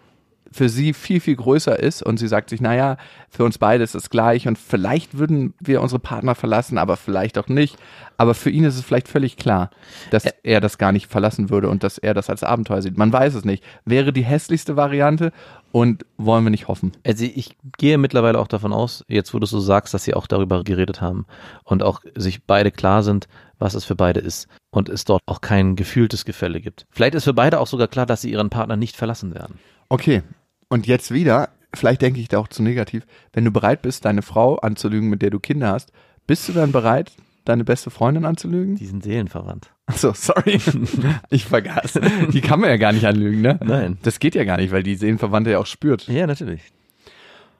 für 0.50 0.68
sie 0.68 0.92
viel, 0.92 1.20
viel 1.20 1.36
größer 1.36 1.78
ist 1.78 2.02
und 2.02 2.18
sie 2.18 2.28
sagt 2.28 2.50
sich, 2.50 2.60
naja, 2.60 2.96
für 3.28 3.44
uns 3.44 3.58
beide 3.58 3.84
ist 3.84 3.94
es 3.94 4.10
gleich 4.10 4.48
und 4.48 4.58
vielleicht 4.58 5.18
würden 5.18 5.54
wir 5.60 5.82
unsere 5.82 5.98
Partner 5.98 6.34
verlassen, 6.34 6.78
aber 6.78 6.96
vielleicht 6.96 7.38
auch 7.38 7.48
nicht. 7.48 7.76
Aber 8.16 8.34
für 8.34 8.50
ihn 8.50 8.64
ist 8.64 8.76
es 8.76 8.82
vielleicht 8.82 9.08
völlig 9.08 9.36
klar, 9.36 9.70
dass 10.10 10.24
er 10.42 10.60
das 10.60 10.78
gar 10.78 10.92
nicht 10.92 11.06
verlassen 11.08 11.50
würde 11.50 11.68
und 11.68 11.84
dass 11.84 11.98
er 11.98 12.14
das 12.14 12.30
als 12.30 12.42
Abenteuer 12.42 12.82
sieht. 12.82 12.96
Man 12.98 13.12
weiß 13.12 13.34
es 13.34 13.44
nicht. 13.44 13.62
Wäre 13.84 14.12
die 14.12 14.24
hässlichste 14.24 14.76
Variante 14.76 15.32
und 15.70 16.04
wollen 16.16 16.44
wir 16.44 16.50
nicht 16.50 16.68
hoffen. 16.68 16.92
Also 17.06 17.24
ich 17.24 17.56
gehe 17.76 17.98
mittlerweile 17.98 18.38
auch 18.38 18.48
davon 18.48 18.72
aus, 18.72 19.04
jetzt 19.08 19.34
wo 19.34 19.38
du 19.38 19.46
so 19.46 19.60
sagst, 19.60 19.94
dass 19.94 20.04
sie 20.04 20.14
auch 20.14 20.26
darüber 20.26 20.64
geredet 20.64 21.00
haben 21.00 21.26
und 21.64 21.82
auch 21.82 22.00
sich 22.16 22.44
beide 22.44 22.70
klar 22.70 23.02
sind, 23.02 23.28
was 23.58 23.74
es 23.74 23.84
für 23.84 23.96
beide 23.96 24.20
ist. 24.20 24.48
und 24.70 24.88
es 24.88 25.04
dort 25.04 25.22
auch 25.26 25.40
kein 25.40 25.76
gefühltes 25.76 26.24
Gefälle 26.24 26.60
gibt. 26.60 26.86
Vielleicht 26.90 27.14
ist 27.14 27.24
für 27.24 27.34
beide 27.34 27.58
auch 27.60 27.66
sogar 27.66 27.88
klar, 27.88 28.06
dass 28.06 28.20
sie 28.20 28.30
ihren 28.30 28.50
Partner 28.50 28.76
nicht 28.76 28.96
verlassen 28.96 29.34
werden. 29.34 29.58
Okay. 29.88 30.22
Und 30.68 30.86
jetzt 30.86 31.12
wieder, 31.12 31.50
vielleicht 31.74 32.02
denke 32.02 32.20
ich 32.20 32.28
da 32.28 32.38
auch 32.38 32.48
zu 32.48 32.62
negativ, 32.62 33.06
wenn 33.32 33.44
du 33.44 33.50
bereit 33.50 33.82
bist, 33.82 34.04
deine 34.04 34.22
Frau 34.22 34.56
anzulügen, 34.56 35.08
mit 35.08 35.22
der 35.22 35.30
du 35.30 35.40
Kinder 35.40 35.72
hast, 35.72 35.92
bist 36.26 36.48
du 36.48 36.52
dann 36.52 36.72
bereit, 36.72 37.12
deine 37.44 37.64
beste 37.64 37.90
Freundin 37.90 38.24
anzulügen? 38.24 38.76
Die 38.76 38.86
sind 38.86 39.02
seelenverwandt. 39.02 39.70
Achso, 39.86 40.12
sorry. 40.12 40.60
Ich 41.30 41.46
vergaß. 41.46 42.00
Die 42.32 42.40
kann 42.42 42.60
man 42.60 42.68
ja 42.68 42.76
gar 42.76 42.92
nicht 42.92 43.06
anlügen, 43.06 43.40
ne? 43.40 43.58
Nein. 43.64 43.98
Das 44.02 44.18
geht 44.18 44.34
ja 44.34 44.44
gar 44.44 44.58
nicht, 44.58 44.70
weil 44.70 44.82
die 44.82 44.94
Seelenverwandte 44.94 45.52
ja 45.52 45.58
auch 45.58 45.66
spürt. 45.66 46.06
Ja, 46.08 46.26
natürlich. 46.26 46.60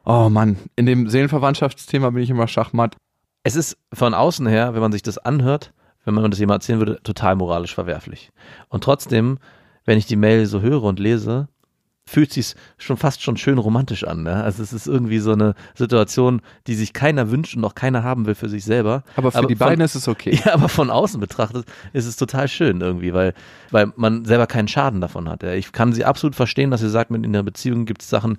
Oh 0.05 0.29
Mann, 0.29 0.57
in 0.77 0.87
dem 0.87 1.09
Seelenverwandtschaftsthema 1.09 2.11
bin 2.11 2.23
ich 2.23 2.31
immer 2.31 2.49
schachmatt. 2.49 2.97
Es 3.43 3.57
ist 3.57 3.79
von 3.93 4.15
außen 4.15 4.47
her, 4.47 4.75
wenn 4.75 4.81
man 4.81 4.93
sich 4.93 5.03
das 5.03 5.19
anhört, 5.19 5.73
wenn 6.05 6.15
man 6.15 6.31
das 6.31 6.41
jemand 6.41 6.63
erzählen 6.63 6.79
würde, 6.79 7.01
total 7.03 7.37
moralisch 7.37 7.75
verwerflich. 7.75 8.31
Und 8.69 8.85
trotzdem, 8.85 9.39
wenn 9.85 9.99
ich 9.99 10.07
die 10.07 10.17
Mail 10.17 10.47
so 10.47 10.61
höre 10.61 10.83
und 10.83 10.99
lese, 10.99 11.49
fühlt 12.09 12.33
sich 12.33 12.55
schon 12.79 12.97
fast 12.97 13.23
schon 13.23 13.37
schön 13.37 13.59
romantisch 13.59 14.05
an. 14.05 14.23
Ne? 14.23 14.43
Also 14.43 14.63
es 14.63 14.73
ist 14.73 14.87
irgendwie 14.87 15.19
so 15.19 15.33
eine 15.33 15.55
Situation, 15.75 16.41
die 16.67 16.75
sich 16.75 16.93
keiner 16.93 17.31
wünscht 17.31 17.57
und 17.57 17.65
auch 17.65 17.75
keiner 17.75 18.03
haben 18.03 18.27
will 18.27 18.35
für 18.35 18.49
sich 18.49 18.65
selber. 18.65 19.05
Aber 19.17 19.31
für 19.31 19.47
die 19.47 19.57
von- 19.57 19.69
beiden 19.69 19.85
ist 19.85 19.95
es 19.95 20.09
okay. 20.09 20.41
Ja, 20.45 20.55
aber 20.55 20.69
von 20.69 20.91
außen 20.91 21.21
betrachtet 21.21 21.67
ist 21.93 22.07
es 22.07 22.17
total 22.17 22.49
schön 22.49 22.81
irgendwie, 22.81 23.13
weil, 23.13 23.35
weil 23.71 23.93
man 23.97 24.25
selber 24.25 24.47
keinen 24.47 24.69
Schaden 24.69 25.01
davon 25.01 25.29
hat. 25.29 25.43
Ja. 25.43 25.53
Ich 25.53 25.73
kann 25.73 25.93
sie 25.93 26.05
absolut 26.05 26.35
verstehen, 26.35 26.71
dass 26.71 26.81
sie 26.81 26.89
sagt, 26.91 27.11
mit 27.11 27.25
in 27.25 27.33
der 27.33 27.43
Beziehung 27.43 27.85
gibt 27.85 28.03
es 28.03 28.09
Sachen, 28.09 28.39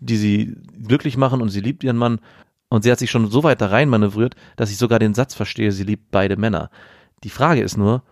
die 0.00 0.16
sie 0.16 0.56
glücklich 0.86 1.16
machen 1.16 1.42
und 1.42 1.50
sie 1.50 1.60
liebt 1.60 1.84
ihren 1.84 1.96
Mann. 1.96 2.20
Und 2.68 2.84
sie 2.84 2.90
hat 2.92 3.00
sich 3.00 3.10
schon 3.10 3.28
so 3.30 3.42
weit 3.42 3.60
da 3.60 3.66
rein 3.66 3.88
manövriert, 3.88 4.36
dass 4.56 4.70
ich 4.70 4.78
sogar 4.78 4.98
den 4.98 5.12
Satz 5.12 5.34
verstehe, 5.34 5.72
sie 5.72 5.82
liebt 5.84 6.10
beide 6.10 6.36
Männer. 6.36 6.70
Die 7.24 7.30
Frage 7.30 7.60
ist 7.62 7.76
nur, 7.76 8.02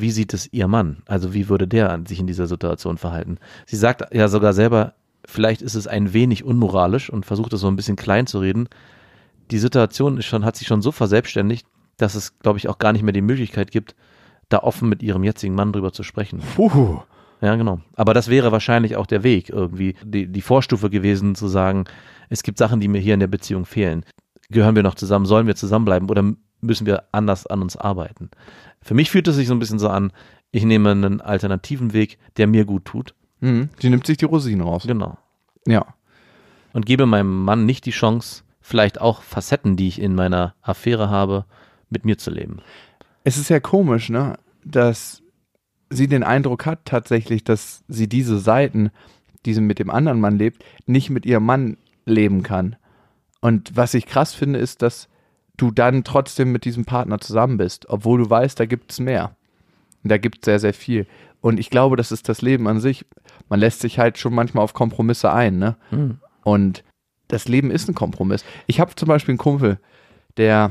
wie 0.00 0.10
sieht 0.10 0.34
es 0.34 0.52
ihr 0.52 0.68
Mann? 0.68 1.02
Also 1.06 1.34
wie 1.34 1.48
würde 1.48 1.68
der 1.68 2.02
sich 2.06 2.20
in 2.20 2.26
dieser 2.26 2.46
Situation 2.46 2.98
verhalten? 2.98 3.38
Sie 3.66 3.76
sagt 3.76 4.14
ja 4.14 4.28
sogar 4.28 4.52
selber, 4.52 4.94
vielleicht 5.24 5.62
ist 5.62 5.74
es 5.74 5.86
ein 5.86 6.12
wenig 6.12 6.44
unmoralisch 6.44 7.10
und 7.10 7.26
versucht 7.26 7.52
es 7.52 7.60
so 7.60 7.68
ein 7.68 7.76
bisschen 7.76 7.96
klein 7.96 8.26
zu 8.26 8.40
reden. 8.40 8.68
Die 9.50 9.58
Situation 9.58 10.18
ist 10.18 10.26
schon, 10.26 10.44
hat 10.44 10.56
sich 10.56 10.66
schon 10.66 10.82
so 10.82 10.92
verselbstständigt, 10.92 11.66
dass 11.96 12.14
es, 12.14 12.38
glaube 12.38 12.58
ich, 12.58 12.68
auch 12.68 12.78
gar 12.78 12.92
nicht 12.92 13.02
mehr 13.02 13.12
die 13.12 13.22
Möglichkeit 13.22 13.70
gibt, 13.70 13.94
da 14.48 14.58
offen 14.58 14.88
mit 14.88 15.02
ihrem 15.02 15.24
jetzigen 15.24 15.54
Mann 15.54 15.72
drüber 15.72 15.92
zu 15.92 16.02
sprechen. 16.02 16.40
Puh. 16.56 17.00
Ja, 17.40 17.54
genau. 17.54 17.80
Aber 17.94 18.14
das 18.14 18.28
wäre 18.28 18.50
wahrscheinlich 18.52 18.96
auch 18.96 19.06
der 19.06 19.22
Weg 19.22 19.50
irgendwie, 19.50 19.94
die, 20.04 20.26
die 20.26 20.40
Vorstufe 20.40 20.90
gewesen, 20.90 21.34
zu 21.34 21.46
sagen, 21.46 21.84
es 22.28 22.42
gibt 22.42 22.58
Sachen, 22.58 22.80
die 22.80 22.88
mir 22.88 23.00
hier 23.00 23.14
in 23.14 23.20
der 23.20 23.28
Beziehung 23.28 23.64
fehlen. 23.64 24.04
Gehören 24.50 24.74
wir 24.74 24.82
noch 24.82 24.94
zusammen? 24.94 25.26
Sollen 25.26 25.46
wir 25.46 25.54
zusammenbleiben 25.54 26.08
oder 26.10 26.32
müssen 26.60 26.86
wir 26.86 27.04
anders 27.12 27.46
an 27.46 27.62
uns 27.62 27.76
arbeiten? 27.76 28.30
Für 28.80 28.94
mich 28.94 29.10
fühlt 29.10 29.28
es 29.28 29.36
sich 29.36 29.48
so 29.48 29.54
ein 29.54 29.58
bisschen 29.58 29.78
so 29.78 29.88
an, 29.88 30.12
ich 30.50 30.64
nehme 30.64 30.90
einen 30.90 31.20
alternativen 31.20 31.92
Weg, 31.92 32.18
der 32.36 32.46
mir 32.46 32.64
gut 32.64 32.84
tut. 32.84 33.14
Mhm. 33.40 33.68
Die 33.82 33.90
nimmt 33.90 34.06
sich 34.06 34.16
die 34.16 34.24
Rosinen 34.24 34.62
raus. 34.62 34.84
Genau. 34.86 35.18
Ja. 35.66 35.86
Und 36.72 36.86
gebe 36.86 37.06
meinem 37.06 37.44
Mann 37.44 37.66
nicht 37.66 37.86
die 37.86 37.90
Chance, 37.90 38.42
vielleicht 38.60 39.00
auch 39.00 39.22
Facetten, 39.22 39.76
die 39.76 39.88
ich 39.88 40.00
in 40.00 40.14
meiner 40.14 40.54
Affäre 40.62 41.10
habe, 41.10 41.44
mit 41.90 42.04
mir 42.04 42.18
zu 42.18 42.30
leben. 42.30 42.60
Es 43.24 43.36
ist 43.36 43.48
ja 43.48 43.60
komisch, 43.60 44.10
ne, 44.10 44.38
dass 44.64 45.22
sie 45.90 46.08
den 46.08 46.22
Eindruck 46.22 46.66
hat 46.66 46.84
tatsächlich, 46.84 47.44
dass 47.44 47.82
sie 47.88 48.08
diese 48.08 48.38
Seiten, 48.38 48.90
die 49.46 49.54
sie 49.54 49.60
mit 49.60 49.78
dem 49.78 49.90
anderen 49.90 50.20
Mann 50.20 50.38
lebt, 50.38 50.64
nicht 50.86 51.10
mit 51.10 51.24
ihrem 51.24 51.44
Mann 51.44 51.76
leben 52.04 52.42
kann. 52.42 52.76
Und 53.40 53.76
was 53.76 53.94
ich 53.94 54.06
krass 54.06 54.34
finde, 54.34 54.58
ist, 54.58 54.82
dass 54.82 55.08
du 55.58 55.70
dann 55.70 56.04
trotzdem 56.04 56.52
mit 56.52 56.64
diesem 56.64 56.86
Partner 56.86 57.20
zusammen 57.20 57.58
bist, 57.58 57.90
obwohl 57.90 58.18
du 58.18 58.30
weißt, 58.30 58.58
da 58.58 58.64
gibt 58.64 58.92
es 58.92 59.00
mehr. 59.00 59.36
Und 60.02 60.10
da 60.10 60.16
gibt 60.16 60.38
es 60.38 60.44
sehr, 60.46 60.60
sehr 60.60 60.72
viel. 60.72 61.06
Und 61.40 61.60
ich 61.60 61.68
glaube, 61.68 61.96
das 61.96 62.10
ist 62.12 62.28
das 62.28 62.40
Leben 62.40 62.66
an 62.66 62.80
sich. 62.80 63.04
Man 63.48 63.60
lässt 63.60 63.80
sich 63.80 63.98
halt 63.98 64.16
schon 64.18 64.34
manchmal 64.34 64.64
auf 64.64 64.72
Kompromisse 64.72 65.32
ein, 65.32 65.58
ne? 65.58 65.76
Hm. 65.90 66.18
Und 66.44 66.84
das 67.26 67.46
Leben 67.46 67.70
ist 67.70 67.88
ein 67.88 67.94
Kompromiss. 67.94 68.44
Ich 68.66 68.80
habe 68.80 68.94
zum 68.94 69.08
Beispiel 69.08 69.32
einen 69.32 69.38
Kumpel, 69.38 69.78
der 70.36 70.70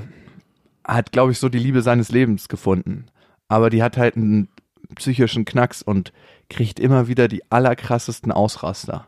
hat, 0.83 1.11
glaube 1.11 1.31
ich, 1.31 1.39
so 1.39 1.49
die 1.49 1.59
Liebe 1.59 1.81
seines 1.81 2.09
Lebens 2.09 2.47
gefunden. 2.47 3.05
Aber 3.47 3.69
die 3.69 3.83
hat 3.83 3.97
halt 3.97 4.15
einen 4.15 4.49
psychischen 4.95 5.45
Knacks 5.45 5.81
und 5.81 6.13
kriegt 6.49 6.79
immer 6.79 7.07
wieder 7.07 7.27
die 7.27 7.43
allerkrassesten 7.51 8.31
Ausraster. 8.31 9.07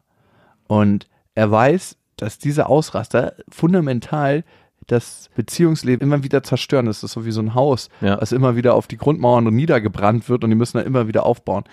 Und 0.67 1.07
er 1.35 1.49
weiß, 1.49 1.97
dass 2.17 2.37
diese 2.37 2.67
Ausraster 2.67 3.33
fundamental 3.49 4.43
das 4.91 5.29
Beziehungsleben 5.35 6.05
immer 6.07 6.23
wieder 6.23 6.43
zerstören. 6.43 6.85
Das 6.85 7.03
ist 7.03 7.11
so 7.13 7.25
wie 7.25 7.31
so 7.31 7.41
ein 7.41 7.53
Haus, 7.55 7.89
Ja. 8.01 8.19
was 8.19 8.31
immer 8.31 8.55
wieder 8.55 8.73
auf 8.75 8.87
die 8.87 8.97
Grundmauern 8.97 9.47
und 9.47 9.55
niedergebrannt 9.55 10.29
wird 10.29 10.43
und 10.43 10.49
die 10.49 10.55
müssen 10.55 10.77
dann 10.77 10.85
immer 10.87 11.07
wieder 11.07 11.25
aufbauen. 11.25 11.63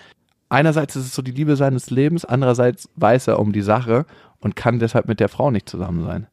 Einerseits 0.49 0.95
ist 0.95 1.05
es 1.05 1.13
so 1.15 1.21
die 1.21 1.31
Liebe 1.31 1.55
seines 1.55 1.89
Lebens, 1.89 2.23
andererseits 2.23 2.89
weiß 2.95 3.27
er 3.27 3.39
um 3.39 3.51
die 3.51 3.61
Sache 3.61 4.05
und 4.39 4.55
kann 4.55 4.79
deshalb 4.79 5.07
mit 5.07 5.19
der 5.19 5.29
Frau 5.29 5.51
nicht 5.51 5.67
zusammen 5.67 6.03
sein. 6.05 6.27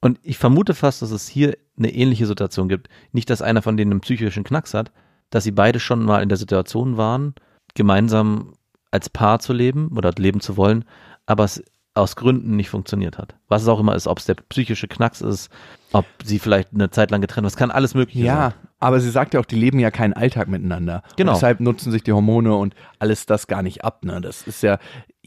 Und 0.00 0.18
ich 0.22 0.38
vermute 0.38 0.74
fast, 0.74 1.02
dass 1.02 1.10
es 1.10 1.28
hier 1.28 1.56
eine 1.76 1.92
ähnliche 1.92 2.26
Situation 2.26 2.68
gibt. 2.68 2.88
Nicht, 3.12 3.28
dass 3.30 3.42
einer 3.42 3.62
von 3.62 3.76
denen 3.76 3.90
einen 3.92 4.00
psychischen 4.00 4.44
Knacks 4.44 4.72
hat, 4.72 4.92
dass 5.30 5.44
sie 5.44 5.50
beide 5.50 5.80
schon 5.80 6.04
mal 6.04 6.22
in 6.22 6.28
der 6.28 6.38
Situation 6.38 6.96
waren, 6.96 7.34
gemeinsam 7.74 8.52
als 8.90 9.10
Paar 9.10 9.40
zu 9.40 9.52
leben 9.52 9.90
oder 9.96 10.12
leben 10.16 10.40
zu 10.40 10.56
wollen, 10.56 10.84
aber 11.26 11.44
es 11.44 11.62
aus 11.98 12.16
Gründen 12.16 12.56
nicht 12.56 12.70
funktioniert 12.70 13.18
hat. 13.18 13.34
Was 13.48 13.62
es 13.62 13.68
auch 13.68 13.80
immer 13.80 13.94
ist, 13.94 14.06
ob 14.06 14.18
es 14.18 14.24
der 14.26 14.34
psychische 14.34 14.88
Knacks 14.88 15.20
ist, 15.20 15.50
ob 15.92 16.04
sie 16.24 16.38
vielleicht 16.38 16.72
eine 16.72 16.90
Zeit 16.90 17.10
lang 17.10 17.20
getrennt. 17.20 17.46
Es 17.46 17.56
kann 17.56 17.70
alles 17.70 17.94
Mögliche 17.94 18.24
Ja, 18.24 18.50
sein. 18.50 18.68
aber 18.78 19.00
sie 19.00 19.10
sagt 19.10 19.34
ja 19.34 19.40
auch, 19.40 19.44
die 19.46 19.56
leben 19.56 19.78
ja 19.78 19.90
keinen 19.90 20.12
Alltag 20.12 20.48
miteinander. 20.48 21.02
Genau. 21.16 21.32
Und 21.32 21.36
deshalb 21.36 21.60
nutzen 21.60 21.92
sich 21.92 22.02
die 22.02 22.12
Hormone 22.12 22.54
und 22.54 22.74
alles 22.98 23.26
das 23.26 23.46
gar 23.46 23.62
nicht 23.62 23.84
ab. 23.84 24.04
Ne? 24.04 24.20
Das 24.20 24.42
ist 24.46 24.62
ja, 24.62 24.78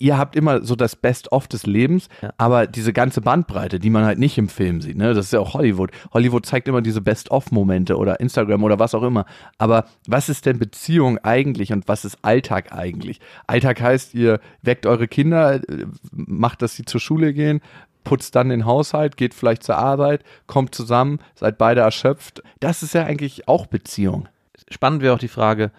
ihr 0.01 0.17
habt 0.17 0.35
immer 0.35 0.63
so 0.63 0.75
das 0.75 0.95
Best-of 0.95 1.47
des 1.47 1.65
Lebens, 1.65 2.09
Ja. 2.21 2.33
aber 2.37 2.67
diese 2.67 2.91
ganze 2.91 3.21
Bandbreite, 3.21 3.79
die 3.79 3.89
man 3.89 4.03
halt 4.03 4.17
nicht 4.19 4.37
im 4.37 4.49
Film 4.49 4.81
sieht, 4.81 4.97
ne? 4.97 5.13
das 5.13 5.25
ist 5.27 5.33
ja 5.33 5.39
auch 5.39 5.53
Hollywood. 5.53 5.91
Hollywood 6.13 6.45
zeigt 6.45 6.67
immer 6.67 6.81
diese 6.81 7.01
Best-of-Momente 7.01 7.95
oder 7.97 8.19
Instagram 8.19 8.63
oder 8.63 8.79
was 8.79 8.95
auch 8.95 9.03
immer. 9.03 9.25
Aber 9.57 9.85
was 10.07 10.27
ist 10.29 10.45
denn 10.45 10.57
Beziehung 10.59 11.19
eigentlich 11.19 11.71
und 11.71 11.87
was 11.87 12.03
ist 12.03 12.17
Alltag 12.23 12.71
eigentlich? 12.73 13.19
Alltag 13.47 13.79
heißt, 13.81 14.13
ihr 14.15 14.39
weckt 14.63 14.85
eure 14.85 15.07
Kinder, 15.07 15.55
äh, 15.55 15.85
macht, 16.11 16.61
dass 16.61 16.75
sie 16.75 16.85
zur 16.85 16.99
Schule 16.99 17.33
gehen, 17.33 17.61
putzt 18.03 18.35
dann 18.35 18.49
den 18.49 18.65
Haushalt, 18.65 19.15
geht 19.17 19.33
vielleicht 19.35 19.61
zur 19.63 19.77
Arbeit, 19.77 20.23
kommt 20.47 20.73
zusammen, 20.73 21.19
seid 21.35 21.59
beide 21.59 21.81
erschöpft. 21.81 22.41
Das 22.59 22.81
ist 22.81 22.95
ja 22.95 23.05
eigentlich 23.05 23.47
auch 23.47 23.67
Beziehung. 23.67 24.27
Spannend 24.69 25.03
wäre 25.03 25.13
auch 25.13 25.19
die 25.19 25.27
Frage, 25.27 25.69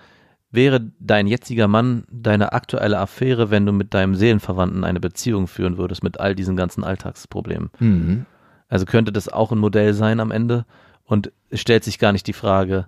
wäre 0.52 0.92
dein 1.00 1.26
jetziger 1.26 1.66
Mann 1.66 2.04
deine 2.10 2.52
aktuelle 2.52 2.98
Affäre, 2.98 3.50
wenn 3.50 3.66
du 3.66 3.72
mit 3.72 3.94
deinem 3.94 4.14
Seelenverwandten 4.14 4.84
eine 4.84 5.00
Beziehung 5.00 5.48
führen 5.48 5.78
würdest 5.78 6.04
mit 6.04 6.20
all 6.20 6.34
diesen 6.34 6.56
ganzen 6.56 6.84
Alltagsproblemen? 6.84 7.70
Mhm. 7.80 8.26
Also 8.68 8.86
könnte 8.86 9.12
das 9.12 9.28
auch 9.28 9.50
ein 9.50 9.58
Modell 9.58 9.94
sein 9.94 10.20
am 10.20 10.30
Ende? 10.30 10.64
Und 11.04 11.32
es 11.50 11.60
stellt 11.60 11.84
sich 11.84 11.98
gar 11.98 12.12
nicht 12.12 12.26
die 12.26 12.32
Frage, 12.32 12.86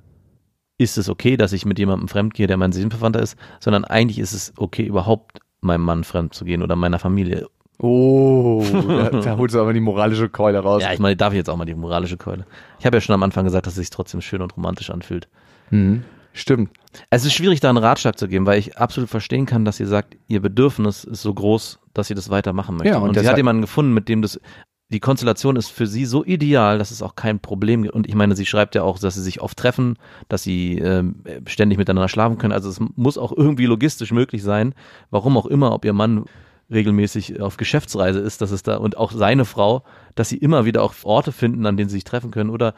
ist 0.78 0.98
es 0.98 1.08
okay, 1.08 1.36
dass 1.36 1.52
ich 1.52 1.66
mit 1.66 1.78
jemandem 1.78 2.08
fremdgehe, 2.08 2.46
der 2.46 2.56
mein 2.56 2.72
Seelenverwandter 2.72 3.20
ist, 3.20 3.36
sondern 3.60 3.84
eigentlich 3.84 4.18
ist 4.18 4.32
es 4.32 4.52
okay, 4.56 4.84
überhaupt 4.84 5.40
meinem 5.60 5.82
Mann 5.82 6.04
fremd 6.04 6.34
zu 6.34 6.44
gehen 6.44 6.62
oder 6.62 6.76
meiner 6.76 6.98
Familie. 6.98 7.46
Oh, 7.78 8.64
da, 8.72 9.10
da 9.20 9.36
holst 9.36 9.54
du 9.54 9.60
aber 9.60 9.72
die 9.72 9.80
moralische 9.80 10.28
Keule 10.28 10.58
raus. 10.58 10.82
Ja, 10.82 10.92
ich 10.92 11.00
meine, 11.00 11.16
darf 11.16 11.32
ich 11.32 11.38
jetzt 11.38 11.50
auch 11.50 11.56
mal 11.56 11.64
die 11.64 11.74
moralische 11.74 12.16
Keule. 12.16 12.46
Ich 12.78 12.86
habe 12.86 12.96
ja 12.96 13.00
schon 13.00 13.14
am 13.14 13.22
Anfang 13.22 13.44
gesagt, 13.44 13.66
dass 13.66 13.74
es 13.74 13.78
sich 13.78 13.90
trotzdem 13.90 14.20
schön 14.20 14.42
und 14.42 14.56
romantisch 14.56 14.90
anfühlt. 14.90 15.28
Mhm. 15.70 16.04
Stimmt. 16.36 16.70
Es 17.10 17.24
ist 17.24 17.32
schwierig, 17.32 17.60
da 17.60 17.68
einen 17.68 17.78
Ratschlag 17.78 18.18
zu 18.18 18.26
geben, 18.26 18.44
weil 18.44 18.58
ich 18.58 18.76
absolut 18.76 19.08
verstehen 19.08 19.46
kann, 19.46 19.64
dass 19.64 19.78
ihr 19.78 19.86
sagt, 19.86 20.16
ihr 20.26 20.42
Bedürfnis 20.42 21.04
ist 21.04 21.22
so 21.22 21.32
groß, 21.32 21.78
dass 21.94 22.10
ihr 22.10 22.16
das 22.16 22.28
weitermachen 22.28 22.76
möchtet. 22.76 22.94
Ja, 22.94 22.98
und 22.98 23.10
und 23.10 23.18
sie 23.18 23.28
hat 23.28 23.36
jemanden 23.36 23.62
gefunden, 23.62 23.94
mit 23.94 24.08
dem 24.08 24.20
das, 24.20 24.40
die 24.88 24.98
Konstellation 24.98 25.54
ist 25.54 25.68
für 25.68 25.86
sie 25.86 26.04
so 26.04 26.24
ideal, 26.24 26.78
dass 26.78 26.90
es 26.90 27.02
auch 27.02 27.14
kein 27.14 27.38
Problem 27.38 27.84
gibt. 27.84 27.94
Und 27.94 28.08
ich 28.08 28.16
meine, 28.16 28.34
sie 28.34 28.46
schreibt 28.46 28.74
ja 28.74 28.82
auch, 28.82 28.98
dass 28.98 29.14
sie 29.14 29.22
sich 29.22 29.40
oft 29.42 29.56
treffen, 29.56 29.96
dass 30.28 30.42
sie 30.42 30.78
ähm, 30.78 31.22
ständig 31.46 31.78
miteinander 31.78 32.08
schlafen 32.08 32.36
können. 32.36 32.52
Also 32.52 32.68
es 32.68 32.80
muss 32.80 33.16
auch 33.16 33.32
irgendwie 33.32 33.66
logistisch 33.66 34.10
möglich 34.10 34.42
sein, 34.42 34.74
warum 35.10 35.36
auch 35.36 35.46
immer, 35.46 35.72
ob 35.72 35.84
ihr 35.84 35.92
Mann 35.92 36.24
regelmäßig 36.68 37.40
auf 37.40 37.58
Geschäftsreise 37.58 38.18
ist, 38.18 38.40
dass 38.40 38.50
es 38.50 38.64
da 38.64 38.76
und 38.76 38.96
auch 38.96 39.12
seine 39.12 39.44
Frau, 39.44 39.84
dass 40.16 40.30
sie 40.30 40.38
immer 40.38 40.64
wieder 40.64 40.82
auch 40.82 40.94
Orte 41.04 41.30
finden, 41.30 41.64
an 41.66 41.76
denen 41.76 41.88
sie 41.88 41.96
sich 41.96 42.04
treffen 42.04 42.32
können 42.32 42.50
oder 42.50 42.74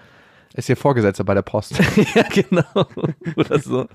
Ist 0.56 0.66
hier 0.66 0.76
Vorgesetzter 0.76 1.22
bei 1.22 1.34
der 1.34 1.42
Post. 1.42 1.78
ja, 2.14 2.22
genau. 2.32 2.64
Oder 3.36 3.58
so. 3.58 3.86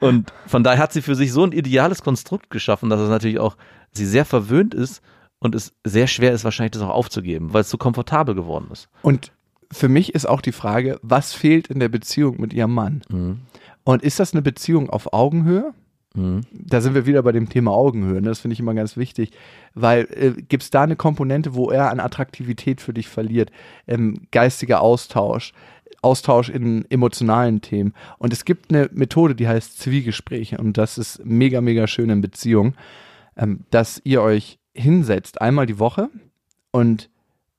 Und 0.00 0.32
von 0.46 0.64
daher 0.64 0.82
hat 0.82 0.92
sie 0.94 1.02
für 1.02 1.14
sich 1.14 1.32
so 1.32 1.44
ein 1.44 1.52
ideales 1.52 2.02
Konstrukt 2.02 2.48
geschaffen, 2.48 2.88
dass 2.88 2.98
es 2.98 3.10
natürlich 3.10 3.38
auch 3.38 3.56
sie 3.92 4.06
sehr 4.06 4.24
verwöhnt 4.24 4.72
ist 4.72 5.02
und 5.38 5.54
es 5.54 5.74
sehr 5.84 6.06
schwer 6.06 6.32
ist, 6.32 6.44
wahrscheinlich 6.44 6.72
das 6.72 6.82
auch 6.82 6.90
aufzugeben, 6.90 7.52
weil 7.52 7.60
es 7.60 7.70
so 7.70 7.76
komfortabel 7.76 8.34
geworden 8.34 8.68
ist. 8.72 8.88
Und 9.02 9.32
für 9.70 9.88
mich 9.88 10.14
ist 10.14 10.26
auch 10.26 10.40
die 10.40 10.52
Frage, 10.52 10.98
was 11.02 11.34
fehlt 11.34 11.68
in 11.68 11.78
der 11.78 11.88
Beziehung 11.88 12.40
mit 12.40 12.54
ihrem 12.54 12.72
Mann? 12.72 13.02
Mhm. 13.10 13.40
Und 13.84 14.02
ist 14.02 14.18
das 14.18 14.32
eine 14.32 14.42
Beziehung 14.42 14.88
auf 14.88 15.12
Augenhöhe? 15.12 15.74
Mhm. 16.14 16.40
Da 16.52 16.80
sind 16.80 16.94
wir 16.94 17.06
wieder 17.06 17.22
bei 17.22 17.32
dem 17.32 17.48
Thema 17.48 17.72
Augenhöhe. 17.72 18.20
Ne? 18.20 18.28
Das 18.28 18.40
finde 18.40 18.54
ich 18.54 18.60
immer 18.60 18.74
ganz 18.74 18.96
wichtig, 18.96 19.30
weil 19.74 20.08
äh, 20.10 20.42
gibt 20.42 20.62
es 20.62 20.70
da 20.70 20.82
eine 20.82 20.96
Komponente, 20.96 21.54
wo 21.54 21.70
er 21.70 21.90
an 21.90 22.00
Attraktivität 22.00 22.80
für 22.80 22.92
dich 22.92 23.08
verliert? 23.08 23.50
Ähm, 23.86 24.26
geistiger 24.32 24.80
Austausch, 24.80 25.52
Austausch 26.02 26.48
in 26.48 26.84
emotionalen 26.90 27.60
Themen. 27.60 27.94
Und 28.18 28.32
es 28.32 28.44
gibt 28.44 28.72
eine 28.72 28.90
Methode, 28.92 29.34
die 29.34 29.46
heißt 29.46 29.78
Zwiegespräche. 29.78 30.58
Und 30.58 30.78
das 30.78 30.98
ist 30.98 31.24
mega, 31.24 31.60
mega 31.60 31.86
schön 31.86 32.10
in 32.10 32.20
Beziehungen, 32.20 32.74
ähm, 33.36 33.60
dass 33.70 34.00
ihr 34.04 34.22
euch 34.22 34.58
hinsetzt, 34.74 35.40
einmal 35.40 35.66
die 35.66 35.78
Woche 35.78 36.08
und 36.70 37.10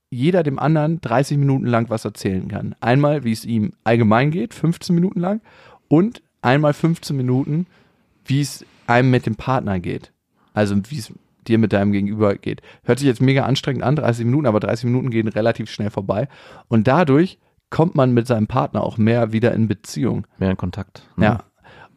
jeder 0.09 0.43
dem 0.43 0.59
anderen 0.59 0.99
30 0.99 1.37
Minuten 1.37 1.65
lang 1.65 1.89
was 1.89 2.03
erzählen 2.03 2.49
kann. 2.49 2.75
Einmal, 2.81 3.23
wie 3.23 3.31
es 3.31 3.45
ihm 3.45 3.71
allgemein 3.85 4.31
geht, 4.31 4.53
15 4.53 4.93
Minuten 4.93 5.21
lang 5.21 5.41
und 5.87 6.21
einmal 6.41 6.73
15 6.73 7.15
Minuten, 7.15 7.65
wie 8.31 8.41
es 8.41 8.65
einem 8.87 9.11
mit 9.11 9.25
dem 9.25 9.35
Partner 9.35 9.79
geht. 9.79 10.13
Also 10.53 10.75
wie 10.89 10.97
es 10.97 11.13
dir 11.47 11.57
mit 11.57 11.73
deinem 11.73 11.91
Gegenüber 11.91 12.35
geht. 12.35 12.61
Hört 12.83 12.99
sich 12.99 13.07
jetzt 13.07 13.21
mega 13.21 13.43
anstrengend 13.43 13.83
an, 13.83 13.97
30 13.97 14.25
Minuten, 14.25 14.47
aber 14.47 14.61
30 14.61 14.85
Minuten 14.85 15.09
gehen 15.09 15.27
relativ 15.27 15.69
schnell 15.69 15.89
vorbei. 15.89 16.29
Und 16.69 16.87
dadurch 16.87 17.39
kommt 17.69 17.95
man 17.95 18.13
mit 18.13 18.27
seinem 18.27 18.47
Partner 18.47 18.83
auch 18.83 18.97
mehr 18.97 19.33
wieder 19.33 19.53
in 19.53 19.67
Beziehung. 19.67 20.27
Mehr 20.37 20.51
in 20.51 20.57
Kontakt. 20.57 21.07
ne? 21.17 21.25
Ja. 21.25 21.43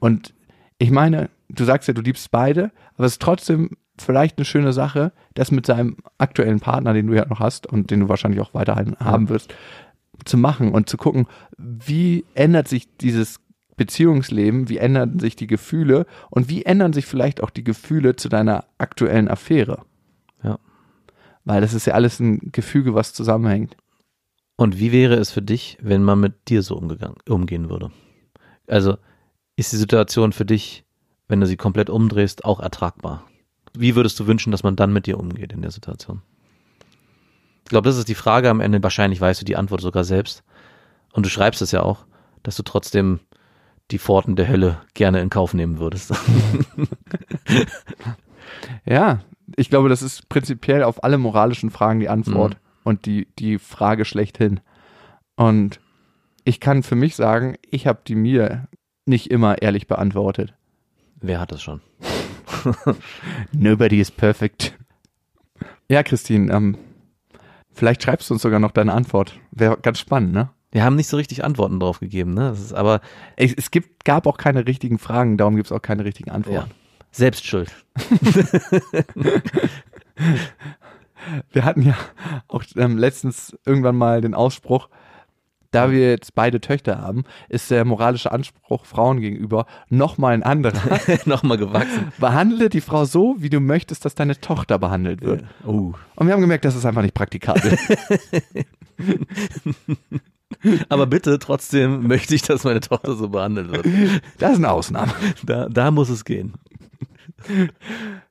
Und 0.01 0.35
ich 0.79 0.91
meine, 0.91 1.31
du 1.49 1.65
sagst 1.65 1.87
ja, 1.87 1.95
du 1.95 2.03
liebst 2.03 2.31
beide, 2.33 2.73
aber 2.97 3.07
es 3.07 3.13
ist 3.13 3.23
trotzdem 3.23 3.71
vielleicht 3.97 4.39
eine 4.39 4.45
schöne 4.45 4.73
Sache, 4.73 5.13
das 5.35 5.53
mit 5.53 5.67
seinem 5.67 5.99
aktuellen 6.19 6.59
Partner, 6.59 6.95
den 6.95 7.07
du 7.07 7.15
ja 7.15 7.27
noch 7.27 7.39
hast 7.39 7.67
und 7.67 7.93
den 7.93 8.01
du 8.01 8.09
wahrscheinlich 8.09 8.41
auch 8.41 8.55
weiterhin 8.55 8.97
haben 8.99 9.29
wirst, 9.29 9.55
zu 10.25 10.37
machen 10.37 10.73
und 10.73 10.89
zu 10.89 10.97
gucken, 10.97 11.27
wie 11.59 12.25
ändert 12.35 12.67
sich 12.67 12.89
dieses 12.97 13.41
Beziehungsleben, 13.77 14.69
wie 14.69 14.79
ändern 14.79 15.19
sich 15.19 15.37
die 15.37 15.47
Gefühle 15.47 16.07
und 16.31 16.49
wie 16.49 16.65
ändern 16.65 16.93
sich 16.93 17.07
vielleicht 17.07 17.43
auch 17.43 17.51
die 17.51 17.65
Gefühle 17.65 18.17
zu 18.17 18.29
deiner 18.29 18.65
aktuellen 18.79 19.29
Affäre. 19.29 19.83
Ja. 20.43 20.59
Weil 21.45 21.61
das 21.61 21.75
ist 21.75 21.87
ja 21.87 21.95
alles 21.95 22.21
ein 22.21 22.53
Gefüge, 22.53 22.95
was 22.95 23.13
zusammenhängt. 23.13 23.77
Und 24.57 24.79
wie 24.79 24.93
wäre 24.93 25.15
es 25.15 25.33
für 25.33 25.43
dich, 25.43 25.79
wenn 25.83 26.05
man 26.05 26.21
mit 26.21 26.49
dir 26.49 26.63
so 26.63 26.77
umgegangen, 26.77 27.17
umgehen 27.29 27.69
würde? 27.71 27.91
Also 28.69 28.97
ist 29.57 29.73
die 29.73 29.77
Situation 29.77 30.33
für 30.33 30.45
dich, 30.45 30.85
wenn 31.29 31.41
du 31.41 31.47
sie 31.47 31.57
komplett 31.57 31.91
umdrehst, 31.91 32.45
auch 32.45 32.61
ertragbar? 32.61 33.25
Wie 33.77 33.97
würdest 33.97 34.19
du 34.21 34.27
wünschen, 34.27 34.53
dass 34.53 34.63
man 34.63 34.77
dann 34.77 34.93
mit 34.93 35.07
dir 35.07 35.19
umgeht 35.19 35.53
in 35.53 35.63
der 35.63 35.73
Situation? 35.73 36.23
Ich 37.65 37.71
glaube, 37.71 37.89
das 37.89 37.97
ist 37.97 38.09
die 38.09 38.15
Frage 38.15 38.51
am 38.51 38.61
Ende. 38.61 38.83
Wahrscheinlich 38.83 39.21
weißt 39.21 39.41
du 39.41 39.45
die 39.45 39.57
Antwort 39.57 39.81
sogar 39.81 40.05
selbst. 40.05 40.45
Und 41.13 41.27
du 41.27 41.31
schreibst 41.31 41.63
es 41.63 41.73
ja 41.73 41.83
auch, 41.83 42.07
dass 42.43 42.57
du 42.57 42.63
trotzdem 42.63 43.21
die 43.91 43.99
Pforten 43.99 44.37
der 44.37 44.49
Hölle 44.49 44.81
gerne 44.95 45.21
in 45.21 45.31
Kauf 45.31 45.55
nehmen 45.55 45.79
würdest. 45.79 46.13
Ja, 48.87 49.21
ich 49.57 49.71
glaube, 49.71 49.89
das 49.89 50.03
ist 50.03 50.29
prinzipiell 50.29 50.83
auf 50.83 51.03
alle 51.05 51.19
moralischen 51.19 51.71
Fragen 51.71 52.01
die 52.01 52.09
Antwort 52.09 52.55
Mhm. 52.55 52.59
und 52.85 53.07
die, 53.07 53.27
die 53.39 53.59
Frage 53.59 54.05
schlechthin. 54.05 54.61
Und 55.37 55.81
ich 56.45 56.61
kann 56.61 56.83
für 56.83 56.95
mich 56.95 57.17
sagen, 57.17 57.57
ich 57.71 57.87
habe 57.87 58.01
die 58.07 58.15
mir 58.15 58.69
nicht 59.07 59.31
immer 59.31 59.61
ehrlich 59.63 59.87
beantwortet. 59.87 60.55
Wer 61.21 61.41
hat 61.41 61.53
das 61.53 61.63
schon? 61.63 61.81
Nobody 63.53 64.01
is 64.01 64.11
perfect. 64.11 64.77
Ja, 65.89 66.03
Christine, 66.03 66.53
ähm, 66.53 66.77
vielleicht 67.73 68.03
schreibst 68.03 68.29
du 68.31 68.35
uns 68.35 68.43
sogar 68.43 68.61
noch 68.61 68.73
deine 68.73 68.93
Antwort. 68.93 69.39
Wäre 69.51 69.79
ganz 69.79 69.99
spannend, 69.99 70.33
ne? 70.33 70.51
Wir 70.75 70.83
haben 70.83 70.97
nicht 70.97 71.07
so 71.07 71.17
richtig 71.17 71.45
Antworten 71.45 71.79
drauf 71.79 72.01
gegeben, 72.01 72.35
ne? 72.35 72.49
Das 72.51 72.59
ist 72.59 72.73
aber 72.73 73.01
Es, 73.37 73.55
es 73.55 73.71
gibt, 73.71 74.05
gab 74.05 74.27
auch 74.27 74.37
keine 74.37 74.67
richtigen 74.67 74.99
Fragen, 74.99 75.37
darum 75.37 75.55
gibt 75.55 75.69
es 75.69 75.73
auch 75.73 75.81
keine 75.81 76.05
richtigen 76.05 76.31
ja, 76.31 76.35
Antworten. 76.35 76.73
Selbstschuld. 77.13 77.71
Wir 81.53 81.65
hatten 81.65 81.83
ja 81.83 81.95
auch 82.49 82.65
ähm, 82.75 82.99
letztens 82.99 83.57
irgendwann 83.65 83.95
mal 83.95 84.21
den 84.21 84.35
Ausspruch, 84.35 84.89
da 85.71 85.93
wir 85.93 86.11
jetzt 86.11 86.35
beide 86.35 86.61
Töchter 86.61 87.01
haben, 87.01 87.23
ist 87.49 87.71
der 87.71 87.85
moralische 87.85 88.33
Anspruch 88.33 88.85
Frauen 88.85 89.21
gegenüber 89.21 89.67
nochmal 89.89 90.35
ein 90.35 90.43
anderer. 90.43 91.01
Nochmal 91.25 91.57
gewachsen. 91.57 92.13
Behandle 92.19 92.69
die 92.69 92.81
Frau 92.81 93.05
so, 93.05 93.37
wie 93.39 93.49
du 93.49 93.61
möchtest, 93.61 94.05
dass 94.05 94.15
deine 94.17 94.41
Tochter 94.41 94.79
behandelt 94.79 95.23
wird. 95.23 95.45
Oh. 95.65 95.95
Und 96.17 96.27
wir 96.27 96.33
haben 96.33 96.41
gemerkt, 96.41 96.65
das 96.65 96.77
ist 96.77 96.85
einfach 96.85 97.03
nicht 97.03 97.15
praktikabel. 97.15 97.79
Aber 100.89 101.07
bitte, 101.07 101.39
trotzdem 101.39 102.03
möchte 102.09 102.35
ich, 102.35 102.43
dass 102.43 102.65
meine 102.65 102.81
Tochter 102.81 103.15
so 103.15 103.29
behandelt 103.29 103.73
wird. 103.73 103.87
Das 104.39 104.53
ist 104.53 104.59
eine 104.59 104.71
Ausnahme. 104.71 105.13
Da, 105.45 105.69
da 105.69 105.91
muss 105.91 106.09
es 106.09 106.25
gehen. 106.25 106.55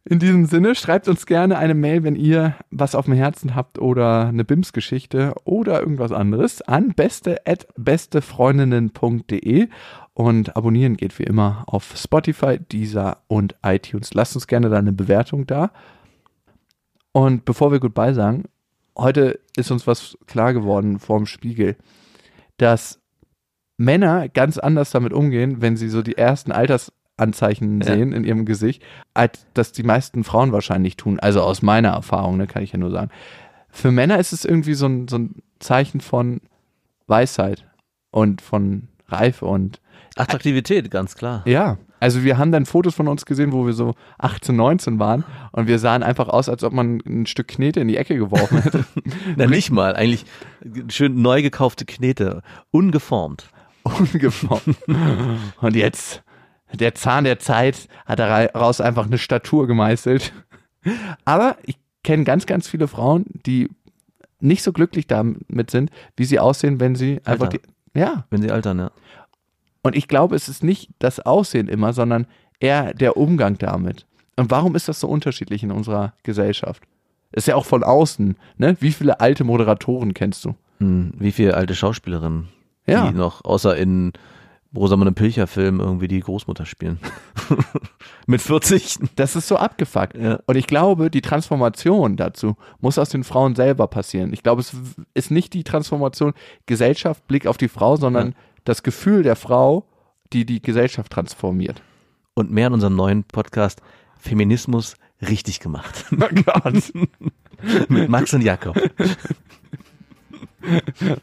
In 0.06 0.20
diesem 0.20 0.46
Sinne, 0.46 0.76
schreibt 0.76 1.08
uns 1.08 1.26
gerne 1.26 1.58
eine 1.58 1.74
Mail, 1.74 2.04
wenn 2.04 2.16
ihr 2.16 2.56
was 2.72 2.94
auf 2.96 3.06
dem 3.06 3.14
Herzen 3.14 3.56
habt 3.56 3.80
oder 3.80 4.28
eine 4.28 4.44
BIMS-Geschichte 4.44 5.34
oder 5.46 5.80
irgendwas 5.80 6.12
anderes 6.12 6.62
an 6.62 6.94
beste@bestefreundinnen.de 6.94 9.70
und 10.14 10.56
abonnieren 10.56 10.96
geht 10.98 11.18
wie 11.20 11.24
immer 11.24 11.64
auf 11.68 11.94
Spotify, 11.96 12.60
Deezer 12.60 13.18
und 13.28 13.56
iTunes. 13.64 14.14
Lasst 14.14 14.36
uns 14.36 14.48
gerne 14.48 14.70
da 14.70 14.78
eine 14.78 14.94
Bewertung 14.94 15.48
da. 15.48 15.72
Und 17.14 17.46
bevor 17.46 17.72
wir 17.72 17.80
Goodbye 17.80 18.14
sagen, 18.14 18.44
heute 18.98 19.40
ist 19.56 19.72
uns 19.72 19.88
was 19.88 20.18
klar 20.28 20.54
geworden 20.54 21.00
vorm 21.00 21.26
Spiegel, 21.26 21.78
dass 22.58 23.00
Männer 23.78 24.30
ganz 24.30 24.58
anders 24.58 24.92
damit 24.92 25.14
umgehen, 25.14 25.62
wenn 25.62 25.78
sie 25.78 25.90
so 25.90 26.02
die 26.02 26.18
ersten 26.18 26.52
Altersanzeichen 26.52 27.82
Ja. 27.82 27.88
sehen 27.88 28.12
in 28.14 28.24
ihrem 28.24 28.46
Gesicht, 28.46 28.84
als 29.14 29.46
das 29.54 29.72
die 29.72 29.84
meisten 29.84 30.24
Frauen 30.24 30.52
wahrscheinlich 30.52 30.96
tun. 30.98 31.20
Also 31.20 31.42
aus 31.42 31.62
meiner 31.62 31.90
Erfahrung, 31.90 32.38
ne, 32.38 32.48
kann 32.48 32.64
ich 32.64 32.72
ja 32.72 32.78
nur 32.80 32.92
sagen. 32.92 33.10
Für 33.70 33.92
Männer 33.92 34.20
ist 34.20 34.34
es 34.34 34.46
irgendwie 34.46 34.76
so 34.76 34.86
ein, 34.86 35.08
so 35.08 35.18
ein 35.18 35.36
Zeichen 35.60 36.02
von 36.02 36.42
Weisheit 37.08 37.66
und 38.12 38.42
von 38.42 38.88
Reife 39.08 39.46
und 39.46 39.82
Attraktivität, 40.16 40.92
ganz 40.92 41.16
klar. 41.16 41.42
ja, 41.46 41.78
also 42.04 42.26
wir 42.26 42.38
haben 42.38 42.52
dann 42.52 42.66
Fotos 42.66 42.96
von 42.96 43.08
uns 43.08 43.26
gesehen, 43.26 43.54
wo 43.54 43.66
wir 43.66 43.72
so 43.72 43.96
18, 44.18 44.54
19 44.54 45.00
waren 45.00 45.24
und 45.54 45.68
wir 45.68 45.80
sahen 45.80 46.04
einfach 46.04 46.28
aus, 46.28 46.50
als 46.50 46.62
ob 46.66 46.74
man 46.74 47.02
ein 47.06 47.26
Stück 47.28 47.48
Knete 47.48 47.80
in 47.80 47.88
die 47.88 47.96
Ecke 47.96 48.18
geworfen 48.18 48.62
hätte. 48.62 48.84
Na, 49.38 49.48
nicht 49.48 49.72
mal. 49.72 49.96
Eigentlich 49.96 50.26
schön 50.90 51.22
neu 51.22 51.42
gekaufte 51.42 51.86
Knete. 51.86 52.42
Ungeformt. 52.72 53.46
Ungeformt. 53.84 54.76
Und 55.62 55.78
jetzt, 55.78 56.24
der 56.74 56.94
Zahn 56.94 57.24
der 57.24 57.40
Zeit 57.40 57.88
hat 58.06 58.20
daraus 58.20 58.82
einfach 58.82 59.06
eine 59.06 59.18
Statur 59.18 59.66
gemeißelt. 59.66 60.34
Aber 61.24 61.56
ich 61.64 61.78
kenne 62.04 62.26
ganz, 62.26 62.46
ganz 62.46 62.68
viele 62.68 62.90
Frauen, 62.90 63.24
die 63.46 63.70
nicht 64.42 64.64
so 64.64 64.74
glücklich 64.74 65.08
damit 65.08 65.72
sind, 65.72 65.90
wie 66.18 66.26
sie 66.26 66.40
aussehen, 66.40 66.82
wenn 66.82 66.96
sie 66.96 67.22
einfach 67.24 67.48
die, 67.48 67.62
ja. 67.96 68.26
Wenn 68.30 68.42
sie 68.42 68.52
altern, 68.52 68.80
ja. 68.80 68.92
Und 69.84 69.96
ich 69.96 70.08
glaube, 70.08 70.36
es 70.36 70.50
ist 70.50 70.64
nicht 70.64 70.90
das 71.00 71.20
Aussehen 71.20 71.68
immer, 71.68 71.94
sondern 71.94 72.26
eher 72.60 72.94
der 72.94 73.18
Umgang 73.18 73.58
damit. 73.58 74.06
Und 74.38 74.50
warum 74.50 74.76
ist 74.76 74.88
das 74.88 75.00
so 75.00 75.08
unterschiedlich 75.08 75.62
in 75.62 75.72
unserer 75.72 76.14
Gesellschaft? 76.24 76.84
Ist 77.32 77.48
ja 77.48 77.56
auch 77.56 77.66
von 77.66 77.84
außen, 77.84 78.36
ne? 78.58 78.76
Wie 78.80 78.92
viele 78.92 79.20
alte 79.20 79.44
Moderatoren 79.44 80.14
kennst 80.14 80.46
du? 80.46 80.56
Hm, 80.80 81.14
wie 81.18 81.32
viele 81.32 81.56
alte 81.56 81.76
Schauspielerinnen, 81.76 82.48
Ja. 82.88 83.08
die 83.10 83.16
noch, 83.16 83.44
außer 83.46 83.76
in 83.78 84.14
Rosamunde 84.76 85.12
Pilcher-Filmen 85.12 85.80
irgendwie 85.80 86.08
die 86.08 86.20
Großmutter 86.20 86.66
spielen. 86.66 87.00
Mit 88.28 88.42
40. 88.42 89.00
Das 89.16 89.36
ist 89.36 89.48
so 89.48 89.58
abgefuckt. 89.58 90.18
Ja. 90.18 90.40
Und 90.48 90.56
ich 90.56 90.66
glaube, 90.66 91.12
die 91.12 91.22
Transformation 91.22 92.16
dazu 92.16 92.56
muss 92.80 92.98
aus 92.98 93.10
den 93.10 93.24
Frauen 93.24 93.56
selber 93.56 93.88
passieren. 93.88 94.34
Ich 94.34 94.42
glaube, 94.42 94.62
es 94.62 94.76
ist 95.14 95.30
nicht 95.30 95.54
die 95.54 95.64
Transformation 95.64 96.34
Gesellschaft, 96.66 97.28
Blick 97.28 97.46
auf 97.46 97.58
die 97.58 97.68
Frau, 97.68 97.98
sondern 97.98 98.30
Ja. 98.30 98.34
Das 98.64 98.84
Gefühl 98.84 99.24
der 99.24 99.36
Frau, 99.36 99.86
die 100.32 100.46
die 100.46 100.62
Gesellschaft 100.62 101.12
transformiert. 101.12 101.82
Und 102.34 102.52
mehr 102.52 102.68
in 102.68 102.74
unserem 102.74 102.96
neuen 102.96 103.24
Podcast 103.24 103.82
Feminismus 104.18 104.96
richtig 105.22 105.60
gemacht. 105.60 106.06
Oh 106.14 106.28
Gott, 106.46 106.94
Mit 107.90 108.10
Max 108.10 108.34
und 108.34 108.42
Jakob. 108.42 108.76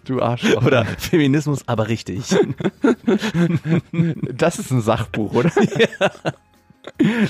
du 0.04 0.22
Arschloch. 0.22 0.64
Oder 0.64 0.84
Feminismus 0.84 1.66
aber 1.66 1.88
richtig. 1.88 2.24
Das 4.32 4.58
ist 4.58 4.70
ein 4.70 4.80
Sachbuch, 4.80 5.34
oder? 5.34 5.50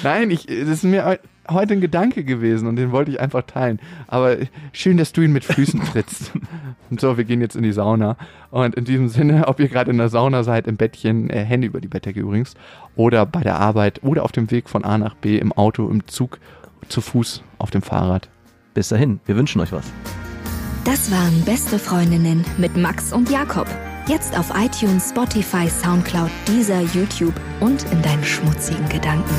Nein, 0.03 0.31
ich, 0.31 0.47
das 0.47 0.69
ist 0.69 0.85
mir 0.85 1.05
heu- 1.05 1.19
heute 1.49 1.73
ein 1.75 1.81
Gedanke 1.81 2.23
gewesen 2.25 2.69
und 2.69 2.77
den 2.77 2.93
wollte 2.93 3.11
ich 3.11 3.21
einfach 3.21 3.43
teilen. 3.43 3.81
Aber 4.07 4.37
schön, 4.73 4.97
dass 4.97 5.13
du 5.13 5.23
ihn 5.23 5.33
mit 5.33 5.45
Füßen 5.45 5.81
trittst. 5.83 6.33
Und 6.91 7.01
so, 7.01 7.17
wir 7.17 7.25
gehen 7.25 7.41
jetzt 7.41 7.57
in 7.57 7.63
die 7.63 7.73
Sauna. 7.73 8.17
Und 8.51 8.75
in 8.77 8.85
diesem 8.85 9.09
Sinne, 9.09 9.49
ob 9.49 9.59
ihr 9.61 9.69
gerade 9.69 9.91
in 9.91 9.99
der 9.99 10.09
Sauna 10.09 10.45
seid, 10.45 10.67
im 10.67 10.77
Bettchen, 10.77 11.31
äh, 11.31 11.45
Hände 11.45 11.67
über 11.67 11.81
die 11.81 11.89
Bettdecke 11.89 12.21
übrigens, 12.21 12.55
oder 12.95 13.27
bei 13.27 13.41
der 13.43 13.59
Arbeit 13.59 14.03
oder 14.05 14.25
auf 14.25 14.33
dem 14.33 14.51
Weg 14.51 14.69
von 14.69 14.85
A 14.85 14.99
nach 14.99 15.15
B, 15.17 15.39
im 15.39 15.53
Auto, 15.53 15.89
im 15.89 16.07
Zug, 16.07 16.39
zu 16.89 17.01
Fuß, 17.01 17.43
auf 17.59 17.71
dem 17.71 17.83
Fahrrad. 17.83 18.29
Bis 18.75 18.89
dahin, 18.89 19.21
wir 19.27 19.37
wünschen 19.37 19.61
euch 19.61 19.73
was. 19.73 19.85
Das 20.85 21.11
waren 21.11 21.43
Beste 21.45 21.79
Freundinnen 21.79 22.45
mit 22.57 22.77
Max 22.77 23.13
und 23.13 23.29
Jakob. 23.31 23.67
Jetzt 24.11 24.37
auf 24.37 24.51
iTunes, 24.57 25.11
Spotify, 25.11 25.69
Soundcloud, 25.69 26.33
Deezer, 26.49 26.81
YouTube 26.81 27.41
und 27.61 27.85
in 27.93 28.03
deinen 28.03 28.25
schmutzigen 28.25 28.89
Gedanken. 28.89 29.31